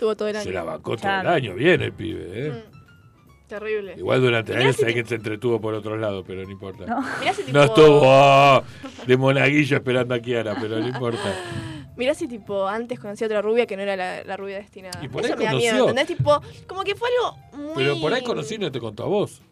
[0.00, 0.44] Tuvo todo el año.
[0.44, 2.50] se la bancó todo el año bien el pibe, ¿eh?
[2.50, 3.94] Mm, Terrible.
[3.96, 6.50] Igual durante Mirá años si hay te- que se entretuvo por otros lados, pero no
[6.50, 6.84] importa.
[6.86, 7.00] No.
[7.20, 7.56] Mirá si tipo.
[7.56, 8.64] No estuvo ah,
[9.06, 11.20] de monaguillo esperando a Kiara, pero no importa.
[11.98, 15.04] Mirá si tipo antes conocía a otra rubia que no era la, la rubia destinada.
[15.04, 15.90] Y por Eso me da miedo, conoció.
[15.90, 16.16] ¿entendés?
[16.16, 17.74] Tipo, como que fue algo muy.
[17.74, 19.42] Pero por ahí conocí y no te contó a vos.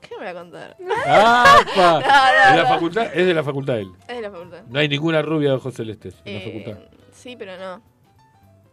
[0.00, 0.76] ¿Qué me voy a contar?
[1.04, 1.44] Pa!
[1.76, 2.68] No, no, ¿De la no.
[2.68, 3.10] facultad?
[3.12, 3.90] Es de la facultad él.
[4.08, 4.62] Es de la facultad.
[4.68, 6.88] No hay ninguna rubia de ojos celestes en la Eh, facultad.
[7.12, 7.82] sí, pero no.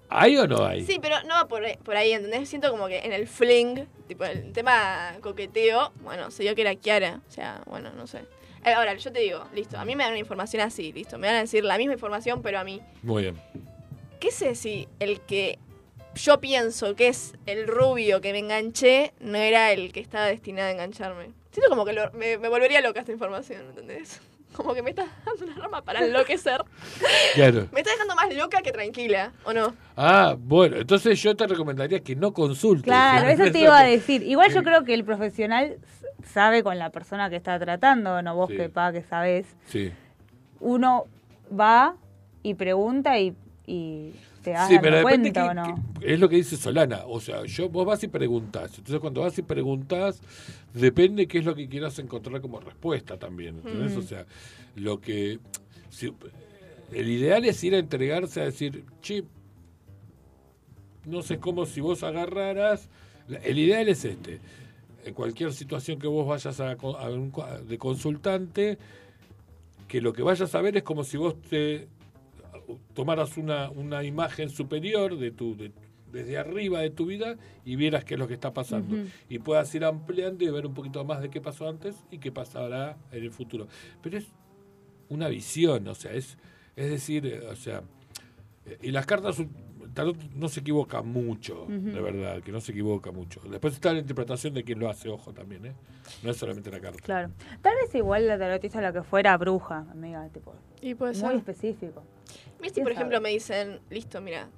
[0.10, 0.86] ¿Hay o no hay?
[0.86, 2.48] Sí, pero no va por ahí, por ahí, ¿entendés?
[2.48, 6.76] Siento como que en el fling, tipo el tema coqueteo, bueno, se dio que era
[6.76, 7.20] Kiara.
[7.28, 8.24] O sea, bueno, no sé.
[8.66, 11.18] Eh, Ahora, yo te digo, listo, a mí me dan una información así, listo.
[11.18, 12.82] Me van a decir la misma información, pero a mí.
[13.02, 13.38] Muy bien.
[14.20, 15.60] ¿Qué sé si el que
[16.16, 20.70] yo pienso que es el rubio que me enganché no era el que estaba destinado
[20.70, 21.32] a engancharme?
[21.52, 24.22] Siento como que lo- me, me volvería loca esta información, ¿entendés?
[24.54, 26.64] Como que me está dando una rama para enloquecer.
[27.34, 27.68] Claro.
[27.72, 29.74] Me está dejando más loca que tranquila, ¿o no?
[29.98, 32.84] Ah, bueno, entonces yo te recomendaría que no consultes.
[32.84, 34.22] Claro, eso te iba a decir.
[34.22, 35.80] Igual yo creo que el profesional
[36.26, 38.58] sabe con la persona que está tratando, no vos Sí.
[38.58, 39.46] que pa que sabés.
[39.68, 39.92] Sí.
[40.60, 41.06] Uno
[41.58, 41.96] va
[42.42, 43.36] y pregunta y,
[43.66, 45.84] y te das Sí, pero cuenta que- o no.
[46.00, 47.02] que- es lo que dice Solana.
[47.08, 48.72] O sea, yo vos vas y preguntás.
[48.78, 50.22] Entonces, cuando vas y preguntás,
[50.74, 53.58] depende qué es lo que quieras encontrar como respuesta también.
[53.58, 53.96] ¿entendés?
[53.96, 54.00] Mm.
[54.00, 54.26] O sea,
[54.76, 55.40] lo que.
[55.90, 56.14] si-
[56.92, 59.24] el ideal es ir a entregarse a decir, che,
[61.06, 62.90] no sé cómo si vos agarraras.
[63.44, 64.40] El ideal es este.
[65.06, 67.32] En cualquier situación que vos vayas a, a un
[67.68, 68.78] de consultante,
[69.88, 71.88] que lo que vayas a ver es como si vos te
[72.94, 75.72] tomaras una, una imagen superior de tu de-
[76.12, 78.96] desde arriba de tu vida y vieras qué es lo que está pasando.
[79.30, 82.32] Y puedas ir ampliando y ver un poquito más de qué pasó antes y qué
[82.32, 83.68] pasará en el futuro.
[84.04, 84.28] Pero es
[85.10, 86.38] una visión o sea es
[86.76, 87.82] es decir eh, o sea
[88.68, 89.38] eh, y las cartas
[89.94, 94.00] tarot no se equivoca mucho de verdad que no se equivoca mucho después está la
[94.00, 95.74] interpretación de quien lo hace ojo también ¿eh?
[96.24, 97.32] no es solamente la carta Claro.
[97.62, 100.54] Tal vez igual la tarotista la que fuera bruja, amiga, tipo.
[100.82, 101.36] Y puede muy ser.
[101.36, 102.04] específico.
[102.60, 102.94] Mira si, ¿Quién por sabe?
[102.94, 104.50] ejemplo, me dicen, listo, mira,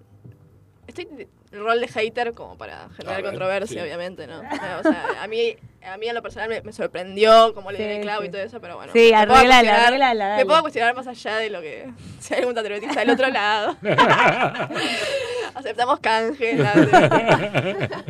[0.88, 3.86] estoy el rol de hater como para generar ver, controversia, sí.
[3.88, 4.40] obviamente, ¿no?
[4.80, 7.84] O sea, a mí, a mí en lo personal me, me sorprendió como le di
[7.84, 8.28] Sí, el clavo sí.
[8.28, 8.94] y todo eso, pero bueno.
[8.94, 10.38] Sí, me puedo arreglala, arreglala.
[10.38, 11.90] Me puedo cuestionar más allá de lo que...
[12.20, 13.78] Si hay algún tarotista del otro lado.
[15.56, 16.56] Aceptamos canje.
[16.56, 18.04] nada.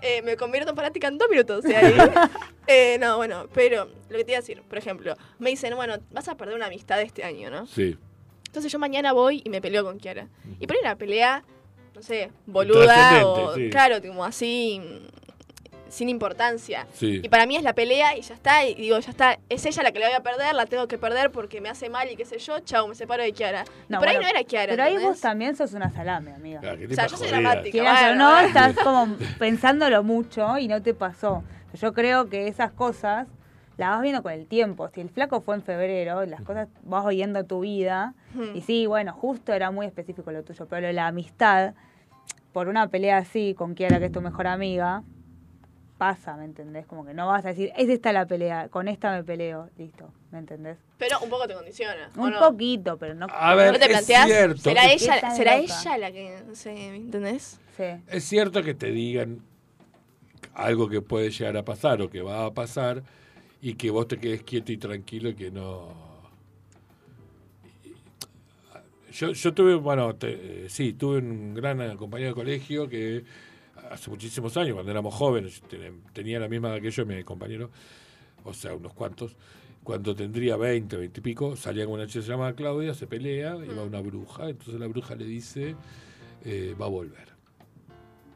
[0.00, 1.64] Eh, me convierto en fanática en dos minutos.
[1.66, 1.74] ¿sí?
[1.74, 1.94] Ahí.
[2.68, 5.96] Eh, no, bueno, pero lo que te iba a decir, por ejemplo, me dicen, bueno,
[6.10, 7.66] vas a perder una amistad este año, ¿no?
[7.66, 7.96] sí
[8.46, 10.28] Entonces yo mañana voy y me peleo con Kiara.
[10.60, 11.44] Y por ahí una pelea,
[11.98, 13.70] no sé, boluda o sí.
[13.70, 14.80] claro, como así
[15.88, 16.86] sin importancia.
[16.92, 17.20] Sí.
[17.24, 19.82] Y para mí es la pelea y ya está, y digo, ya está, es ella
[19.82, 22.14] la que la voy a perder, la tengo que perder porque me hace mal y
[22.14, 23.64] qué sé yo, chau, me separo de Kiara.
[23.88, 24.70] Y por ahí no era Kiara.
[24.70, 26.60] Pero ahí vos también sos una salame, amiga.
[26.60, 27.82] Claro, qué O sea, yo soy dramática.
[27.82, 31.42] Bueno, no, estás como pensándolo mucho y no te pasó.
[31.74, 33.26] Yo creo que esas cosas
[33.78, 34.88] las vas viendo con el tiempo.
[34.88, 38.14] Si el flaco fue en febrero, las cosas vas oyendo tu vida.
[38.54, 41.74] Y sí, bueno, justo era muy específico lo tuyo, pero lo de la amistad,
[42.52, 45.02] por una pelea así con Kiara, que es tu mejor amiga,
[45.98, 46.86] pasa, ¿me entendés?
[46.86, 50.12] Como que no vas a decir, es esta la pelea, con esta me peleo, listo,
[50.30, 50.78] ¿me entendés?
[50.96, 52.08] Pero un poco te condiciona.
[52.16, 52.38] ¿o Un no?
[52.38, 53.26] poquito, pero no.
[53.30, 54.26] A ver, ¿No te es planteás?
[54.26, 54.60] cierto.
[54.62, 57.60] ¿Será, ¿Qué ella, ¿será ella la que, no sé, ¿entendés?
[57.76, 57.84] Sí.
[58.06, 59.40] Es cierto que te digan
[60.54, 63.02] algo que puede llegar a pasar o que va a pasar
[63.60, 66.07] y que vos te quedes quieto y tranquilo y que no...
[69.18, 73.24] Yo, yo tuve, bueno, te- eh, sí, tuve un gran compañero de colegio que
[73.90, 77.68] hace muchísimos años, cuando éramos jóvenes, ten- tenía la misma edad que yo, mi compañero,
[78.44, 79.34] o sea, unos cuantos,
[79.82, 83.56] cuando tendría 20, 20 y pico, salía con una chica se llamaba Claudia, se pelea,
[83.56, 85.74] y va una bruja, entonces la bruja le dice,
[86.44, 87.26] eh, va a volver.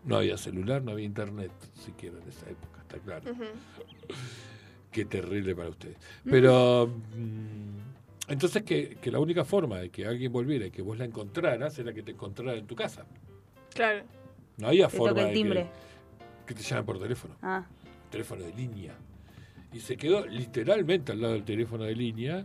[0.05, 3.31] No había celular, no había internet, siquiera en esa época, está claro.
[4.91, 5.97] Qué terrible para ustedes.
[6.29, 7.92] Pero mm,
[8.33, 11.79] entonces que, que la única forma de que alguien volviera y que vos la encontraras
[11.79, 13.07] era que te encontrara en tu casa.
[13.75, 14.05] Claro.
[14.59, 15.67] No había Te forma de que,
[16.47, 17.65] que te llamen por teléfono, Ah,
[18.11, 18.95] teléfono de línea.
[19.73, 22.45] Y se quedó literalmente al lado del teléfono de línea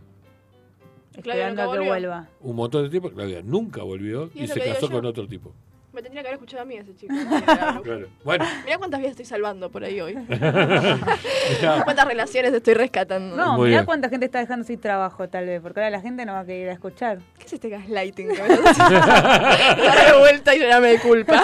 [1.21, 2.29] Claudia esperando nunca a que vuelva.
[2.41, 3.09] un montón de tiempo.
[3.09, 4.91] Claudia nunca volvió Y se casó yo.
[4.91, 5.53] con otro tipo.
[5.93, 7.13] Me tendría que haber escuchado a mí ese chico.
[7.83, 8.07] Claro.
[8.23, 10.15] Bueno, Mirá cuántas vidas estoy salvando por ahí hoy.
[10.15, 11.81] Mirá.
[11.85, 13.35] cuántas relaciones estoy rescatando.
[13.35, 13.85] No, Muy mirá bien.
[13.85, 16.45] cuánta gente está dejando sin trabajo, tal vez, porque ahora la gente no va a
[16.45, 17.19] querer escuchar.
[17.39, 18.27] ¿Qué es este gaslighting?
[18.27, 21.41] Dar de vuelta y llenarme de culpa.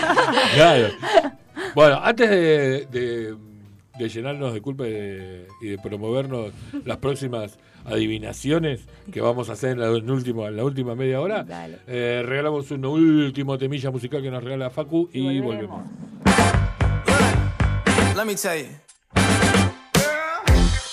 [0.56, 0.88] claro.
[1.76, 3.36] Bueno, antes de, de-
[3.98, 6.52] de llenarnos de culpa y de, y de promovernos
[6.84, 8.82] las próximas adivinaciones
[9.12, 11.80] que vamos a hacer en la, en último- en la última media hora, Dale.
[11.88, 15.84] eh, regalamos un último temilla musical que nos regala Facu y, volvemos.
[18.16, 18.68] Let me tell you.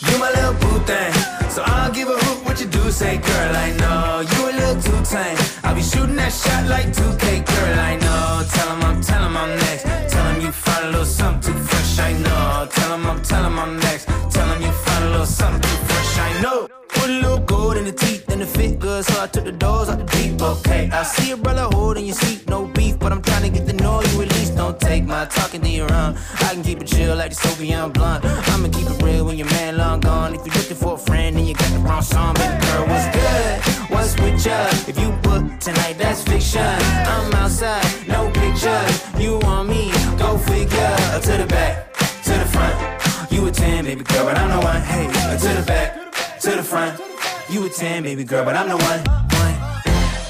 [0.09, 1.13] You my little boo thing.
[1.51, 3.57] So I'll give a hoot what you do say, girl.
[3.57, 5.37] I know you a little too tame.
[5.63, 7.79] I'll be shooting that shot like 2K, girl.
[7.79, 8.43] I know.
[8.51, 9.83] Tell him I'm, tell him I'm next.
[10.13, 11.99] Tell him you find a little something too fresh.
[11.99, 12.67] I know.
[12.71, 14.07] Tell him I'm, tell him I'm next.
[14.07, 16.19] Tell him you find a little something fresh.
[16.19, 16.69] I know.
[16.89, 19.53] Put a little gold in the teeth and it fit good, so I took the
[19.53, 20.43] doors out the deep.
[20.43, 23.67] Okay, I see a brother holding your seat, no beef, but I'm trying to get
[23.67, 24.57] the know you at least.
[24.57, 26.17] Don't take my talking to your own.
[26.41, 28.25] I can keep it chill like the Soviet blunt.
[28.25, 30.35] I'ma keep it real when your man long gone.
[30.35, 33.09] If you're looking for a friend and you got the wrong song, baby girl, what's
[33.17, 33.61] good?
[33.93, 34.67] What's with ya?
[34.91, 36.61] If you book tonight, that's fiction.
[36.61, 38.95] I'm outside, no pictures.
[39.19, 39.93] You want me?
[40.19, 40.97] Go figure.
[41.27, 41.95] To the back,
[42.25, 43.00] to the front.
[43.41, 44.83] You a 10, baby girl, but I'm the one.
[44.83, 46.13] Hey, to the back,
[46.43, 47.01] to the front.
[47.49, 49.01] You a 10, baby girl, but I'm the one.
[49.41, 49.55] one.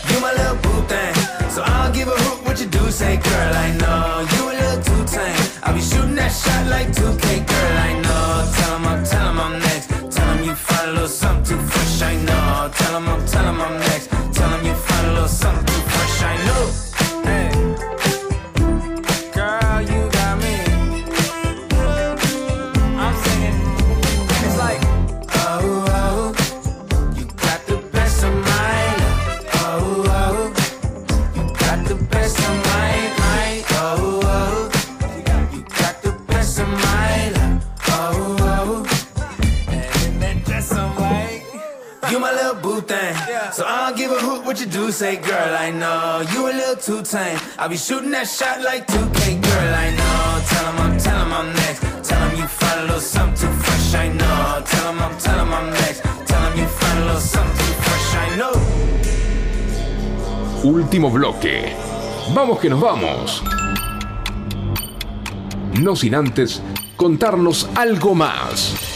[0.07, 1.15] You my little boo thing.
[1.51, 3.55] So I'll give a hoot what you do say, girl.
[3.67, 5.35] I know you a little too tame.
[5.65, 7.77] I'll be shooting that shot like 2K, girl.
[7.91, 8.53] I know.
[8.55, 9.89] Tell him I'm, tell him I'm next.
[10.15, 12.03] Tell him you find a little something too fresh.
[12.03, 12.71] I know.
[12.79, 14.07] Tell him I'm, tell him I'm next.
[14.37, 15.60] Tell him you find a little something
[42.79, 43.15] thing.
[43.53, 45.57] So I don't give a hoot what you do say, girl.
[45.57, 47.39] I know you a little too tame.
[47.59, 49.75] I'll be shooting that shot like 2K, girl.
[49.75, 50.43] I know.
[50.51, 51.81] Tell him I'm, tell him I'm next.
[52.09, 53.95] Tell him you find a little something too fresh.
[53.95, 54.63] I know.
[54.65, 56.03] Tell him I'm, tell him I'm next.
[56.29, 58.15] Tell him you find a little something too fresh.
[58.15, 58.55] I know.
[60.63, 61.75] Último bloque.
[62.35, 63.43] Vamos que nos vamos.
[65.81, 66.63] No sin antes
[66.97, 68.90] contarnos algo más.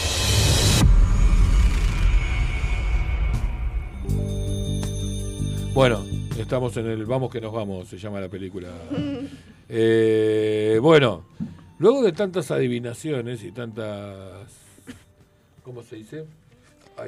[5.75, 6.03] Bueno,
[6.39, 8.69] estamos en el Vamos que nos vamos, se llama la película.
[9.67, 11.25] Eh, bueno,
[11.79, 14.47] luego de tantas adivinaciones y tantas.
[15.63, 16.25] ¿Cómo se dice?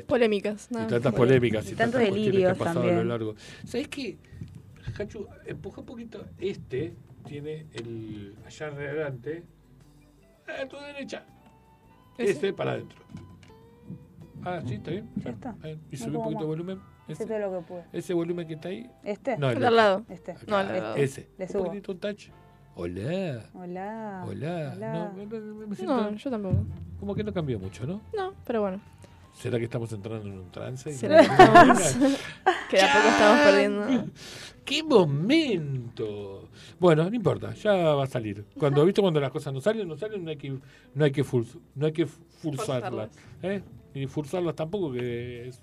[0.06, 0.68] Polémicas.
[0.70, 0.88] Y nada.
[0.88, 3.08] tantas polémicas y, Y tantos tantas cuestiones que delirios han pasado a lo también.
[3.08, 3.36] largo.
[3.66, 4.18] ¿Sabes qué?
[5.00, 6.26] Hachu, empuja un poquito.
[6.38, 6.94] Este
[7.26, 8.36] tiene el.
[8.46, 9.44] allá adelante.
[10.62, 11.26] A tu derecha.
[12.18, 12.32] ¿Ese?
[12.32, 12.98] Ese para adentro.
[14.44, 15.10] Ah, sí, está bien.
[15.24, 15.56] Ya está.
[15.92, 16.46] Y No subí un poquito el más.
[16.46, 16.97] volumen.
[17.08, 17.84] Ese, todo lo que pude.
[17.94, 18.90] ese volumen que está ahí.
[19.04, 19.38] ¿Este?
[19.38, 20.06] No, El al lado.
[20.10, 20.36] Este.
[20.48, 20.96] No, al lado.
[20.96, 21.30] Ese.
[21.38, 21.64] Le Un subo.
[21.66, 22.30] poquitito un touch.
[22.76, 23.44] Hola.
[23.54, 24.24] Hola.
[24.28, 24.74] Hola.
[24.76, 25.14] Hola.
[25.16, 26.66] No, no, no, me siento- No, yo tampoco.
[27.00, 28.02] Como que no cambió mucho, ¿no?
[28.16, 28.80] No, pero bueno.
[29.34, 30.92] ¿Será que estamos entrando en un trance?
[30.94, 31.80] ¿Será que estamos-
[32.70, 34.06] que de a poco estamos perdiendo?
[34.66, 36.50] ¡Qué momento!
[36.80, 38.46] Bueno, no importa, ya va a salir.
[38.58, 40.50] Cuando viste cuando las cosas no salen, no salen, no hay que
[40.94, 43.10] no hay que furs- no hay que forzarlas,
[43.44, 43.62] ¿eh?
[43.94, 45.62] Ni forzarlas tampoco que es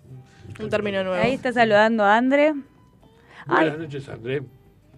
[0.60, 1.22] Un término nuevo.
[1.22, 2.54] Ahí está saludando a André.
[3.46, 4.42] Ay, Buenas noches, André.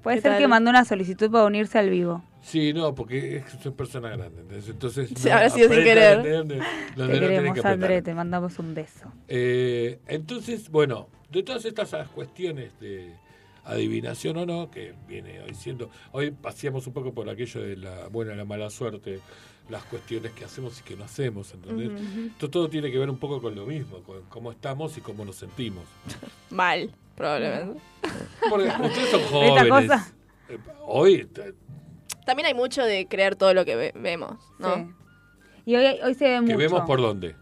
[0.03, 0.41] puede ¿Qué ser tal?
[0.41, 2.23] que mandó una solicitud para unirse al vivo.
[2.43, 6.23] Sí, no, porque es una persona grande, entonces, entonces Sí, no, sin querer.
[6.23, 7.73] Te que queremos, apretar.
[7.73, 9.13] André, te mandamos un beso.
[9.27, 13.13] Eh, entonces, bueno, de todas estas cuestiones de
[13.67, 18.09] adivinación o no, que viene hoy siendo, hoy paseamos un poco por aquello de la
[18.09, 19.21] buena y la mala suerte,
[19.69, 21.91] las cuestiones que hacemos y que no hacemos, ¿entendés?
[22.29, 25.25] Esto todo tiene que ver un poco con lo mismo, con cómo estamos y cómo
[25.25, 25.85] nos sentimos.
[26.51, 27.81] Mal, probablemente.
[28.49, 29.69] Porque ustedes son ¿Esta jóvenes.
[29.69, 30.15] cosa?
[30.49, 31.29] Eh, Hoy,
[32.25, 34.77] También hay mucho de creer todo lo que ve- vemos, ¿no?
[34.77, 34.87] Sí.
[35.67, 36.57] Y hoy, hoy se ve que mucho.
[36.59, 37.35] vemos por dónde,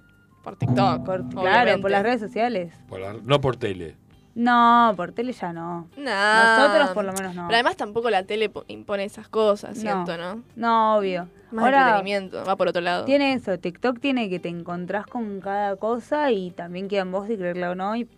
[0.42, 1.04] Por TikTok.
[1.04, 2.72] Por- claro, por las redes sociales.
[2.88, 3.96] Por la- no por tele.
[4.34, 5.88] No, por tele ya no.
[5.96, 6.58] Nah.
[6.58, 7.42] Nosotros por lo menos no.
[7.46, 9.80] Pero además tampoco la tele po- impone esas cosas, No.
[9.80, 10.42] siento, ¿no?
[10.56, 11.28] No, obvio.
[11.52, 13.04] Más Ahora entretenimiento, va por otro lado.
[13.04, 17.28] tiene eso, TikTok tiene que te encontrás con cada cosa y también queda en vos
[17.28, 18.08] si creerla o no y,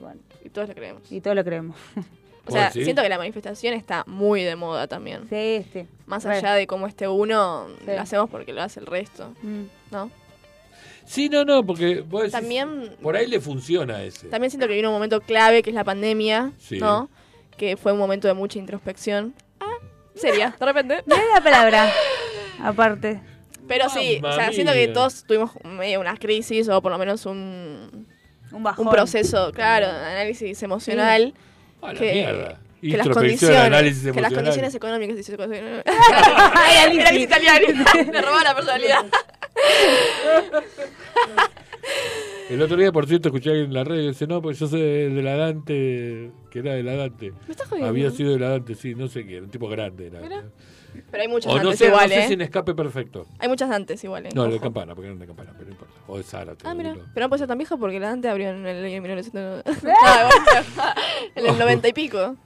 [0.00, 1.12] bueno, Y todos lo creemos.
[1.12, 1.76] y todo lo creemos.
[2.46, 5.28] O sea, siento que la manifestación está muy de moda también.
[5.28, 5.86] Sí, sí.
[6.06, 6.38] Más Re.
[6.38, 7.92] allá de cómo esté uno, Sí.
[7.94, 9.64] lo hacemos porque lo hace el resto, Mm.
[9.92, 10.10] ¿no?
[11.10, 14.28] Sí, no, no, porque vos decís, También, por ahí le funciona ese.
[14.28, 16.78] también siento que vino un momento clave que es la pandemia, Sí.
[16.78, 17.10] ¿no?
[17.56, 19.34] Que fue un momento de mucha introspección.
[19.58, 19.66] Ah,
[20.14, 21.02] seria, de repente.
[21.06, 21.92] Mira la palabra.
[22.62, 23.20] Aparte.
[23.66, 27.26] Pero sí, o sea, siento que todos tuvimos medio una crisis o por lo menos
[27.26, 28.06] un,
[28.52, 28.86] Un bajón.
[28.86, 31.34] un proceso, claro, de análisis emocional.
[31.82, 32.60] A la que, mierda.
[32.80, 35.82] que las condiciones, análisis que las condiciones económicas y socioeconómicas.
[36.54, 37.66] Ay, Análisis italiano.
[38.12, 39.06] Me robó la personalidad.
[42.48, 44.58] El otro día, por cierto, escuché a alguien en la red y dice, no, porque
[44.58, 47.32] yo soy de la Dante, que era de la Dante.
[47.46, 47.88] Me estás jodiendo.
[47.88, 50.20] Había sido de la Dante, sí, no sé quién, un tipo grande era.
[50.20, 50.42] Mira.
[51.12, 52.26] Pero hay muchas O no antes sé, igual, no sé ¿eh?
[52.26, 53.26] si en escape perfecto.
[53.38, 54.30] Hay muchas antes igual, ¿eh?
[54.34, 54.64] No, el de Ojo.
[54.64, 55.94] Campana, porque era el de Campana, pero no importa.
[56.08, 56.64] O de Zárate.
[56.66, 56.96] Ah, mira.
[57.14, 59.92] Pero no puede ser tan viejo porque la antes abrió en el año 1990.
[60.04, 60.94] Ah, igual,
[61.36, 62.36] en el 90 y pico.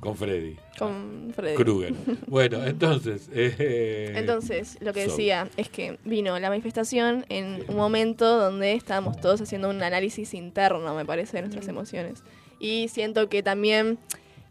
[0.00, 0.56] Con Freddy.
[0.78, 1.56] Con Freddy.
[1.56, 1.94] Krueger.
[2.26, 3.28] Bueno, entonces.
[3.32, 5.10] eh, Entonces, lo que so.
[5.10, 10.34] decía es que vino la manifestación en un momento donde estábamos todos haciendo un análisis
[10.34, 12.22] interno, me parece, de nuestras emociones.
[12.60, 13.98] Y siento que también,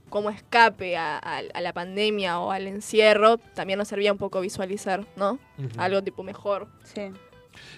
[0.09, 4.41] como escape a, a- a la pandemia o al encierro, también nos servía un poco
[4.41, 5.39] visualizar, ¿no?
[5.77, 6.67] Algo tipo mejor.
[6.83, 7.11] Sí.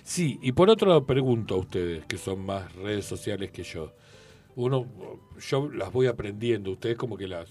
[0.03, 3.91] Sí, y por otro lado pregunto a ustedes, que son más redes sociales que yo.
[4.57, 4.87] Uno,
[5.49, 7.47] yo las voy aprendiendo, ustedes como que las,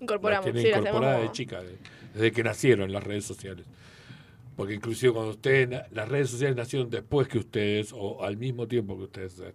[0.00, 1.76] Incorporamos, tienen sí, las hacemos incorporadas de chica, de-
[2.14, 3.66] desde que nacieron las redes sociales.
[4.56, 8.96] Porque inclusive cuando ustedes, las redes sociales nacieron después que ustedes, o al mismo tiempo
[8.96, 9.52] que ustedes, eh,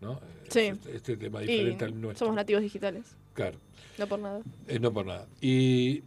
[0.00, 0.18] ¿no?
[0.48, 0.60] Sí.
[0.60, 2.24] Este, este tema Y diferente al nuestro.
[2.26, 3.58] somos nativos digitales, Claro.
[3.98, 4.40] no por nada.
[4.66, 5.28] Eh, no por nada.
[5.42, 6.02] Y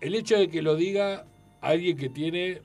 [0.00, 1.26] el hecho de que lo diga
[1.60, 2.62] alguien que tiene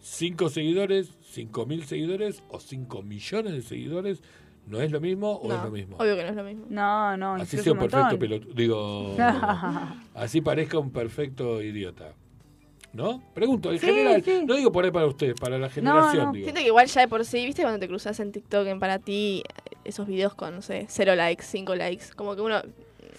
[0.00, 4.20] 5 seguidores, 5 mil seguidores o 5 millones de seguidores,
[4.66, 5.96] ¿no es lo mismo o No, es lo mismo?
[5.98, 6.66] obvio que no es lo mismo.
[6.68, 7.34] No, no.
[7.36, 8.54] Así sea un un perfecto pelotudo.
[8.54, 9.16] Digo,
[10.14, 12.12] así parezca un perfecto idiota.
[12.92, 13.20] ¿No?
[13.34, 14.22] Pregunto, en Sí, general.
[14.22, 14.44] sí.
[14.46, 16.32] No digo por ahí para ustedes, para la generación, no.
[16.32, 16.44] digo.
[16.44, 17.62] Siento que igual ya de por sí, ¿viste?
[17.62, 19.42] Cuando te cruzas en TikTok en para ti,
[19.84, 22.62] esos videos con, no sé, cero likes, cinco likes, como que uno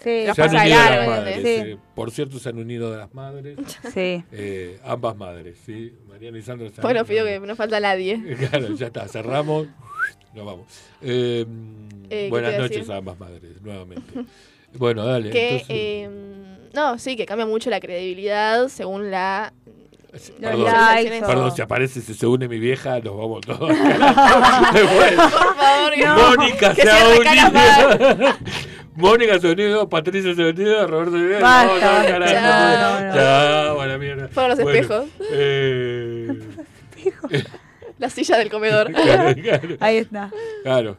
[0.01, 0.25] Sí.
[0.27, 1.45] los Se han pasa de unido largo, las madres.
[1.45, 3.57] eh, por cierto, se han unido de las madres.
[3.93, 4.23] Sí.
[4.31, 5.93] eh, ambas madres, ¿sí?
[6.07, 6.69] Mariana y Sandra.
[6.69, 8.21] se han- Bueno, pido que no falta nadie.
[8.49, 9.67] Claro, ya está, cerramos,
[10.35, 10.65] nos vamos.
[11.01, 11.45] Eh,
[12.09, 14.25] ¿qué buenas noches a ambas madres, nuevamente.
[14.77, 15.29] bueno, dale.
[15.31, 16.09] Que, entonces, eh,
[16.73, 19.53] no, sí, que cambia mucho la credibilidad según la...
[20.39, 23.59] perdón, likes o- perdón, si aparece, si se une mi vieja, nos vamos todos.
[23.69, 28.33] Por favor, que Mónica se ha unido.
[28.95, 31.39] Mónica se ha unido, Patricia se ha unido, Roberto se ha unido.
[31.41, 34.27] Basta, no, no, carajo, no, ya, buena mierda.
[34.29, 35.05] Fueron los Bueno, espejos.
[35.31, 36.29] eh,
[37.99, 38.91] La silla del comedor.
[38.91, 39.77] claro, claro.
[39.79, 40.31] Ahí está.
[40.63, 40.97] Claro.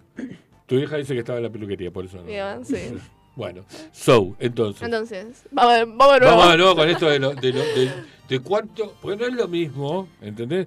[0.67, 2.25] Tu hija dice que estaba en la peluquería, por eso no.
[2.25, 2.97] Bien, sí.
[3.37, 4.83] Bueno, so, entonces.
[4.83, 6.37] Entonces, vamos, vamos de nuevo.
[6.37, 7.91] Vamos de nuevo con esto de, lo, de, lo- de,
[8.29, 8.95] de cuánto.
[9.03, 10.67] Porque no es lo mismo, ¿entendés?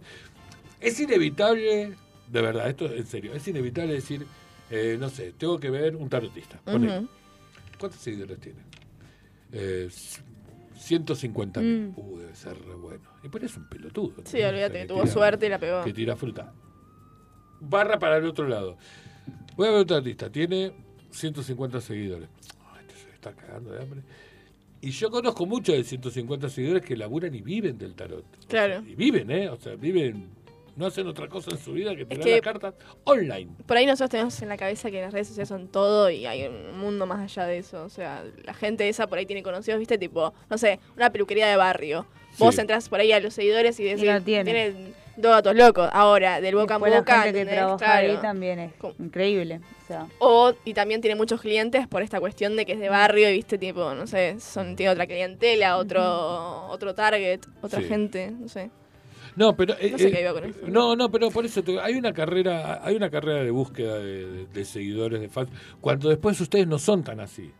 [0.79, 1.93] Es inevitable,
[2.27, 4.25] de verdad, esto en serio, es inevitable decir,
[4.69, 6.61] eh, no sé, tengo que ver un tarotista.
[6.67, 7.07] Ujú.
[7.79, 8.59] ¿Cuántos seguidores tiene?
[9.51, 9.89] Eh,
[10.79, 11.87] 150 mil.
[11.89, 11.93] Mm.
[11.99, 13.03] Uh, debe ser re bueno.
[13.23, 14.15] Y por eso un pelotudo.
[14.25, 15.83] Sí, olvídate, tuvo tira- suerte y la pegó.
[15.83, 16.53] Que tira fruta.
[17.59, 18.77] Barra para el otro lado.
[19.55, 20.31] Voy a ver un artista.
[20.31, 20.71] Tiene
[21.11, 22.29] 150 seguidores.
[22.73, 24.01] Ay, este se está cagando de hambre.
[24.81, 28.23] Y yo conozco muchos de 150 seguidores que laburan y viven del tarot.
[28.23, 28.81] O Claro.
[28.81, 29.49] sea, y viven, ¿eh?
[29.49, 30.29] O sea, viven.
[30.79, 32.73] No hacen otra cosa en su vida que tirar que- las cartas
[33.03, 33.51] online.
[33.67, 36.47] Por ahí nosotros tenemos en la cabeza que las redes sociales son todo y hay
[36.47, 37.83] un mundo más allá de eso.
[37.83, 41.47] O sea, la gente esa por ahí tiene conocidos, viste, tipo, no sé, una peluquería
[41.47, 42.05] de barrio.
[42.37, 42.61] Vos Sí.
[42.61, 44.73] entras por ahí a los seguidores y decís, la tiene.
[45.17, 45.89] dos gatos locos.
[45.91, 48.11] Ahora, del boca Después la boca, gente que trabaja Claro.
[48.13, 49.59] ahí también es increíble.
[49.83, 52.87] O sea, O, y también tiene muchos clientes por esta cuestión de que es de
[52.87, 57.87] barrio y viste, tipo, no sé, son, tiene otra clientela, otro, otro target, otra Sí.
[57.89, 58.71] gente, no sé.
[59.39, 60.59] No, pero eh, No sé eh, qué iba con eso.
[60.67, 64.25] No, no, pero por eso te- hay una carrera, hay una carrera de búsqueda de,
[64.25, 65.49] de- de seguidores, de fans,
[65.79, 67.51] cuando después ustedes no son tan así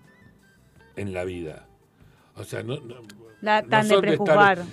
[0.98, 1.68] en la vida.
[2.36, 2.96] O sea, no, no-
[3.42, 4.64] la- no tan de estar- prejuzgar.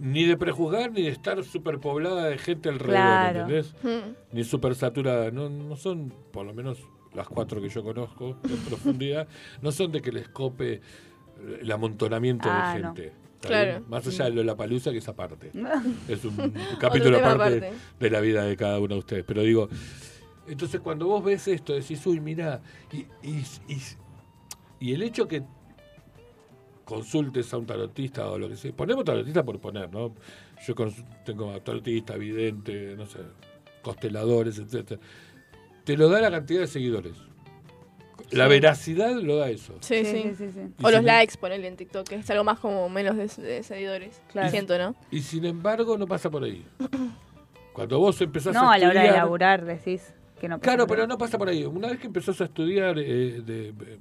[0.00, 3.40] ni de prejuzgar ni de estar superpoblada de gente alrededor, Claro.
[3.42, 3.74] ¿entendés?
[3.82, 4.36] Mm.
[4.36, 6.78] Ni super saturada, no, no son, por lo menos
[7.14, 9.28] las cuatro que yo conozco en profundidad,
[9.60, 10.80] no son de que les cope
[11.60, 12.94] el amontonamiento Ah, de no.
[12.94, 13.12] gente.
[13.42, 13.70] ¿Está Claro.
[13.70, 13.84] bien?
[13.88, 15.50] Más allá de la palusa que es aparte.
[16.08, 16.36] Es un,
[16.80, 17.72] capítulo aparte, aparte.
[18.00, 19.24] de la vida de cada uno de ustedes.
[19.26, 19.68] Pero digo,
[20.46, 22.60] entonces cuando vos ves esto, decís, uy, mirá,
[22.92, 23.78] y, y, y,
[24.80, 25.42] y el hecho que
[26.84, 30.14] consultes a un tarotista o lo que sea, ponemos tarotista por poner, ¿no?
[30.66, 30.74] Yo
[31.24, 33.18] tengo a tarotista, vidente, no sé,
[33.82, 35.00] consteladores, etcétera.
[35.84, 37.14] Te lo da la cantidad de seguidores.
[38.32, 39.74] La veracidad lo da eso.
[39.80, 40.22] Sí, Sí, sí.
[40.22, 40.60] sí, sí, sí.
[40.78, 43.62] Y O los likes, ponele en TikTok, que es algo más como menos de, de
[43.62, 44.20] seguidores.
[44.32, 44.50] Claro.
[44.50, 44.94] Siento, ¿no?
[45.10, 46.64] Y sin embargo no pasa por ahí.
[47.72, 50.86] Cuando vos empezás No, a a la hora de laburar decís que no pasa Claro,
[50.86, 51.08] por pero ahí.
[51.08, 51.64] no pasa por ahí.
[51.64, 53.98] Una vez que empezás a estudiar, eh, de, eh,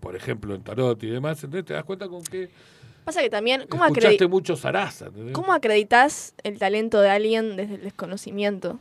[0.00, 2.48] por ejemplo, en tarot y demás, entonces te das cuenta con que
[3.04, 5.06] Pasa que también, ¿cómo, escuchaste acredi- mucho zaraza.
[5.06, 5.32] ¿entendés?
[5.34, 8.78] ¿cómo acreditas el talento de alguien desde el desconocimiento?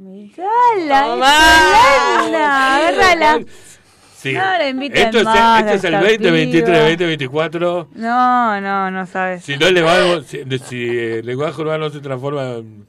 [0.00, 1.12] Mirala,
[2.24, 3.44] agárrala.
[4.16, 4.32] Sí.
[4.32, 6.78] No la esto es, más esto es el esta 2023, piba.
[6.78, 7.88] 2024.
[7.94, 9.44] No, no, no sabes.
[9.44, 12.86] Si no le va, si, si el lenguaje urbano se transforma en,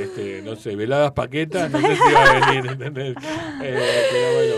[0.00, 3.16] este, no sé, veladas paquetas, no sé si va a venir, ¿entendés?
[3.62, 4.54] Eh, pero bueno,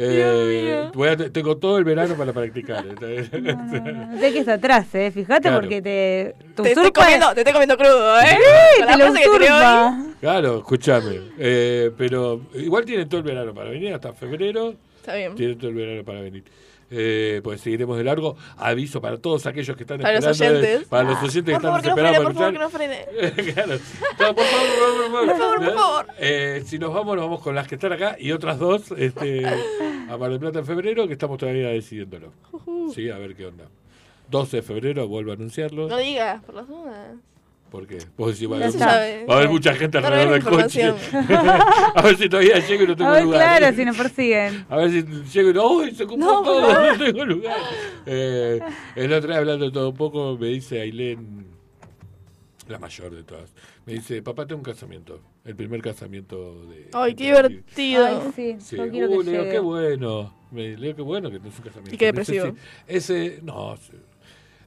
[0.00, 2.86] eh, voy a- tengo todo el verano para practicar.
[2.86, 3.28] ¿entendés?
[3.28, 3.40] Sé
[4.32, 5.10] que está atrás, eh.
[5.12, 5.60] Fíjate Claro.
[5.60, 6.34] porque te.
[6.54, 8.24] Tu Te estoy, comiendo, te estoy comiendo crudo, ¿eh?
[8.28, 10.14] Sí, Con te la lo hoy.
[10.20, 11.20] Claro, escúchame.
[11.38, 14.74] Eh, pero igual tiene todo el verano para venir, hasta febrero.
[15.00, 15.34] Está bien.
[15.34, 16.44] Tiene todo el verano para venir.
[16.90, 18.36] Eh, pues seguiremos de largo.
[18.56, 20.60] Aviso para todos aquellos que están Para los esperando.
[20.60, 20.88] oyentes.
[20.88, 23.06] Para los oyentes que están esperando frene, por favor, que no frene.
[23.54, 23.74] claro.
[24.18, 25.26] No, por favor, por favor, por favor.
[25.26, 25.72] Por favor, ¿No?
[25.74, 26.06] favor.
[26.18, 29.46] Eh, si nos vamos, nos vamos con las que están acá y otras dos este,
[29.46, 32.32] a Mar del Plata en febrero, que estamos todavía decidiéndolo.
[32.94, 33.64] Sí, a ver qué onda.
[34.30, 35.88] 12 de febrero, vuelvo a anunciarlo.
[35.88, 37.16] No digas, por las dudas.
[37.70, 37.98] ¿Por qué?
[38.16, 39.26] Vos decís, va a haber, mucha, sabe.
[39.26, 40.82] va a haber mucha gente alrededor del coche.
[41.94, 43.58] a ver si todavía llego y no tengo A ver, lugar.
[43.58, 44.66] claro, si nos persiguen.
[44.70, 46.72] A ver si llego y no, ¡Uy, se ocupó No, todo!
[46.72, 46.92] no.
[46.96, 47.56] No tengo lugar.
[48.06, 48.60] Eh,
[48.96, 51.46] el otro día hablando de todo un poco, me dice Ailén,
[52.68, 53.50] la mayor de todas,
[53.86, 55.20] me dice, papá, tengo un casamiento.
[55.44, 56.88] El primer casamiento de...
[56.92, 58.06] Ay, qué divertido.
[58.06, 58.76] Ay, sí, Sí.
[58.76, 59.52] yo quiero Uh, que le digo, llegue.
[59.54, 60.34] qué bueno.
[60.50, 61.94] Me le digo, qué bueno que es un casamiento.
[61.94, 62.46] Y qué depresivo.
[62.46, 62.52] sí.
[62.86, 63.74] Ese, no.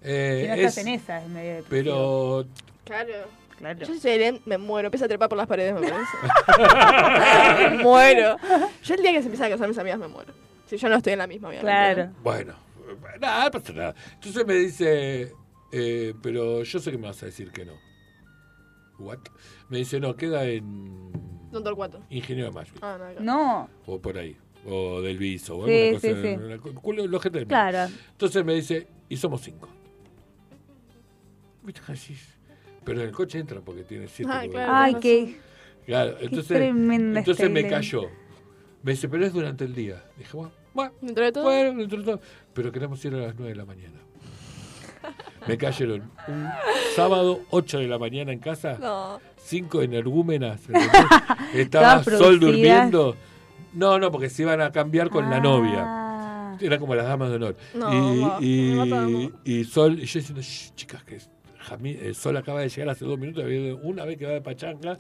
[0.03, 2.45] Eh, Si no es- estás en esa, es medio pero
[2.91, 3.41] Claro.
[3.57, 3.79] Claro.
[3.79, 4.87] Yo si soy Eren, me muero.
[4.87, 7.69] Empiezo a trepar por las paredes, me parece.
[7.77, 8.35] me muero.
[8.83, 10.33] Yo el día que se empiezan a casar mis amigas me muero.
[10.65, 11.71] Si yo no estoy en la misma, obviamente.
[11.71, 12.11] Claro.
[12.23, 12.53] Bueno,
[13.19, 13.95] nada, no pasa nada.
[14.15, 15.33] Entonces me dice,
[15.71, 17.73] eh, pero yo sé que me vas a decir que no.
[18.99, 19.19] ¿What?
[19.69, 21.11] Me dice, no, queda en
[21.51, 22.01] Doctor 4.
[22.09, 22.73] Ingeniero de Mayo.
[22.81, 23.23] Ah, no.
[23.23, 24.35] No, O por ahí.
[24.65, 25.57] O del Viso.
[25.57, 26.07] O Sí, alguna cosa.
[26.07, 26.89] sí, sí.
[26.89, 27.47] una gente del medio.
[27.47, 27.91] claro.
[28.11, 29.69] Entonces me dice, y somos cinco.
[31.63, 32.37] ¿Viste, Jesús?
[32.83, 34.51] Pero en el coche entra porque tiene siete lugares.
[34.51, 34.71] claro.
[34.75, 35.37] Ay, qué.
[35.85, 38.03] Claro, entonces, tremenda entonces me cayó.
[38.83, 40.03] Me dice, pero es durante el día.
[40.17, 41.43] Dije, bueno, bueno, Dentro de todo.
[41.43, 42.21] bueno, dentro de todo.
[42.53, 43.97] Pero queremos ir a las 9 de la mañana.
[45.47, 46.47] Me cayeron un
[46.95, 49.19] sábado, 8 de la mañana en casa, No.
[49.37, 50.61] 5 energúmenas.
[51.53, 53.15] Estaba Sol durmiendo.
[53.73, 55.83] No, no, porque se iban a cambiar con la novia.
[55.85, 56.57] Ah.
[56.59, 57.55] Era como las damas de honor.
[57.73, 61.19] No, y, ma, y- y Sol, y yo diciendo, "Shh, chicas, que
[61.83, 63.45] Eh, Sol acaba de llegar hace dos minutos,
[63.83, 64.97] una vez que va de pachanga.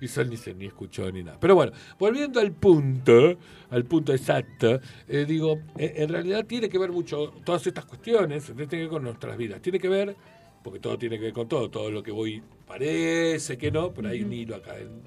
[0.00, 1.38] Y Sol ni se ni escuchó ni nada.
[1.40, 3.36] Pero bueno, volviendo al punto,
[3.70, 8.44] al punto exacto, eh, digo, eh, en realidad tiene que ver mucho, todas estas cuestiones,
[8.46, 9.60] tiene que ver con nuestras vidas.
[9.60, 10.16] Tiene que ver,
[10.62, 14.08] porque todo tiene que ver con todo, todo lo que voy parece que no, pero
[14.08, 15.02] hay un hilo acá en,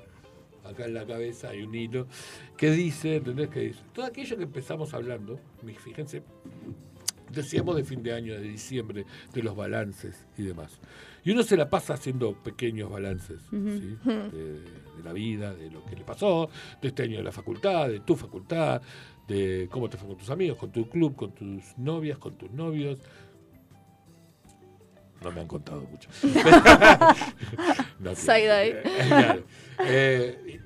[0.70, 2.07] acá en la cabeza, hay un hilo
[2.57, 3.49] que dice, ¿entendés?
[3.49, 5.40] Que dice, todo aquello que empezamos hablando,
[5.84, 6.22] fíjense,
[7.34, 10.80] decíamos de fin de año, de diciembre, de los balances y demás.
[11.26, 13.55] Y uno se la pasa haciendo pequeños balances ¿sí?
[14.05, 16.49] de, de la vida, de lo que le pasó,
[16.81, 18.81] de este año de la facultad, de tu facultad,
[19.27, 22.51] de cómo te fue con tus amigos, con tu club, con tus novias, con tus
[22.51, 22.99] novios.
[25.23, 26.10] No me han contado mucho.
[27.99, 29.43] No, eh, claro.
[29.80, 30.60] Eh,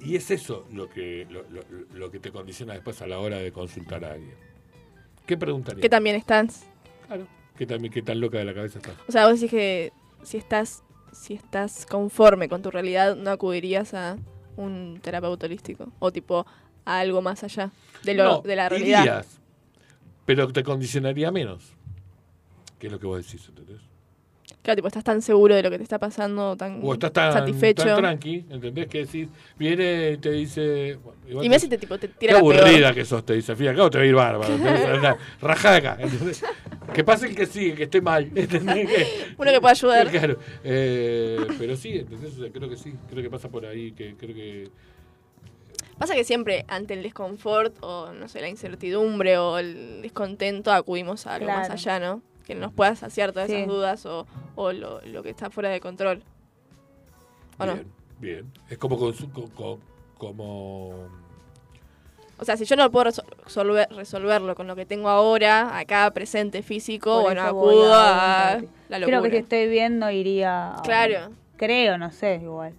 [0.00, 1.64] y, y es eso lo que, lo, lo-
[1.98, 4.36] lo que te condiciona después a la hora de consultar a alguien.
[5.26, 5.80] ¿Qué preguntarías?
[5.82, 6.64] Que también estás.
[7.06, 7.26] Claro.
[7.56, 8.94] ¿Qué, también, ¿Qué tan loca de la cabeza estás?
[9.08, 9.92] O sea, vos decís que
[10.22, 10.82] si estás,
[11.12, 14.16] si estás conforme con tu realidad, no acudirías a
[14.56, 15.92] un terapeuta holístico.
[15.98, 16.46] O tipo
[16.84, 17.70] a algo más allá
[18.02, 19.00] de, lo, No, de la realidad.
[19.00, 19.40] irías,
[20.26, 21.72] pero te condicionaría menos.
[22.78, 23.48] ¿Qué es lo que vos decís?
[23.48, 23.80] ¿entendés?
[24.62, 27.32] Claro, tipo, estás tan seguro de lo que te está pasando, tan O estás tan,
[27.32, 27.84] satisfecho.
[27.84, 28.86] tan tranqui, ¿entendés?
[28.88, 30.98] Que decís, viene y te dice...
[31.02, 32.94] bueno, igual y me te, tipo, te Qué tira la aburrida peor.
[32.94, 33.52] que sos, te dice.
[33.52, 34.54] Al fin y al cabo te va a ir bárbaro.
[34.54, 36.42] ¿entendés?
[36.94, 38.24] Que pase el que sigue, que esté mal.
[38.34, 38.88] ¿entendés?
[38.88, 40.10] Que- Uno que pueda ayudar.
[40.10, 40.38] Claro.
[40.64, 42.34] Eh, pero sí, ¿entendés?
[42.38, 42.94] O sea, creo que sí.
[43.10, 43.92] Creo que pasa por ahí.
[43.92, 44.70] que Creo que.
[45.98, 51.26] Pasa que siempre ante el desconfort o, no sé, la incertidumbre o el descontento acudimos
[51.26, 51.60] a algo Claro.
[51.60, 52.22] más allá, ¿no?
[52.54, 53.56] Que nos pueda saciar todas Sí.
[53.56, 54.26] esas dudas o,
[54.56, 56.22] o lo, lo que está fuera de control.
[57.58, 57.74] ¿O no?
[57.74, 57.86] Bien,
[58.20, 58.52] bien.
[58.68, 58.98] Es como.
[58.98, 59.78] consu- co- co-
[60.18, 61.08] como
[62.38, 66.10] O sea, si yo no puedo resol- resolver, resolverlo con lo que tengo ahora, acá
[66.12, 68.58] presente físico, Por bueno, acudo a
[68.88, 69.18] la locura.
[69.18, 70.72] Creo que si estoy viendo iría.
[70.72, 71.30] a un- Claro.
[71.56, 72.74] Creo, no sé, igual.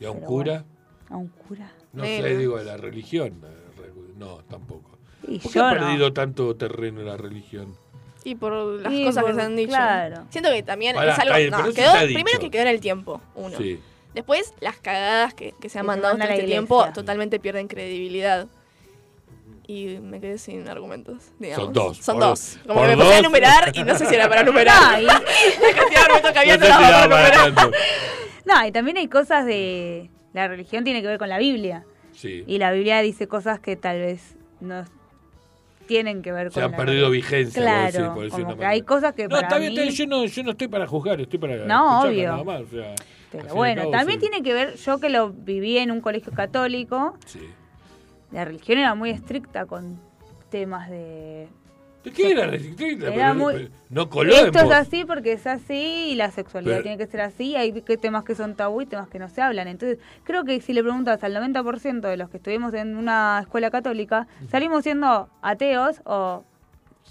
[0.00, 0.64] ¿Y a un Pero cura?
[1.10, 1.70] A un cura.
[1.92, 2.24] No Bueno.
[2.26, 3.40] sé, digo, de la religión.
[3.40, 4.98] re- No, tampoco.
[5.28, 5.80] Y ¿Por qué yo ha no.
[5.80, 7.76] perdido tanto terreno la religión?
[8.24, 9.68] Y por las Y cosas que se han dicho.
[9.70, 10.24] claro.
[10.30, 11.34] Siento que también Pará, es algo.
[11.36, 13.56] bien, no, quedó- primero que quedó en el tiempo, uno.
[13.58, 13.80] Sí.
[14.14, 18.46] Después, las cagadas que, que se han Que mandado la este tiempo totalmente pierden credibilidad.
[19.66, 21.64] y me quedé sin argumentos, digamos.
[21.64, 22.58] Son dos, Son por- dos.
[22.66, 23.22] Como que me empecé a dos.
[23.24, 24.92] numerar y no sé si era para numerar.
[24.94, 27.30] No, y- La cantidad de argumentos que había No no sé si daba daba para
[27.30, 27.70] para numerar.
[28.44, 30.10] No, y también hay cosas de...
[30.32, 31.84] La religión tiene que ver con la Biblia.
[32.12, 32.44] Sí.
[32.46, 34.84] Y la Biblia dice cosas que tal vez no
[35.86, 38.48] tienen que ver Se con han la perdido vigencia, Claro, decir- por decir como una
[38.48, 38.68] que manera.
[38.70, 39.78] hay cosas que No, para está bien, mí...
[39.78, 42.30] está bien, yo no, yo no estoy para juzgar, estoy para No, obvio.
[42.32, 42.60] nada más.
[42.62, 42.94] o sea,
[43.30, 44.28] Pero bueno, cabo, también sí.
[44.28, 47.40] tiene que ver, yo que lo viví en un colegio católico, Sí.
[48.30, 49.98] la religión era muy estricta con
[50.50, 51.48] temas de...
[52.04, 53.08] ¿De qué era restrictiva?
[53.08, 56.76] Era Pero- muy- pero No coló Esto es así porque es así y la sexualidad
[56.76, 57.56] Pero- tiene que ser así.
[57.56, 59.68] Hay temas que son tabú y temas que no se hablan.
[59.68, 63.70] Entonces, creo que si le preguntas al 90% de los que estuvimos en una escuela
[63.70, 66.42] católica, salimos siendo ateos o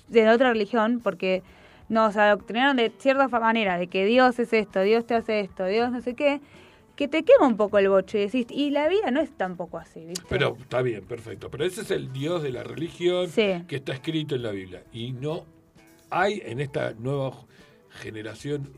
[0.07, 1.43] de otra religión porque
[1.87, 5.91] nos adoctrinaron de cierta manera, de que Dios es esto, Dios te hace esto, Dios
[5.91, 6.41] no sé qué,
[7.01, 9.79] que te quema un poco el bocho y decís, y la vida no es tampoco
[9.79, 10.23] así, ¿viste?
[10.29, 11.49] Pero está bien, perfecto.
[11.49, 13.63] Pero ese es el Dios de la religión Sí.
[13.67, 14.83] que está escrito en la Biblia.
[14.93, 15.43] Y no
[16.11, 17.31] hay en esta nueva
[17.89, 18.71] generación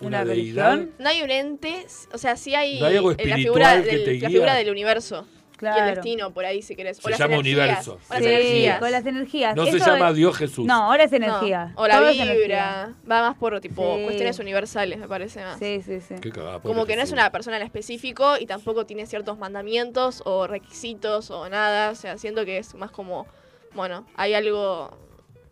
[0.00, 0.70] una, ¿Una deidad.
[0.72, 0.94] religión?
[0.98, 4.28] No hay un ente, o sea, sí hay, No hay algo la, espiritual que la
[4.30, 5.26] figura del universo.
[5.70, 5.88] Y Claro.
[5.88, 6.98] el destino, por ahí, si querés.
[6.98, 7.92] O Se las llama energías, universo.
[8.08, 8.78] o las Sí, energías.
[8.78, 9.56] con las energías.
[9.56, 10.66] No se llama es- Dios Jesús.
[10.66, 11.72] No, ahora es No, energía.
[11.76, 12.92] O la Todo es vibra.
[13.10, 14.04] Va más por tipo Sí.
[14.04, 15.58] cuestiones universales, me parece más.
[15.58, 16.14] Sí, sí, sí.
[16.20, 19.38] Qué cagada, pobre Como que no es una persona en específico y tampoco tiene ciertos
[19.38, 21.90] mandamientos o requisitos o nada.
[21.90, 23.26] O sea, siento que es más como,
[23.74, 24.90] bueno, hay algo,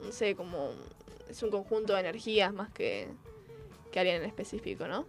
[0.05, 0.71] no sé, como
[1.31, 3.09] es un conjunto de energías más que,
[3.91, 5.07] que alguien en específico, ¿no?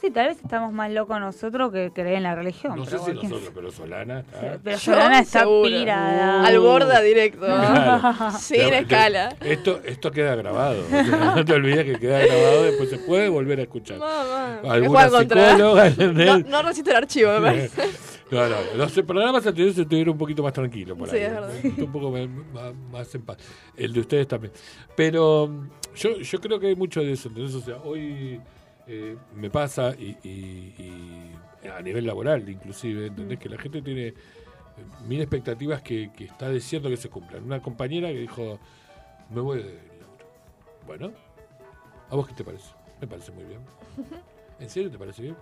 [0.00, 2.76] Sí, tal vez estamos más locos nosotros que creer en la religión.
[2.76, 4.40] No sé pero si bueno, nosotros, pero Solana está.
[4.62, 5.68] Pero Yo, Solana está seguro.
[5.68, 6.46] pirada.
[6.46, 7.40] Al borde directo.
[7.46, 8.30] Claro.
[8.38, 9.36] Sin Pero- escala.
[9.40, 10.82] Esto, esto queda grabado.
[11.34, 13.98] no te olvides que queda grabado, después se puede volver a escuchar.
[13.98, 15.50] Mamá, Alguna contra.
[15.56, 15.90] psicóloga.
[16.12, 17.82] No, no resiste el archivo, me parece.
[18.30, 21.22] No, no, los programas anteriores estuvieron un poquito más tranquilos por Sí, ahí.
[21.22, 21.50] es verdad.
[21.78, 23.38] Un poco más, más- más en paz.
[23.74, 24.52] El de ustedes también.
[24.94, 25.50] Pero
[25.96, 27.28] yo, yo creo que hay mucho de eso.
[27.30, 27.54] ¿entendés?
[27.54, 28.38] O sea, hoy
[28.88, 33.38] eh, me pasa y, y- y a nivel laboral inclusive, ¿entendés?
[33.38, 34.14] Que la gente tiene eh,
[35.06, 37.44] mil expectativas que, que está deseando que se cumplan.
[37.44, 38.58] Una compañera que dijo,
[39.30, 40.26] me voy de laburo.
[40.86, 41.12] Bueno,
[42.10, 42.70] ¿a vos qué te parece?
[43.00, 43.60] Me parece muy bien.
[44.60, 45.36] ¿En serio te parece bien?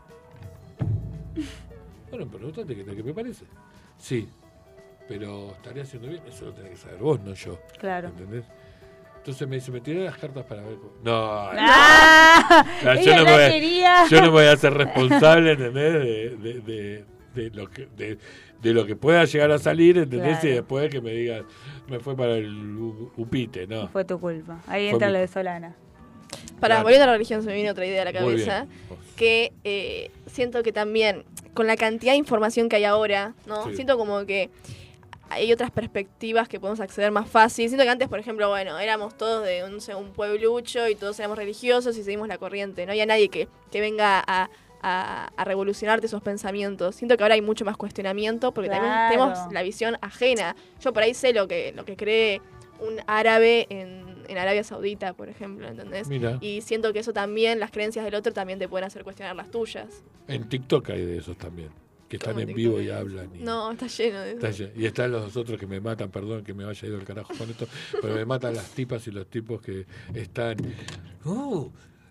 [2.10, 3.44] Bueno, pregúntate qué, qué me parece.
[3.98, 4.28] Sí,
[5.09, 6.23] pero estaré haciendo bien.
[6.27, 7.59] Eso lo tenés que saber vos, no yo.
[7.78, 8.09] Claro.
[8.09, 8.44] ¿Entendés?
[9.27, 10.77] Entonces me dice, me tiré las cartas para ver.
[10.77, 11.59] cómo- No, no.
[11.61, 14.05] Ah, No, yo, no la me voy, quería.
[14.09, 15.93] yo no voy a hacer responsable, ¿entendés?
[15.94, 17.05] De, de, de,
[17.35, 18.19] de lo que de,
[18.62, 20.39] de lo que pueda llegar a salir, ¿entendés?
[20.39, 20.48] Claro.
[20.48, 21.44] Y después que me digan,
[21.89, 22.77] me fue para el
[23.16, 23.89] upite, ¿no?
[23.89, 24.61] Fue tu culpa.
[24.69, 25.74] Ahí Fue entra mi- lo de Solana.
[26.61, 26.82] Para Claro.
[26.85, 28.65] volviendo a la religión, se me vino otra idea a la Muy cabeza.
[28.66, 29.01] bien.
[29.16, 33.65] Que eh, siento que también, con la cantidad de información que hay ahora, ¿no?
[33.70, 33.74] Sí.
[33.74, 34.51] Siento como que
[35.31, 37.69] hay otras perspectivas que podemos acceder más fácil.
[37.69, 41.36] Siento que antes, por ejemplo, bueno, éramos todos de un, un pueblucho y todos éramos
[41.39, 42.86] religiosos y seguimos la corriente.
[42.86, 44.48] No había nadie que, que venga a,
[44.82, 46.94] a- a revolucionarte esos pensamientos.
[46.94, 48.85] Siento que ahora hay mucho más cuestionamiento porque Claro.
[48.85, 50.55] también tenemos la visión ajena.
[50.81, 52.40] Yo por ahí sé lo que, lo que cree
[52.78, 56.09] un árabe en, en Arabia Saudita, por ejemplo, ¿entendés?
[56.09, 56.36] Mira.
[56.43, 59.51] Y siento que eso también, las creencias del otro también te pueden hacer cuestionar las
[59.51, 59.86] tuyas.
[60.28, 61.70] En TikTok hay de esos también,
[62.09, 63.31] que están ¿Cómo en vivo y hablan.
[63.35, 64.47] Y, No, está lleno de eso.
[64.47, 67.33] está y están los otros que me matan, perdón que me haya ido el carajo
[67.37, 67.66] con esto,
[68.01, 70.57] pero me matan las tipas y los tipos que están.
[71.24, 71.69] ¡Uh!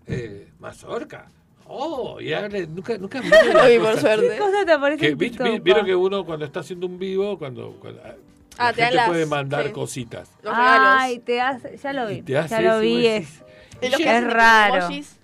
[0.08, 1.30] Eh, ¿Mazorca?
[1.68, 2.20] ¡Oh!
[2.22, 4.28] Y hablan- nunca, nunca vi Lo vi, por suerte.
[4.30, 7.78] ¿Qué cosa te aparece Que, vi- Vieron que uno cuando está haciendo un vivo, cuando,
[7.80, 8.16] cuando la
[8.58, 9.72] Ah, te dan gente las- puede mandar sí.
[9.74, 10.30] cositas.
[10.44, 10.88] Los regalos.
[11.00, 12.22] Ay, te hace, ya lo vi.
[12.22, 13.44] Te hace ya lo vi, es,
[13.82, 14.76] Y es tipo raro.
[14.78, 15.18] emojis.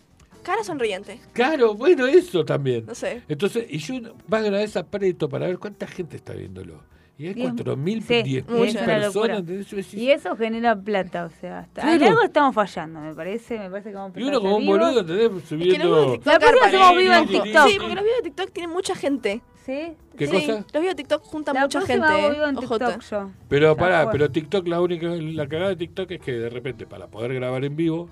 [0.44, 1.20] Cara sonriente.
[1.34, 2.86] Claro, bueno, eso también.
[2.86, 3.22] No sé.
[3.28, 3.96] Entonces, y yo
[4.28, 6.82] más de una vez aprieto para ver cuánta gente está viéndolo.
[7.18, 8.66] Y hay Y es- 4.000, sí, 10.000 mucha.
[8.70, 9.42] Es una locura.
[9.44, 9.94] personas.
[9.94, 12.06] Y eso genera plata, o sea, hasta Claro.
[12.08, 14.66] algo estamos fallando, me parece, me parece que vamos a Y uno a como un
[14.66, 15.26] boludo, ¿entendés?
[15.26, 15.86] Es que los Subiendo...
[15.88, 16.98] videos de TikTok La próxima hacemos ¿eh?
[16.98, 17.68] vivo en TikTok.
[17.68, 19.42] Sí, porque los videos de TikTok tienen mucha gente.
[19.64, 19.94] ¿Sí?
[20.18, 20.54] ¿Qué Sí, cosa?
[20.74, 22.08] Los videos de TikTok juntan La mucha gente.
[22.08, 22.62] hago vivo en OJ.
[22.80, 23.32] TikTok yo.
[23.48, 27.06] Pero pará, pero TikTok, la única, la cagada de TikTok es que de repente para
[27.06, 28.10] poder grabar en vivo,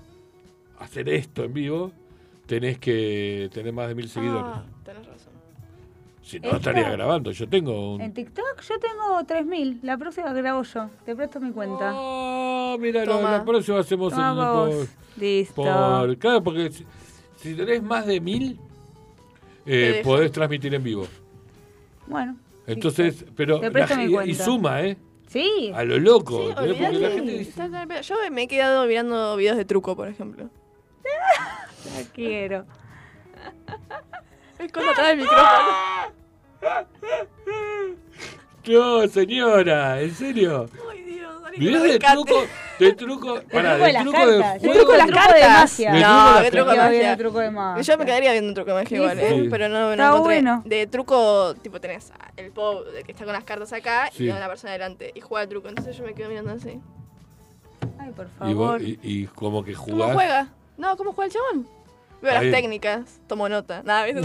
[0.78, 1.90] hacer esto en vivo,
[2.50, 4.42] tenés que tener más de mil seguidores.
[4.56, 5.32] Ah, tenés razón.
[6.20, 7.30] si no, esta- estaría grabando.
[7.30, 8.00] Yo tengo un...
[8.00, 11.92] En TikTok yo tengo 3000, la próxima grabo yo, te presto mi cuenta.
[11.94, 14.36] Ah, mira, la, la próxima hacemos Toma el...
[14.36, 14.74] vos.
[14.88, 15.54] por- Listo.
[15.54, 16.84] por- claro, porque si,
[17.36, 18.58] si tenés más de mil,
[19.64, 20.02] eh, deja.
[20.02, 21.06] podés transmitir en vivo.
[22.08, 22.36] Bueno.
[22.66, 24.30] Entonces, pero Te la presto ge- mi y, cuenta.
[24.30, 24.96] y suma, ¿eh?
[25.28, 25.70] Sí.
[25.72, 26.48] A lo loco.
[26.48, 26.54] Sí.
[26.56, 27.62] Porque la gente dice,
[28.02, 30.50] Yo me he quedado mirando videos de truco, por ejemplo.
[31.96, 32.64] La quiero.
[34.58, 35.50] Es cosa atrás del micrófono.
[38.68, 40.68] No, señora, ¿en serio?
[40.92, 42.42] Ay, Dios, me de truco,
[42.78, 44.74] de truco, pará, truco de truco de juego.
[44.74, 45.80] truco de las de cartas.
[45.80, 45.92] magia.
[45.92, 47.16] De truco de No, de truco de magia.
[47.16, 47.82] truco de magia.
[47.82, 49.24] Yo me quedaría viendo un truco de magia igual, sí.
[49.24, 49.48] ¿eh?
[49.50, 50.22] Pero no, no Está encontré.
[50.34, 50.62] bueno.
[50.66, 54.26] De truco, tipo, tenés el pop de que está con las cartas acá Sí.
[54.26, 55.68] y una persona adelante y juega el truco.
[55.68, 56.80] Entonces yo me quedo mirando así.
[57.98, 58.82] Ay, por Y, vos- favor.
[58.82, 60.12] y, y como que ¿Cómo jugás.
[60.14, 60.48] juega?
[60.80, 61.68] No, ¿cómo juega el chabón?
[62.22, 62.50] Veo Ahí.
[62.50, 63.82] las técnicas, tomo nota.
[63.82, 64.22] Nada, ¿viste?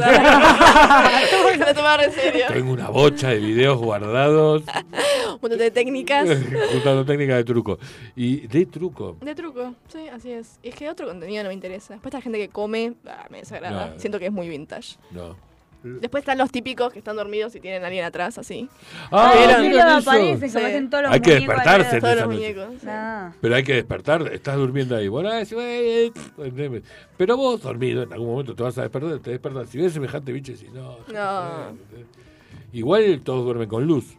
[1.74, 2.46] Tomaba re en serio.
[2.48, 4.64] Tengo una bocha de videos guardados
[5.28, 6.30] Un montón de técnicas.
[6.78, 7.78] usando técnicas de truco.
[8.16, 9.18] Y de truco.
[9.20, 10.60] De truco, sí, así es.
[10.64, 11.94] Y es que otro contenido no me interesa.
[11.94, 13.88] Después está gente que come, ah, me desagrada.
[13.94, 14.00] No.
[14.00, 14.96] Siento que es muy vintage.
[15.12, 15.36] No.
[16.02, 18.68] Después están los típicos que están dormidos y tienen a alguien atrás, así.
[19.12, 19.62] Ah, ¿Vieron?
[19.64, 20.10] sí, ¿vieron lo eso?
[20.10, 20.58] aparecen, Sí.
[20.58, 22.00] que hacen todos los Hay que muñecos despertarse.
[22.02, 22.68] Todos los muñecos.
[22.82, 22.88] sí.
[22.90, 23.34] Ah.
[23.42, 25.08] Pero hay que despertar, estás durmiendo ahí.
[25.08, 26.82] Bueno, sí, eh, eh,
[27.18, 29.70] pero vos dormido, en algún momento te vas a despertar, te despertas.
[29.70, 30.98] Si ves semejante bicho, y no.
[31.14, 31.78] No.
[32.74, 34.18] Igual todos duermen con luz.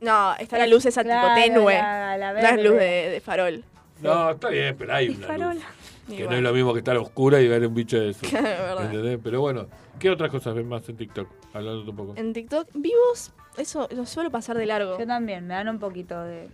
[0.00, 1.74] No, está la luz esa Claro, tipo tenue.
[1.74, 2.62] la- la no es verde.
[2.64, 3.64] luz de, de farol.
[4.00, 5.54] No, está bien, pero hay una Farol.
[5.56, 5.62] luz.
[6.10, 6.30] Que Igual.
[6.30, 8.26] no es lo mismo que estar a oscura y ver un bicho de eso.
[8.32, 8.84] Verdad.
[8.86, 9.18] ¿Entendés?
[9.22, 9.66] Pero bueno,
[9.98, 11.28] ¿qué otras cosas ven más en TikTok?
[11.52, 12.14] Hablando un poco.
[12.16, 14.98] En TikTok, vivos, eso lo suelo pasar de largo.
[14.98, 16.48] Yo también, me dan un poquito de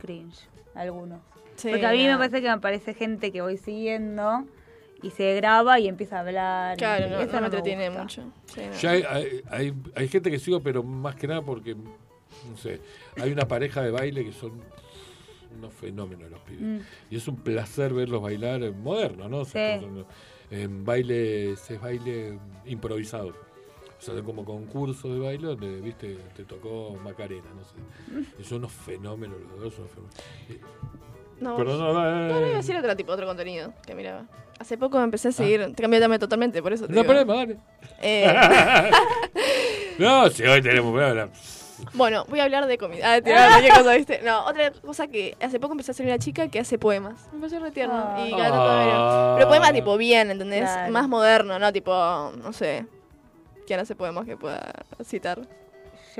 [0.00, 1.20] cringe, algunos.
[1.56, 2.12] Sí, Porque a mí no.
[2.12, 4.44] me parece que me aparece gente que voy siguiendo
[5.02, 6.76] y se graba y empieza a hablar.
[6.76, 8.02] y Claro, no, eso no me entretiene gusta.
[8.02, 8.22] mucho.
[8.46, 8.72] Sí, no.
[8.78, 12.80] Ya hay, hay, hay, hay gente que sigo, pero más que nada porque, no sé,
[13.20, 14.52] hay una pareja de baile que son
[15.56, 16.62] unos fenómenos los pibes.
[16.62, 16.78] Mm.
[17.10, 19.44] Y es un placer verlos bailar en moderno, ¿no?
[19.44, 19.58] Sí.
[20.50, 23.28] En baile, es baile improvisado.
[23.28, 28.32] O sea, como concurso de baile donde, viste, te tocó Macarena, no sé.
[28.38, 30.16] Y son unos fenómenos los dos, son fenómenos.
[30.48, 30.60] Eh,
[31.40, 34.24] No, Perdón, no, No, no iba a decir otro tipo, otro contenido que miraba.
[34.58, 37.34] Hace poco empecé a seguir, te cambié de tema totalmente, por eso te No problema,
[37.34, 37.58] dale.
[38.02, 38.26] Eh,
[39.98, 40.94] No, si hoy tenemos.
[41.94, 43.14] Bueno, voy a hablar de comida.
[43.14, 44.20] Ah, tiraba cualquier cosa, ¿viste?
[44.22, 47.28] No, otra cosa que hace poco empecé a salir una chica que hace poemas.
[47.32, 47.94] Me pareció re tierno.
[47.96, 48.26] Ah.
[48.26, 49.34] Y cada tanto veo.
[49.36, 50.62] Pero poemas tipo bien, ¿entendés?
[50.62, 50.92] Claro.
[50.92, 51.72] Más moderno, ¿no?
[51.72, 51.92] Tipo,
[52.42, 52.86] no sé.
[53.66, 54.72] ¿Quién hace poemas que pueda
[55.04, 55.40] citar?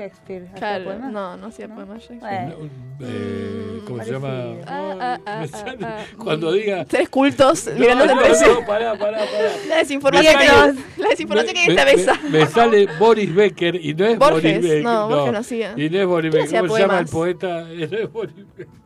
[0.01, 0.43] Shakespeare.
[0.47, 1.11] ¿hacía Claro, poemas?
[1.11, 1.75] no, no hacía ¿No?
[1.75, 2.01] poemas.
[2.03, 2.55] Shakespeare.
[3.01, 4.29] Eh, ¿Cómo se llama?
[4.67, 6.03] Ah, ah, ah, Me ah, ah.
[6.17, 6.85] Cuando diga.
[6.85, 8.45] Tres cultos No, mirándose no, entre sí.
[8.47, 9.51] no, pará, pará, pará.
[9.67, 12.19] La desinformación, que, la desinformación que hay en Me- esta me- mesa.
[12.29, 14.83] Me, sale Boris Becker y no es Borges, Boris Becker.
[14.83, 15.73] no, Borges no hacía.
[15.77, 16.59] Y no es Boris ¿Quién Becker.
[16.61, 17.61] ¿Cómo se llama el poeta?
[17.91, 18.80] No es Boris Becker.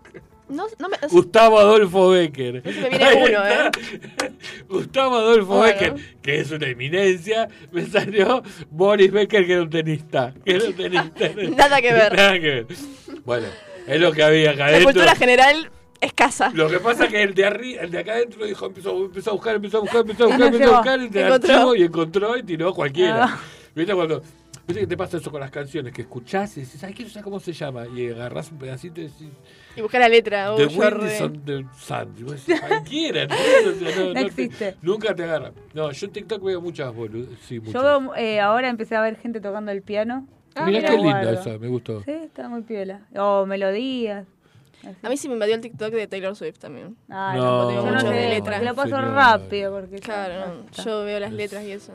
[0.56, 2.64] No, no me, Gustavo Adolfo Becker.
[2.64, 3.72] Me viene uno, está.
[4.70, 5.74] Gustavo Adolfo Bueno.
[5.80, 10.34] Becker, que es una eminencia, me salió Boris Becker, que era un tenista.
[10.46, 11.30] Que era un tenista.
[11.58, 12.16] Nada que ver.
[12.16, 12.68] Nada que ver.
[13.26, 13.48] Bueno,
[13.88, 15.70] es lo que había acá la cultura general
[16.02, 16.52] escasa.
[16.54, 19.32] Lo que pasa es que el de arriba, el de acá adentro dijo, empezó, empezó
[19.32, 21.54] a buscar, empezó a buscar, empezó a buscar, empezó a buscar el Encontró.
[21.54, 23.26] archivo y encontró y tiró cualquiera.
[23.26, 23.40] Ah.
[23.74, 24.22] ¿Viste cuando
[24.68, 25.94] ¿Viste que te pasa eso con las canciones?
[25.94, 27.86] Que escuchás y decís, ay, quiero saber cómo se llama.
[27.88, 29.28] Y agarrás un pedacito y decís,
[29.76, 30.56] Y buscar la letra.
[30.56, 32.20] The Oh, Sand.
[32.20, 33.28] Y vos decís, cualquiera.
[33.28, 34.76] no, No no te- existe.
[34.82, 35.52] nunca te agarra.
[35.74, 37.38] No, yo en TikTok veo muchas boludas.
[37.48, 37.74] Sí, muchas.
[37.74, 40.28] Yo veo, eh, ahora empecé a ver gente tocando el piano.
[40.56, 40.90] Ah, Mirá mira.
[40.90, 42.02] qué linda esa, me gustó.
[42.04, 43.02] Sí, está muy piola.
[43.18, 44.26] O melodías.
[44.82, 44.98] así.
[45.04, 46.96] A mí sí me invadió el TikTok de Taylor Swift también.
[47.10, 48.64] Ay, No, no, yo no sé, de letras.
[48.64, 49.14] lo paso Señora.
[49.14, 49.72] rápido.
[49.80, 51.92] Porque Claro, no, yo veo las letras y eso.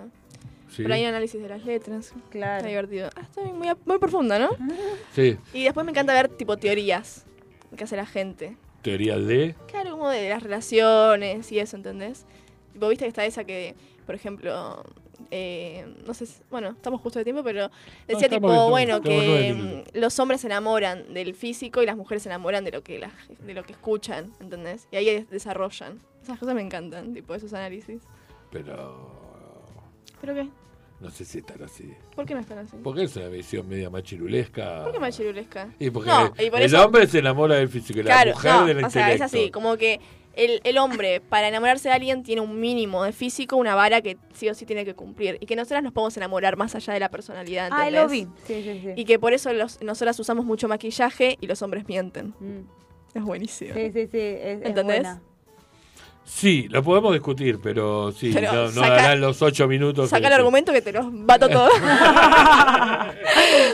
[0.71, 0.83] Sí.
[0.83, 2.15] Pero hay análisis de las letras.
[2.31, 2.59] Claro.
[2.59, 3.11] Está divertido.
[3.17, 4.49] Ah, está bien, muy, muy profunda, ¿no?
[5.15, 7.27] Sí, Y después me encanta ver tipo teorías
[7.77, 8.57] que hace la gente.
[8.83, 9.55] teoría de...
[9.69, 12.25] Claro, como de las relaciones y eso, ¿entendés?
[12.73, 13.75] Tipo, viste que está esa que,
[14.07, 14.83] por ejemplo,
[15.33, 17.71] eh, no sé, si- bueno, estamos justo de tiempo, pero
[18.09, 22.29] decía tipo, bien, bueno, que los hombres se enamoran del físico y las mujeres se
[22.29, 23.13] enamoran de lo que la-
[23.45, 24.87] de lo que escuchan, ¿entendés?
[24.93, 25.99] Y ahí des- desarrollan.
[26.23, 28.01] Esas cosas me encantan, tipo esos análisis.
[28.51, 29.30] Pero...
[30.21, 30.49] ¿Pero qué?
[31.01, 31.95] No sé si están así.
[32.15, 32.77] ¿Por qué no están así?
[32.83, 34.83] Porque es una visión media machirulesca.
[34.85, 35.69] ¿Por qué machirulesca?
[35.79, 38.33] Y porque No, y por el eso- hombre se enamora del físico y la Claro,
[38.33, 39.25] mujer no, del o sea, es intelecto.
[39.25, 39.99] así, como que
[40.35, 44.19] el, el hombre, para enamorarse de alguien, tiene un mínimo de físico, una vara que
[44.35, 45.39] sí o sí tiene que cumplir.
[45.41, 48.27] Y que nosotras nos podemos enamorar más allá de la personalidad, Ah, lo vi.
[48.47, 48.93] Sí, sí, sí.
[48.95, 52.35] Y que por eso los, nosotras usamos mucho maquillaje y los hombres mienten.
[52.41, 52.61] Mm.
[53.17, 53.73] Es buenísimo.
[53.75, 54.19] Sí, sí, sí.
[54.19, 54.85] Es, es ¿Entendés?
[54.85, 55.23] buena.
[56.33, 60.09] Sí, lo podemos discutir, pero sí, Pero no, no saca- darán los ocho minutos.
[60.11, 61.73] Saca que- el argumento que te los bato todos.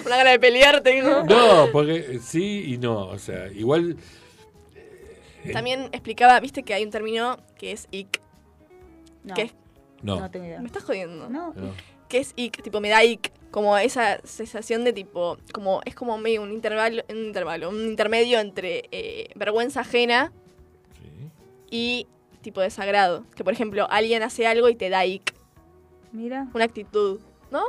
[0.06, 1.22] Una gana de pelear tengo.
[1.24, 3.06] No, porque sí y no.
[3.08, 3.96] O sea, igual.
[4.74, 8.20] eh, También explicaba, viste que hay un término que es ic.
[9.22, 9.54] No, que es-
[10.02, 10.18] No.
[10.20, 10.60] no tengo idea.
[10.60, 11.28] me estás jodiendo.
[11.28, 11.52] No.
[11.54, 11.72] no.
[12.08, 16.16] que es ic, tipo me da ic, como esa sensación de tipo, como es como
[16.18, 20.32] medio un intervalo, un intervalo, un intermedio entre eh, vergüenza ajena
[21.02, 21.28] Sí.
[21.70, 22.06] y
[22.42, 23.24] tipo desagrado.
[23.34, 25.34] Que por ejemplo, alguien hace algo y te da ic,
[26.12, 26.46] Mira.
[26.54, 27.62] una actitud, ¿no?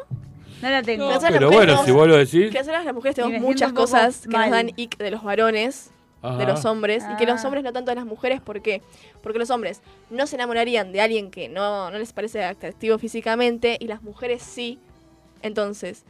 [0.61, 1.05] No la tengo.
[1.07, 2.51] Que nosotras pero bueno, si vos lo decís.
[2.51, 4.49] Que nosotras las mujeres tenemos muchas cosas que mal.
[4.49, 5.91] nos dan ic de los varones,
[6.21, 6.37] Ajá.
[6.37, 7.47] de los hombres, y que los Ah.
[7.47, 8.41] hombres no tanto de las mujeres.
[8.41, 8.81] ¿Por qué?
[9.21, 13.77] Porque los hombres no se enamorarían de alguien que no, no les parece atractivo físicamente,
[13.79, 14.79] y las mujeres sí.
[15.43, 16.03] Entonces,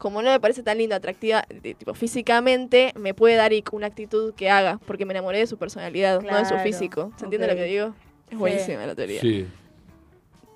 [0.00, 4.32] como no me parece tan linda, atractiva, de- tipo físicamente, me puede dar una actitud
[4.34, 7.12] que haga, porque me enamoré de su personalidad, no de su físico.
[7.18, 7.86] ¿Se entiende lo que digo?
[8.24, 8.36] Es Sí.
[8.36, 9.20] buenísima la teoría.
[9.20, 9.46] Sí.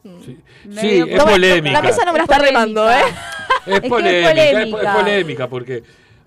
[0.03, 0.21] Mm.
[0.23, 1.73] Sí, es No polémica.
[1.75, 2.95] La mesa no me la Es está remando, ¿eh?
[3.67, 3.67] polémica.
[3.67, 4.95] Es que es polémica, es, po- es polémica.
[4.95, 5.83] polémica porque,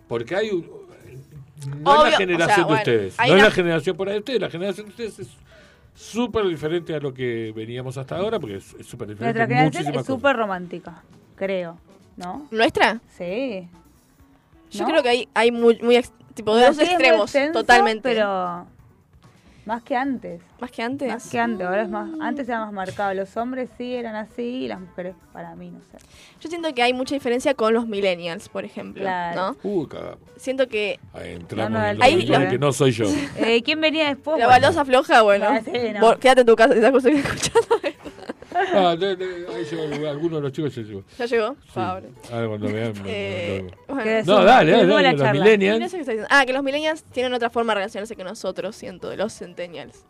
[0.07, 3.97] porque hay un, no es la o sea, generación de ustedes, no es la generación
[3.97, 5.27] por ahí de ustedes, la generación de ustedes es
[5.95, 9.23] súper diferente a lo que veníamos hasta ahora porque es súper diferente.
[9.39, 11.01] Nuestra en generación es súper romántica,
[11.35, 11.79] creo.
[12.17, 12.47] ¿No?
[12.51, 12.99] ¿Nuestra?
[13.17, 13.67] Sí.
[14.71, 14.89] Yo ¿No?
[14.89, 18.01] creo que hay, hay muy, muy ex- tipo de dos extremos, extenso, totalmente.
[18.09, 18.65] Pero
[19.65, 20.41] más que antes.
[20.59, 21.07] Más que antes.
[21.09, 22.09] Más que antes, ahora es más.
[22.21, 23.13] Antes era más marcado.
[23.13, 25.97] Los hombres sí eran así y las mujeres para mí, no sé.
[26.41, 29.01] Yo siento que hay mucha diferencia con los millennials, por ejemplo.
[29.03, 29.57] Claro.
[29.63, 29.87] ¿no?
[29.87, 30.19] Cagamos.
[30.37, 33.05] Siento que Ahí entramos No, no, en ahí lo- que no soy yo.
[33.37, 34.37] Eh, ¿Quién venía después?
[34.39, 35.45] la Bueno, balosa floja, bueno.
[35.49, 35.99] Ah, sí, no.
[36.01, 37.77] vos quédate en tu casa si estás escuchando.
[38.73, 41.03] Ah, de- de- ahí llegó, alguno de los chicos ya llegó.
[41.17, 41.55] ¿Ya llegó?
[41.73, 41.79] Sí.
[42.31, 42.93] Ahora cuando vean.
[43.05, 44.11] Eh, no- bueno.
[44.45, 45.93] Dale, dale, los millennials.
[46.29, 50.05] Ah, que los millennials tienen otra forma de relacionarse que nosotros, siento, de los centennials.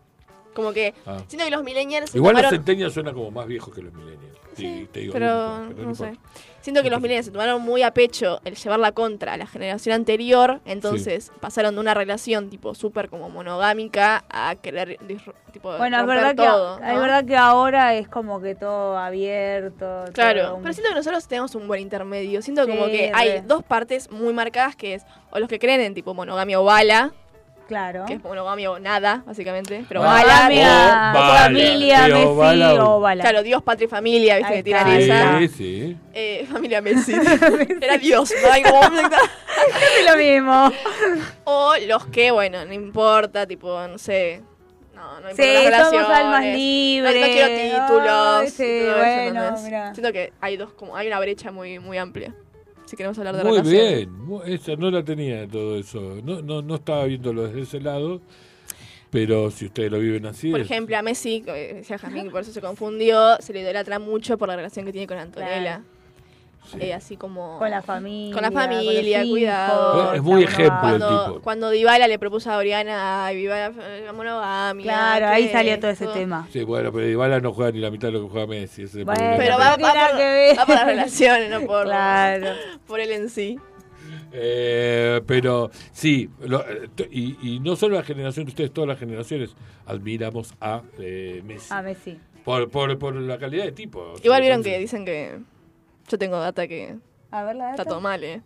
[0.57, 1.19] Como que Ah.
[1.27, 4.35] siento que los millennials Igual los tomaron- centenials suena como más viejos que los millennials.
[4.55, 6.17] Sí, Sí, te digo, pero pero no, sé.
[6.61, 9.45] Siento que los millennials se tomaron muy a pecho el llevar la contra a la
[9.45, 14.97] generación anterior, entonces pasaron de una relación tipo súper como monogámica a querer
[15.53, 16.91] tipo Bueno, es verdad, todo, que, ¿no?
[16.91, 20.05] es verdad que ahora es como que todo abierto.
[20.13, 22.41] Claro, todo un- pero siento que nosotros tenemos un buen intermedio.
[22.41, 25.93] Siento como que hay dos partes muy marcadas que es o los que creen en
[25.93, 27.13] tipo monogamia o bala,
[27.67, 28.05] Claro.
[28.05, 30.49] que es monogamia o nada, básicamente, pero Ah, bala,
[31.13, 33.21] bala, familia, Messi bala, o- bala.
[33.23, 35.19] claro, Dios, patria y familia, viste Ahí que tiran está.
[35.21, 35.39] esa.
[35.39, 35.97] Sí, sí.
[36.13, 37.13] Eh, familia Messi.
[37.81, 38.51] Era Dios, ¿no?
[38.51, 40.71] Hay como- Casi lo mismo.
[41.43, 44.41] O los que, bueno, no importa, tipo, no sé.
[44.95, 47.21] No, no importa Sí, las somos almas No, libres.
[47.21, 48.41] no quiero títulos.
[48.41, 49.57] Ay, sí, eso, bueno.
[49.93, 52.33] Siento que hay dos, como, hay una brecha muy, muy amplia.
[52.87, 54.07] Si queremos hablar de Muy relaciones.
[54.07, 56.15] bien, esa no la tenía todo eso.
[56.23, 58.21] No, no, no estaba viéndolo desde ese lado,
[59.09, 60.51] pero si ustedes lo viven así.
[60.51, 63.61] Por es- ejemplo, a Messi, que decía Jazmín, que por eso se confundió, se le
[63.61, 65.83] idolatra mucho por la relación que tiene con Antonella.
[66.71, 66.77] Sí.
[66.81, 67.57] Eh, así como...
[67.59, 68.33] Con la familia.
[68.33, 70.13] Con la familia, cuidado.
[70.13, 70.95] Es muy ejemplo monogamia.
[70.95, 71.41] el Cuando, tipo.
[71.43, 73.69] cuando Dybala le propuso a Oriana, ay, viva la,
[74.05, 74.83] la monogamia.
[74.83, 76.13] Claro, ahí salió todo ese esto".
[76.17, 76.47] tema.
[76.51, 78.83] Sí, bueno, pero Dybala no juega ni la mitad de lo que juega Messi.
[78.83, 79.35] ese es el Bueno.
[79.37, 82.47] Pero va, va por, que va por las relaciones, no por, Claro.
[82.87, 83.57] por él en sí.
[84.33, 88.99] Eh, pero sí, lo- eh, y, y no solo la generación de ustedes, todas las
[88.99, 91.73] generaciones admiramos a eh, Messi.
[91.73, 92.19] A Messi.
[92.43, 94.13] Por, por, por la calidad de tipo.
[94.23, 95.37] Igual vieron que dicen que
[96.07, 96.95] yo tengo data que
[97.31, 97.89] A ver la está data.
[97.91, 98.41] todo mal, ¿eh?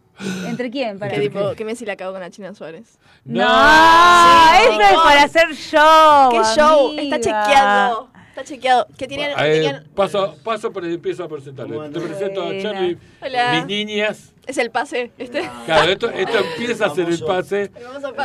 [0.47, 0.99] ¿Entre quién?
[0.99, 2.97] Para Que, tipo, que Messi la cagó con la China Suárez.
[3.25, 6.29] No, Sí, eso es para hacer show.
[6.31, 6.87] ¿Qué show?
[6.89, 7.01] amiga.
[7.03, 8.09] Está chequeado.
[8.29, 8.87] Está chequeado.
[8.97, 11.89] Que tienen, eh, tenían- paso, paso por empiezo a presentarle.
[11.89, 12.61] Te presento a.
[12.61, 13.53] Charlie, Hola.
[13.53, 14.33] mis niñas.
[14.47, 15.49] Es el pase, ¿este?
[15.65, 17.71] Claro, esto, esto empieza a ser el pase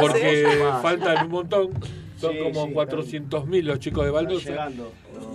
[0.00, 0.46] porque
[0.82, 1.70] faltan un montón.
[2.18, 4.48] Son Sí, como sí, 400.000 los chicos de Está Baldosa.
[4.48, 4.92] llegando.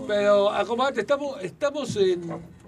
[0.08, 2.22] Pero acomodate, estamos, estamos en,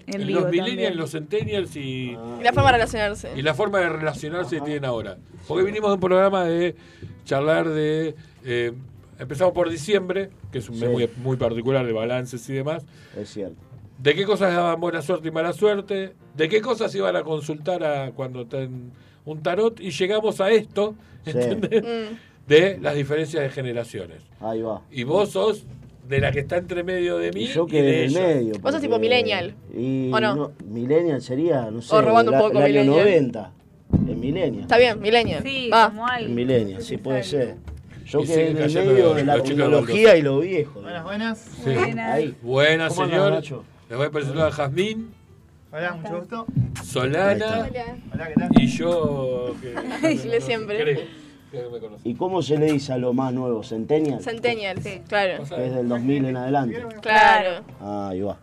[0.06, 3.30] En en vivo los millennials, los centennials y, Y la forma de relacionarse.
[3.36, 5.16] y la forma de relacionarse que tienen ahora.
[5.48, 6.74] Porque vinimos de un programa de
[7.24, 8.14] charlar de...
[8.44, 8.72] eh,
[9.18, 10.92] empezamos por diciembre, que es un mes Sí.
[10.92, 12.84] muy, muy particular de balances y demás.
[13.16, 13.56] Es cierto.
[13.98, 16.14] ¿De qué cosas daban buena suerte y mala suerte?
[16.36, 18.90] ¿De qué cosas iban a consultar a cuando ten
[19.24, 19.80] un tarot?
[19.80, 20.94] Y llegamos a esto,
[21.24, 21.30] Sí.
[21.30, 21.82] ¿entendés?
[21.82, 22.14] Mm.
[22.48, 24.22] De las diferencias de generaciones.
[24.40, 24.82] Ahí va.
[24.90, 25.64] Y vos sos
[26.08, 28.22] de la que está entre medio de mí Y yo y quedé de en el
[28.36, 28.58] medio.
[28.60, 30.52] Vos sos tipo millennial, Y ¿o no?
[30.66, 33.04] millennial sería, no sé, O robando un el, poco el año millennial.
[33.32, 33.52] 90.
[34.10, 34.62] En millennial.
[34.62, 35.42] Está bien, millennial.
[35.42, 35.88] Sí, Va.
[35.88, 36.06] como.
[36.18, 37.56] En millennial, sí puede ser.
[38.06, 40.82] Yo Y quedé en el medio de la tecnología y lo viejo.
[40.82, 41.38] Buenas, buenas.
[41.64, 41.70] Sí.
[41.74, 42.12] Buena.
[42.12, 42.34] Ahí.
[42.42, 43.64] Buenas, ¿Cómo andás, señor.
[43.88, 45.10] Les voy a presentar a Jazmín,
[45.72, 46.46] Hola, mucho gusto.
[46.84, 47.96] Solana Hola.
[48.12, 48.50] Hola, ¿qué tal?
[48.62, 49.54] y yo.
[49.60, 50.82] Que, siempre.
[50.82, 51.23] creo.
[52.04, 53.62] ¿Y cómo se le dice a lo más nuevo?
[53.62, 54.20] ¿Centennial?
[54.20, 54.78] Centennial,
[55.08, 55.38] claro.
[55.38, 56.84] Vos Es del 2000 en adelante.
[57.00, 57.64] Claro.
[57.80, 58.38] Ah, ahí va.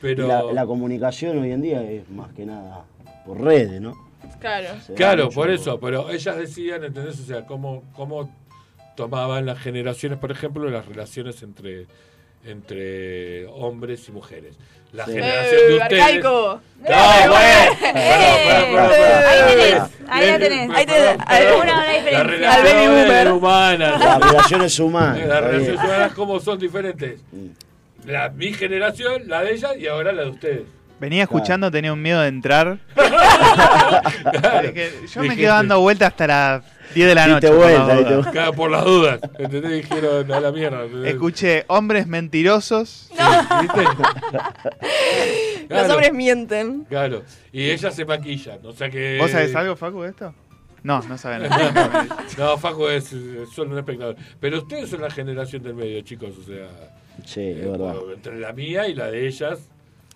[0.00, 0.26] Pero.
[0.26, 2.84] La, la comunicación hoy en día es más que nada
[3.26, 3.94] por redes, ¿no?
[4.38, 4.80] Claro.
[4.80, 7.20] Se Claro, por eso, pero ellas decían, ¿entendés?
[7.20, 8.30] O sea, cómo, cómo
[8.96, 11.86] tomaban las generaciones, por ejemplo, las relaciones entre,
[12.44, 14.56] entre hombres y mujeres.
[14.92, 15.12] La Sí.
[15.12, 16.02] generación de ustedes.
[16.02, 16.60] arcaico.
[16.80, 17.40] No, bueno.
[17.40, 19.90] Eh, ahí tenés, perdón.
[20.08, 20.70] ahí la tenés.
[20.74, 21.60] Ahí tenés, perdón, hay perdón.
[21.60, 22.52] una- una Las diferencia.
[22.54, 24.00] Al baby relaciones humanas.
[24.00, 25.26] Las relaciones humanas.
[25.28, 27.20] Las relaciones humanas, ¿cómo son diferentes?
[27.30, 27.46] Mm.
[28.10, 30.62] La, mi generación, la de ella y ahora la de ustedes.
[30.98, 32.78] Venía escuchando, tenía un miedo de entrar.
[35.14, 36.62] Yo me quedo dando vueltas hasta las
[36.94, 37.48] 10 de la noche.
[37.48, 38.12] por vuelta, las dudas.
[38.14, 38.30] vuelta.
[38.32, 39.20] Claro, por las dudas.
[39.38, 39.72] ¿Entendés?
[39.88, 40.84] Dijeron a la mierda.
[40.84, 41.12] ¿entendés?
[41.14, 43.10] Escuché hombres mentirosos.
[43.62, 43.82] ¿Viste?
[43.82, 43.94] Los
[45.68, 46.84] Claro, hombres mienten.
[46.84, 47.22] Claro.
[47.52, 48.58] Y ellas se maquillan.
[48.64, 49.18] O sea que.
[49.20, 50.34] ¿Vos sabés algo, Facu, de esto?
[50.82, 52.06] No, no saben nada.
[52.38, 53.14] no, Facu es,
[53.54, 54.16] solo un espectador.
[54.40, 56.30] Pero ustedes son la generación del medio, chicos.
[56.38, 56.66] O sea,
[57.24, 57.94] Sí, es verdad.
[58.14, 59.58] entre la mía y la de ellas.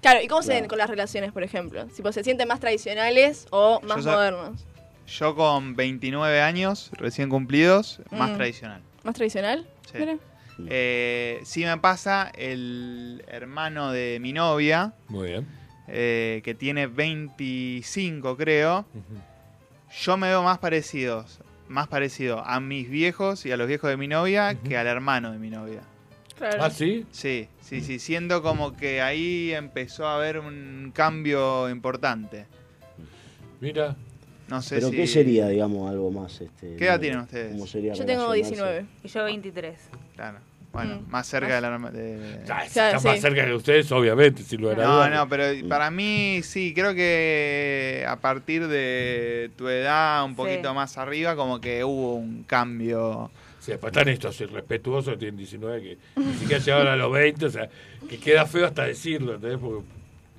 [0.01, 1.87] Claro, ¿y cómo se ven con las relaciones, por ejemplo?
[1.95, 4.65] Si pues, se sienten más tradicionales o más modernos.
[5.06, 8.35] Yo con 29 años, recién cumplidos, más Mm.
[8.36, 8.82] tradicional.
[9.02, 9.66] ¿Más tradicional?
[9.90, 9.98] Sí.
[9.98, 10.16] Mira.
[10.68, 15.47] Eh, sí me pasa el hermano de mi novia, Muy bien.
[15.89, 18.86] eh, que tiene 25 creo.
[20.02, 23.97] Yo me veo más parecidos, más parecido a mis viejos y a los viejos de
[23.97, 25.81] mi novia que al hermano de mi novia.
[26.39, 26.62] Claro.
[26.64, 27.05] ¿Ah, sí?
[27.12, 32.47] Sí, sí, sí, siendo como que ahí empezó a haber un cambio importante.
[33.60, 33.97] Mira.
[34.49, 34.97] No sé Pero si...
[34.97, 36.41] ¿qué sería, digamos, algo más?
[36.41, 37.53] Este, ¿Qué edad tienen ustedes?
[37.53, 38.73] ¿Cómo sería Yo tengo relacionarse?
[38.75, 38.87] 19.
[39.05, 39.79] Y yo 23.
[40.16, 40.39] Claro.
[40.73, 41.11] Bueno, Mm.
[41.11, 41.79] más cerca de la...
[41.91, 42.39] De...
[42.41, 43.21] Si Claro, está más sí.
[43.23, 48.05] cerca que ustedes, obviamente, sin lugar a No, no, pero para mí sí, creo que
[48.09, 50.75] a partir de tu edad un poquito Sí.
[50.75, 53.31] más arriba como que hubo un cambio.
[53.61, 57.47] Sí, después están estos irrespetuosos que tienen 19 que ni siquiera llegaron a los 20,
[57.47, 57.69] o sea,
[58.09, 59.59] que queda feo hasta decirlo, ¿entendés?
[59.61, 59.85] Porque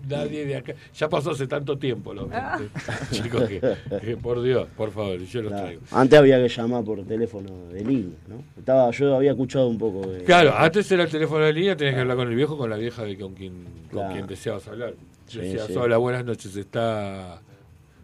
[0.07, 0.73] nadie de acá.
[0.94, 2.69] Ya pasó hace tanto tiempo los 20.
[3.11, 3.61] Chicos, que,
[4.02, 5.65] que por Dios, por favor, yo los Claro.
[5.65, 5.82] traigo.
[5.91, 8.44] Antes había que llamar por teléfono de línea, ¿no?
[8.57, 10.23] Estaba, yo había escuchado un poco de...
[10.23, 12.77] Claro, antes era el teléfono de línea, tenías que hablar con el viejo, con la
[12.77, 14.14] vieja de con quien, con Claro.
[14.14, 14.94] quien deseabas hablar.
[15.27, 15.76] Sí, Decías, sí.
[15.76, 17.41] hola, buenas noches, está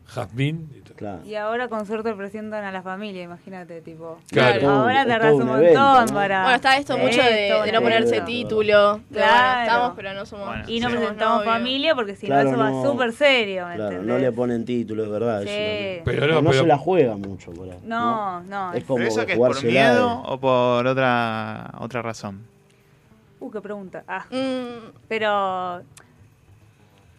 [0.07, 0.68] Jazmín.
[1.02, 1.15] Y tal.
[1.18, 1.30] Claro.
[1.30, 4.19] Y ahora con suerte presentan a la familia, imagínate, tipo.
[4.30, 4.69] Claro.
[4.69, 6.41] Ahora tardás un un montón para.
[6.44, 8.26] Bueno, está esto mucho de, Esto, de no ponerse evento.
[8.26, 8.91] título.
[8.91, 9.61] bueno, Claro.
[9.61, 10.48] estamos, pero no somos.
[10.48, 10.95] Bueno, Y no Sí.
[10.95, 12.84] presentamos familia porque si Claro, no, eso no.
[12.84, 15.41] va súper serio, ¿me Claro, no le ponen título, es verdad.
[15.41, 15.49] Sí.
[15.49, 17.78] eso Pero no, pero- se la juega mucho por ahí.
[17.84, 18.73] No, no.
[18.73, 22.41] Es como ¿Pero eso que es por miedo o por otra otra razón?
[23.40, 24.03] Uh, qué pregunta.
[24.07, 25.82] Ah, Mm, pero.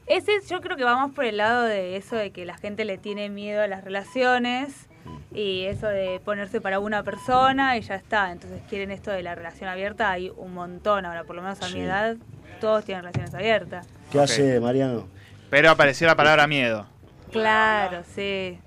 [0.07, 2.99] Ese yo creo que vamos por el lado de eso de que la gente le
[2.99, 4.89] tiene miedo a las relaciones
[5.35, 8.33] y eso de ponerse para una persona y ya está.
[8.33, 11.69] Entonces quieren esto de la relación abierta, hay un montón ahora, por lo menos a
[11.69, 11.75] Sí.
[11.75, 12.17] mi edad,
[12.61, 13.87] todos tienen relaciones abiertas.
[14.11, 15.09] ¿Qué hace Mariano?
[15.51, 16.87] Pero apareció la palabra miedo.
[17.31, 18.59] Claro, sí.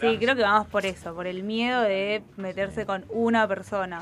[0.00, 4.00] Sí, creo que vamos por eso, por el miedo de meterse con una persona.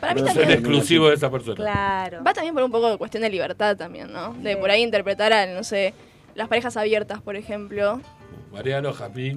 [0.00, 1.54] para mí Pero Ser también exclusivo de esa persona.
[1.56, 2.24] Claro.
[2.24, 4.32] va también por un poco de cuestión de libertad también, ¿no?
[4.34, 5.94] De por ahí interpretar a, no sé,
[6.34, 8.00] las parejas abiertas, por ejemplo.
[8.52, 8.94] Mariano,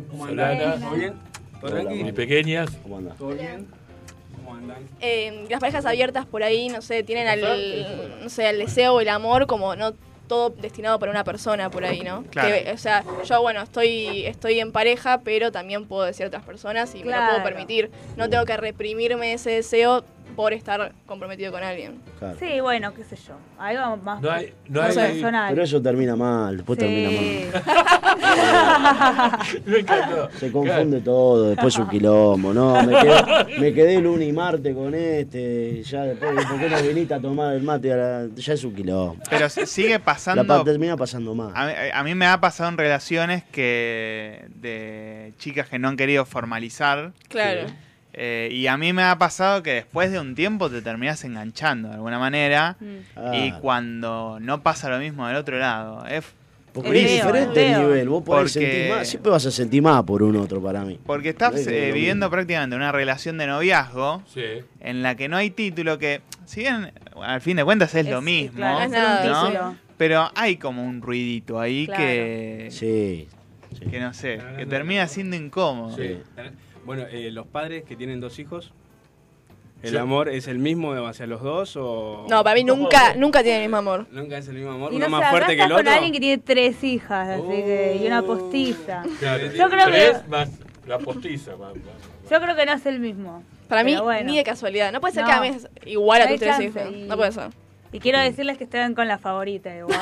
[0.10, 0.82] ¿Cómo Solana, andan?
[0.82, 1.14] ¿Todo bien?
[1.60, 2.08] ¿Todo Hola, tranqui?
[2.08, 2.70] y pequeñas.
[2.84, 3.16] ¿Cómo anda?
[3.16, 3.68] ¿Todo bien?
[4.36, 4.78] ¿Cómo andan?
[5.02, 7.42] Eh, las parejas abiertas por ahí, no sé, tienen al,
[8.22, 9.94] no sé, al deseo o el amor como no
[10.28, 12.24] todo destinado para una persona por ahí, ¿no?
[12.30, 12.50] Claro.
[12.50, 16.44] Que, o sea, yo, bueno, estoy, estoy en pareja, pero también puedo decir a otras
[16.44, 17.90] personas y me lo puedo permitir.
[18.18, 20.04] No tengo que reprimirme ese deseo
[20.38, 22.00] por estar comprometido con alguien.
[22.20, 22.38] Claro.
[22.40, 23.34] Sí, bueno, qué sé yo.
[23.58, 25.50] Ahí vamos más No hay, no más hay, personal.
[25.50, 27.48] Pero eso termina mal, después termina Sí.
[27.52, 27.64] mal.
[29.66, 30.30] Me encantó.
[30.38, 32.82] Se confunde todo, después es un quilombo, ¿no?
[32.84, 37.14] Me quedé, me quedé lunes y martes con este, ya después, ¿por qué no viniste
[37.16, 37.90] a tomar el mate?
[37.90, 39.18] la- Ya es un quilombo.
[39.30, 40.46] Pero sigue La pasando.
[40.46, 41.52] pa- termina pasando mal.
[41.56, 45.98] A mí, a mí me ha pasado en relaciones que de chicas que no han
[45.98, 47.12] querido formalizar.
[47.28, 47.62] Claro.
[48.20, 51.90] Eh, y a mí me ha pasado que después de un tiempo te terminas enganchando
[51.90, 52.76] de alguna manera.
[52.80, 53.34] Mm.
[53.36, 56.04] Y Ah, cuando no pasa lo mismo del otro lado.
[56.08, 56.26] Es
[56.74, 60.04] porque Es diferente el nivel, vos podés Porque- sentir más, siempre vas a sentir más
[60.04, 61.00] por un otro para mí.
[61.06, 64.44] porque estás Es eh, viviendo prácticamente una relación de noviazgo Sí.
[64.82, 66.92] en la que no hay título que, si bien
[67.24, 72.04] al fin de cuentas es, lo mismo, claro, pero hay como un ruidito ahí Claro.
[72.04, 73.28] que, Sí.
[73.80, 73.86] sí.
[73.90, 75.96] que no sé, que termina siendo incómodo.
[75.98, 76.18] Sí.
[76.88, 78.72] Bueno, eh, los padres que tienen dos hijos,
[79.84, 79.98] ¿el Sí.
[79.98, 82.26] amor es el mismo hacia los dos o...?
[82.30, 84.08] No, para mí nunca, nunca tiene el mismo amor.
[84.10, 85.92] Nunca es el mismo amor, Y uno no más fuerte que el con otro.
[85.92, 89.04] alguien que tiene tres hijas, así que, y una postiza.
[89.20, 90.50] Claro, Yo creo que- tres más
[90.88, 91.52] la postiza.
[91.58, 93.44] más- más- Yo creo que no es el mismo.
[93.68, 94.32] Para mí, bueno.
[94.32, 94.94] ni de casualidad.
[94.94, 95.30] No puede ser No.
[95.30, 97.50] que ames igual a tus tres y- No puede ser.
[97.98, 99.98] Y quiero decirles que están con la favorita igual.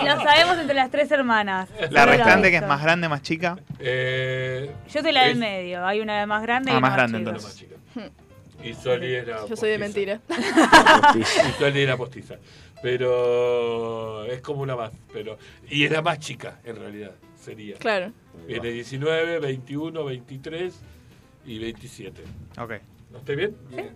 [0.00, 1.68] y lo sabemos entre las tres hermanas.
[1.90, 3.58] La restante que es más grande, más chica.
[3.78, 5.84] Eh, Yo soy la del es- medio.
[5.86, 7.32] Hay una más grande Ah, y una más más grande, chica.
[7.32, 7.76] la más chica.
[8.64, 9.78] Y Soli es la Yo soy de postiza.
[9.78, 10.20] mentira.
[11.18, 12.34] Y Soli es la postiza.
[12.82, 14.90] Pero es como una más.
[15.12, 15.36] Pero,
[15.68, 17.76] y es la más chica, en realidad, sería.
[17.76, 18.10] Claro.
[18.46, 20.74] Viene 19, 21, 23
[21.44, 22.22] y 27.
[22.58, 22.72] Ok.
[23.12, 23.56] ¿No estoy bien?
[23.70, 23.90] Bien.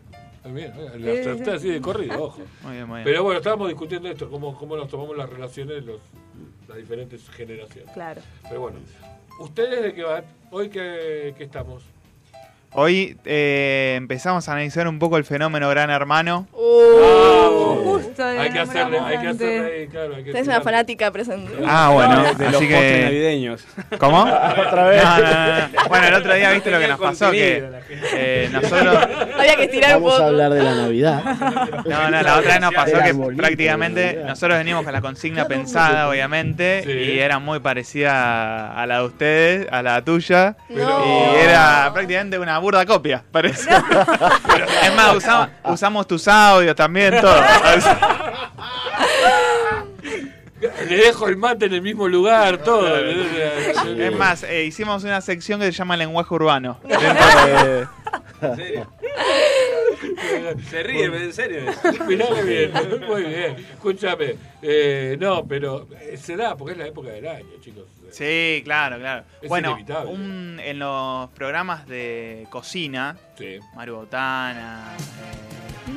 [0.45, 2.43] Bien, eh, así de corrido, ojo.
[2.63, 3.05] Muy bien, muy bien.
[3.05, 6.01] Pero bueno, estábamos discutiendo esto, cómo, cómo nos tomamos las relaciones los,
[6.67, 7.93] las diferentes generaciones.
[7.93, 8.23] Claro.
[8.49, 8.79] Pero bueno,
[9.39, 10.25] ¿ustedes de qué van?
[10.51, 11.85] Hoy que, que estamos.
[12.73, 16.47] Hoy eh, empezamos a analizar un poco el fenómeno Gran Hermano.
[17.85, 20.15] Justo Hay que hacerle, hay que hacerle ahí, claro.
[20.17, 20.63] Hay que Tenés una tirar.
[20.63, 21.53] fanática presente.
[21.67, 23.01] Ah, bueno, de los que...
[23.05, 23.65] navideños.
[23.99, 24.23] ¿Cómo?
[24.69, 25.03] Otra vez.
[25.05, 25.89] No, no, no, no.
[25.89, 27.65] Bueno, el otro día viste lo que nos pasó, que
[28.15, 28.99] eh, nosotros...
[29.39, 30.25] Había que estirar un Vamos poco.
[30.25, 31.23] a hablar de la Navidad.
[31.87, 36.09] No, no, la otra vez nos pasó que prácticamente nosotros venimos con la consigna pensada,
[36.09, 36.91] obviamente, Sí.
[36.93, 42.59] y era muy parecida a la de ustedes, a la tuya, y era prácticamente una
[42.59, 43.69] burda copia, parece.
[44.53, 47.40] Pero, es más, usamos, usamos tus audios también, todo.
[50.89, 52.95] Le dejo el mate en el mismo lugar, todo.
[52.97, 56.79] Es más, eh, hicimos una sección que se llama lenguaje urbano.
[56.85, 57.87] De-
[58.43, 58.87] ¿En serio?
[60.71, 61.61] Se ríe, pero en serio.
[62.07, 62.73] Mirá qué bien,
[63.07, 63.57] muy bien.
[63.75, 67.85] Escúchame, eh, no, pero eh, se da porque es la época del año, chicos.
[68.11, 69.25] Sí, claro, claro.
[69.41, 73.59] Es bueno, un- en los programas de cocina, Sí.
[73.75, 75.93] Mario Botana, eh,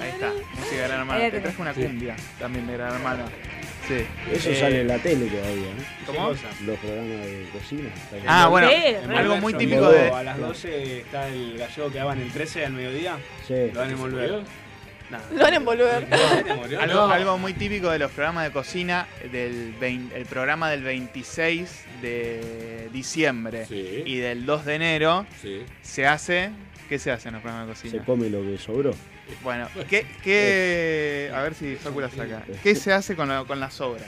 [0.00, 1.20] ahí está, música de Gran Hermano.
[1.30, 1.82] Te traje una Sí.
[1.82, 3.24] cumbia también de Gran Hermano.
[3.88, 3.96] Sí.
[4.32, 6.06] Eso Eh, sale en la tele todavía, ¿no?
[6.06, 6.28] ¿Cómo?
[6.30, 7.90] Los programas de cocina.
[8.26, 10.08] Ah, bueno, Sí, algo muy típico de...
[10.10, 13.18] A las 12 está el gallego que daban el 13 al mediodía.
[13.46, 13.54] Sí.
[13.74, 14.42] Lo van a envolver.
[15.10, 15.24] Nada.
[15.34, 16.06] Lo van a envolver.
[16.08, 16.76] ¿Se?
[16.78, 17.12] Algo, No.
[17.12, 22.88] algo muy típico de los programas de cocina del vein- el programa del 26 de
[22.90, 24.02] diciembre Sí.
[24.06, 25.62] y del 2 de enero Sí.
[25.82, 26.50] se hace
[26.88, 28.04] ¿qué se hace en los programas de Se cocina?
[28.06, 28.92] come lo que sobró.
[29.42, 32.42] Bueno, ¿qué, qué a ver si Facu la saca.
[32.62, 34.06] ¿Qué se hace con, lo- con las sobras?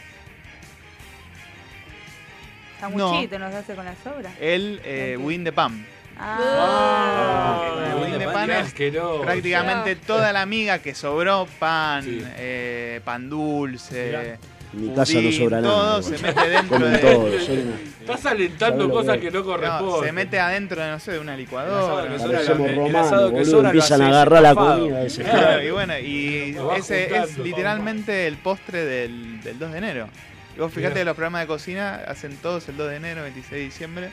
[2.81, 4.33] Sanguchito nos hace con las sobras.
[4.41, 5.87] El eh, budín de pan.
[6.19, 7.85] Ah.
[7.89, 9.23] El budín de pan es asqueroso.
[9.23, 12.23] prácticamente toda la miga que sobró, pan, Sí.
[12.37, 14.39] eh, pan dulce,
[14.77, 15.75] mi casa no budín, sobra nada.
[15.75, 16.19] todo igual.
[16.19, 16.99] se mete dentro Comen de...
[16.99, 17.29] todo.
[18.07, 19.33] Estás alentando ¿Sabes lo cosas que que es?
[19.35, 20.05] no No, corresponden.
[20.05, 22.19] se mete adentro de, no sé, de una El licuadora.
[22.19, 23.51] sobra, el- el romanos, asado que boludo.
[23.51, 25.03] sobra lo Empiezan a agarrar la comida.
[25.03, 25.23] ese.
[25.25, 30.09] Claro, y bueno, y ese es literalmente el postre del, del 2 de enero.
[30.57, 33.51] Y vos fijate que los programas de cocina hacen todos el 2 de enero, 26
[33.51, 34.09] de diciembre.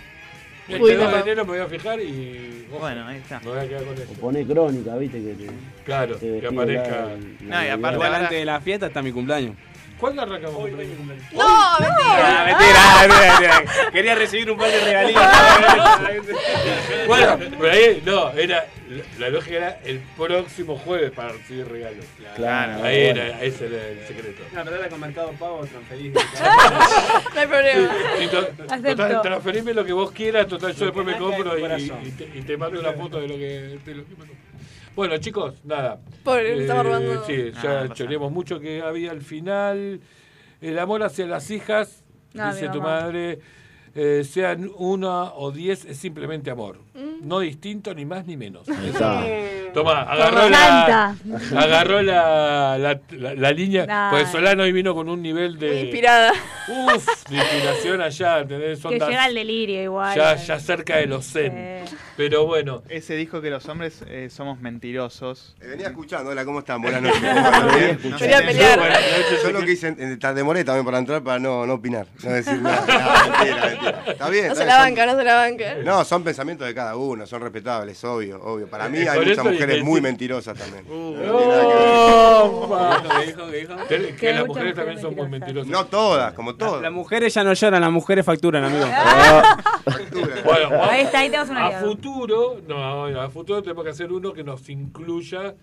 [0.69, 1.17] Uy, 2 de no.
[1.19, 2.65] enero me voy a fijar y.
[2.71, 3.39] ojo, Bueno, ahí está.
[3.41, 4.11] Me voy a quedar con eso.
[4.11, 5.51] O pone crónica, viste, que te,
[5.85, 6.89] Claro, te que aparezca.
[6.89, 7.05] la-
[7.47, 9.55] la No, y aparte antes de la fiesta está mi cumpleaños.
[10.03, 10.57] ¿Cuándo arrancamos?
[10.57, 10.97] con el-
[11.31, 11.95] No, mentira.
[12.11, 13.91] Ah, mentira, mentira, mentira.
[13.93, 15.23] Quería recibir un par de regalitos.
[17.07, 18.65] Bueno, pero ahí no, era.
[19.17, 22.03] La lógica era el próximo jueves para recibir regalos.
[22.35, 23.21] Claro, Ahí bueno.
[23.21, 24.43] era, ese era el secreto.
[24.51, 26.13] No, pero ahora con Mercado Pago transferís.
[27.33, 27.93] No hay problema.
[28.21, 28.89] Y to- Acepto.
[28.89, 32.57] total, transferime lo que vos quieras, total, yo después me compro y, te, y te
[32.57, 34.35] mando una foto de lo que, de lo que me compro.
[34.95, 35.99] Bueno, chicos, nada.
[36.23, 37.25] Pobre, estamos robando.
[37.25, 40.01] Sí, Ah, ya choreamos mucho que había al final.
[40.61, 42.03] El amor hacia las hijas,
[42.33, 43.39] No, dice tu madre,
[43.95, 46.79] eh, sean una o diez, es simplemente amor.
[47.21, 48.67] No distinto, ni más ni menos.
[48.69, 49.23] Está.
[49.73, 51.15] Toma, agarró la,
[51.57, 53.85] agarró la, la, la- la línea.
[53.87, 54.11] Nah.
[54.11, 55.81] Pues Solano hoy vino con un nivel Muy de.
[55.81, 56.31] inspirada.
[56.67, 58.79] Uf, de inspiración allá, ¿entendés?
[58.79, 60.15] Son Que das- llega al delirio igual.
[60.15, 61.85] ya, ya cerca de los zen.
[61.87, 61.95] Sí.
[62.15, 65.55] Pero bueno, Ese dijo que los hombres eh, somos mentirosos.
[65.59, 66.79] Eh, venía escuchando, hola, ¿cómo están?
[66.83, 67.21] Buenas noches.
[67.21, 67.63] buenas
[68.03, 72.29] noches, Yo lo que hice, eh, demoré también para entrar para no, no opinar, no
[72.31, 72.83] decir nada.
[72.93, 74.03] No, mentira, mentira.
[74.07, 74.47] Está bien.
[74.49, 75.75] No se la banca, no se la banca.
[75.83, 78.67] No, son pensamientos de cada uno, son respetables, obvio, obvio.
[78.67, 80.85] Para mí Eh, hay por muchas eso mujeres muy mentirosas también.
[80.89, 81.15] Uh,
[83.37, 85.67] No que las mujeres también son muy mentirosas.
[85.69, 86.81] No todas, como todas.
[86.81, 88.85] Las mujeres ya no lloran, las mujeres facturan, amigo.
[89.83, 90.41] Factura.
[90.43, 94.33] Bueno, Ahí está, ahí tenemos un a futuro, no, a futuro tenemos que hacer uno
[94.33, 95.55] que nos incluya,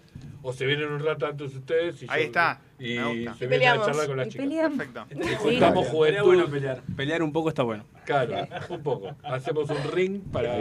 [0.42, 2.02] o se vienen un rato antes ustedes.
[2.02, 2.94] Y Ahí yo- está, Y
[3.38, 4.47] se vienen a charlar con las Y chicas.
[4.47, 4.78] peleamos.
[4.78, 5.06] Perfecto.
[5.10, 5.34] Y Sí.
[5.38, 6.24] juntamos juventud.
[6.24, 6.80] bueno pelear.
[6.97, 7.84] Pelear un poco está bueno.
[8.06, 8.34] Claro,
[8.70, 9.14] un poco.
[9.22, 10.56] Hacemos un ring para.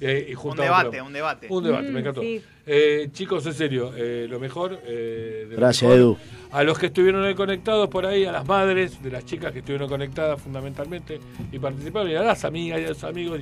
[0.00, 1.46] Eh, y Un debate, un debate.
[1.50, 2.20] Un debate, Mm, me encantó.
[2.20, 2.42] sí.
[2.66, 4.78] Eh, chicos, en serio, eh, lo mejor.
[4.84, 5.96] eh, de lo Gracias, mejor.
[5.98, 6.18] Edu.
[6.56, 9.58] A los que estuvieron ahí conectados por ahí, a las madres de las chicas que
[9.58, 11.20] estuvieron conectadas fundamentalmente
[11.52, 13.40] y participaron, y a las amigas y a los amigos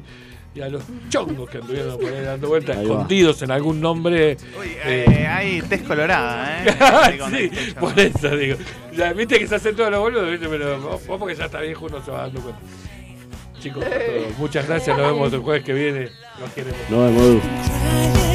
[0.53, 2.93] y a los chongos que anduvieron por ahí dando vueltas, Ahí va.
[2.95, 4.37] escondidos en algún nombre.
[4.59, 7.19] Uy, eh, eh, hay tez colorada, ¿eh?
[7.31, 8.57] Sí, este por eso digo.
[8.97, 10.49] Ya, Viste que se hacen todos los boludos, ¿viste?
[10.49, 12.61] pero vos, vos porque ya está viejo uno se va dando cuenta.
[13.61, 13.85] Chicos,
[14.39, 16.09] muchas gracias, nos vemos el jueves que viene.
[16.41, 16.81] Los queremos.
[16.91, 18.34] Nos vemos,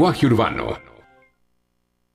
[0.00, 0.79] Lenguaje Urbano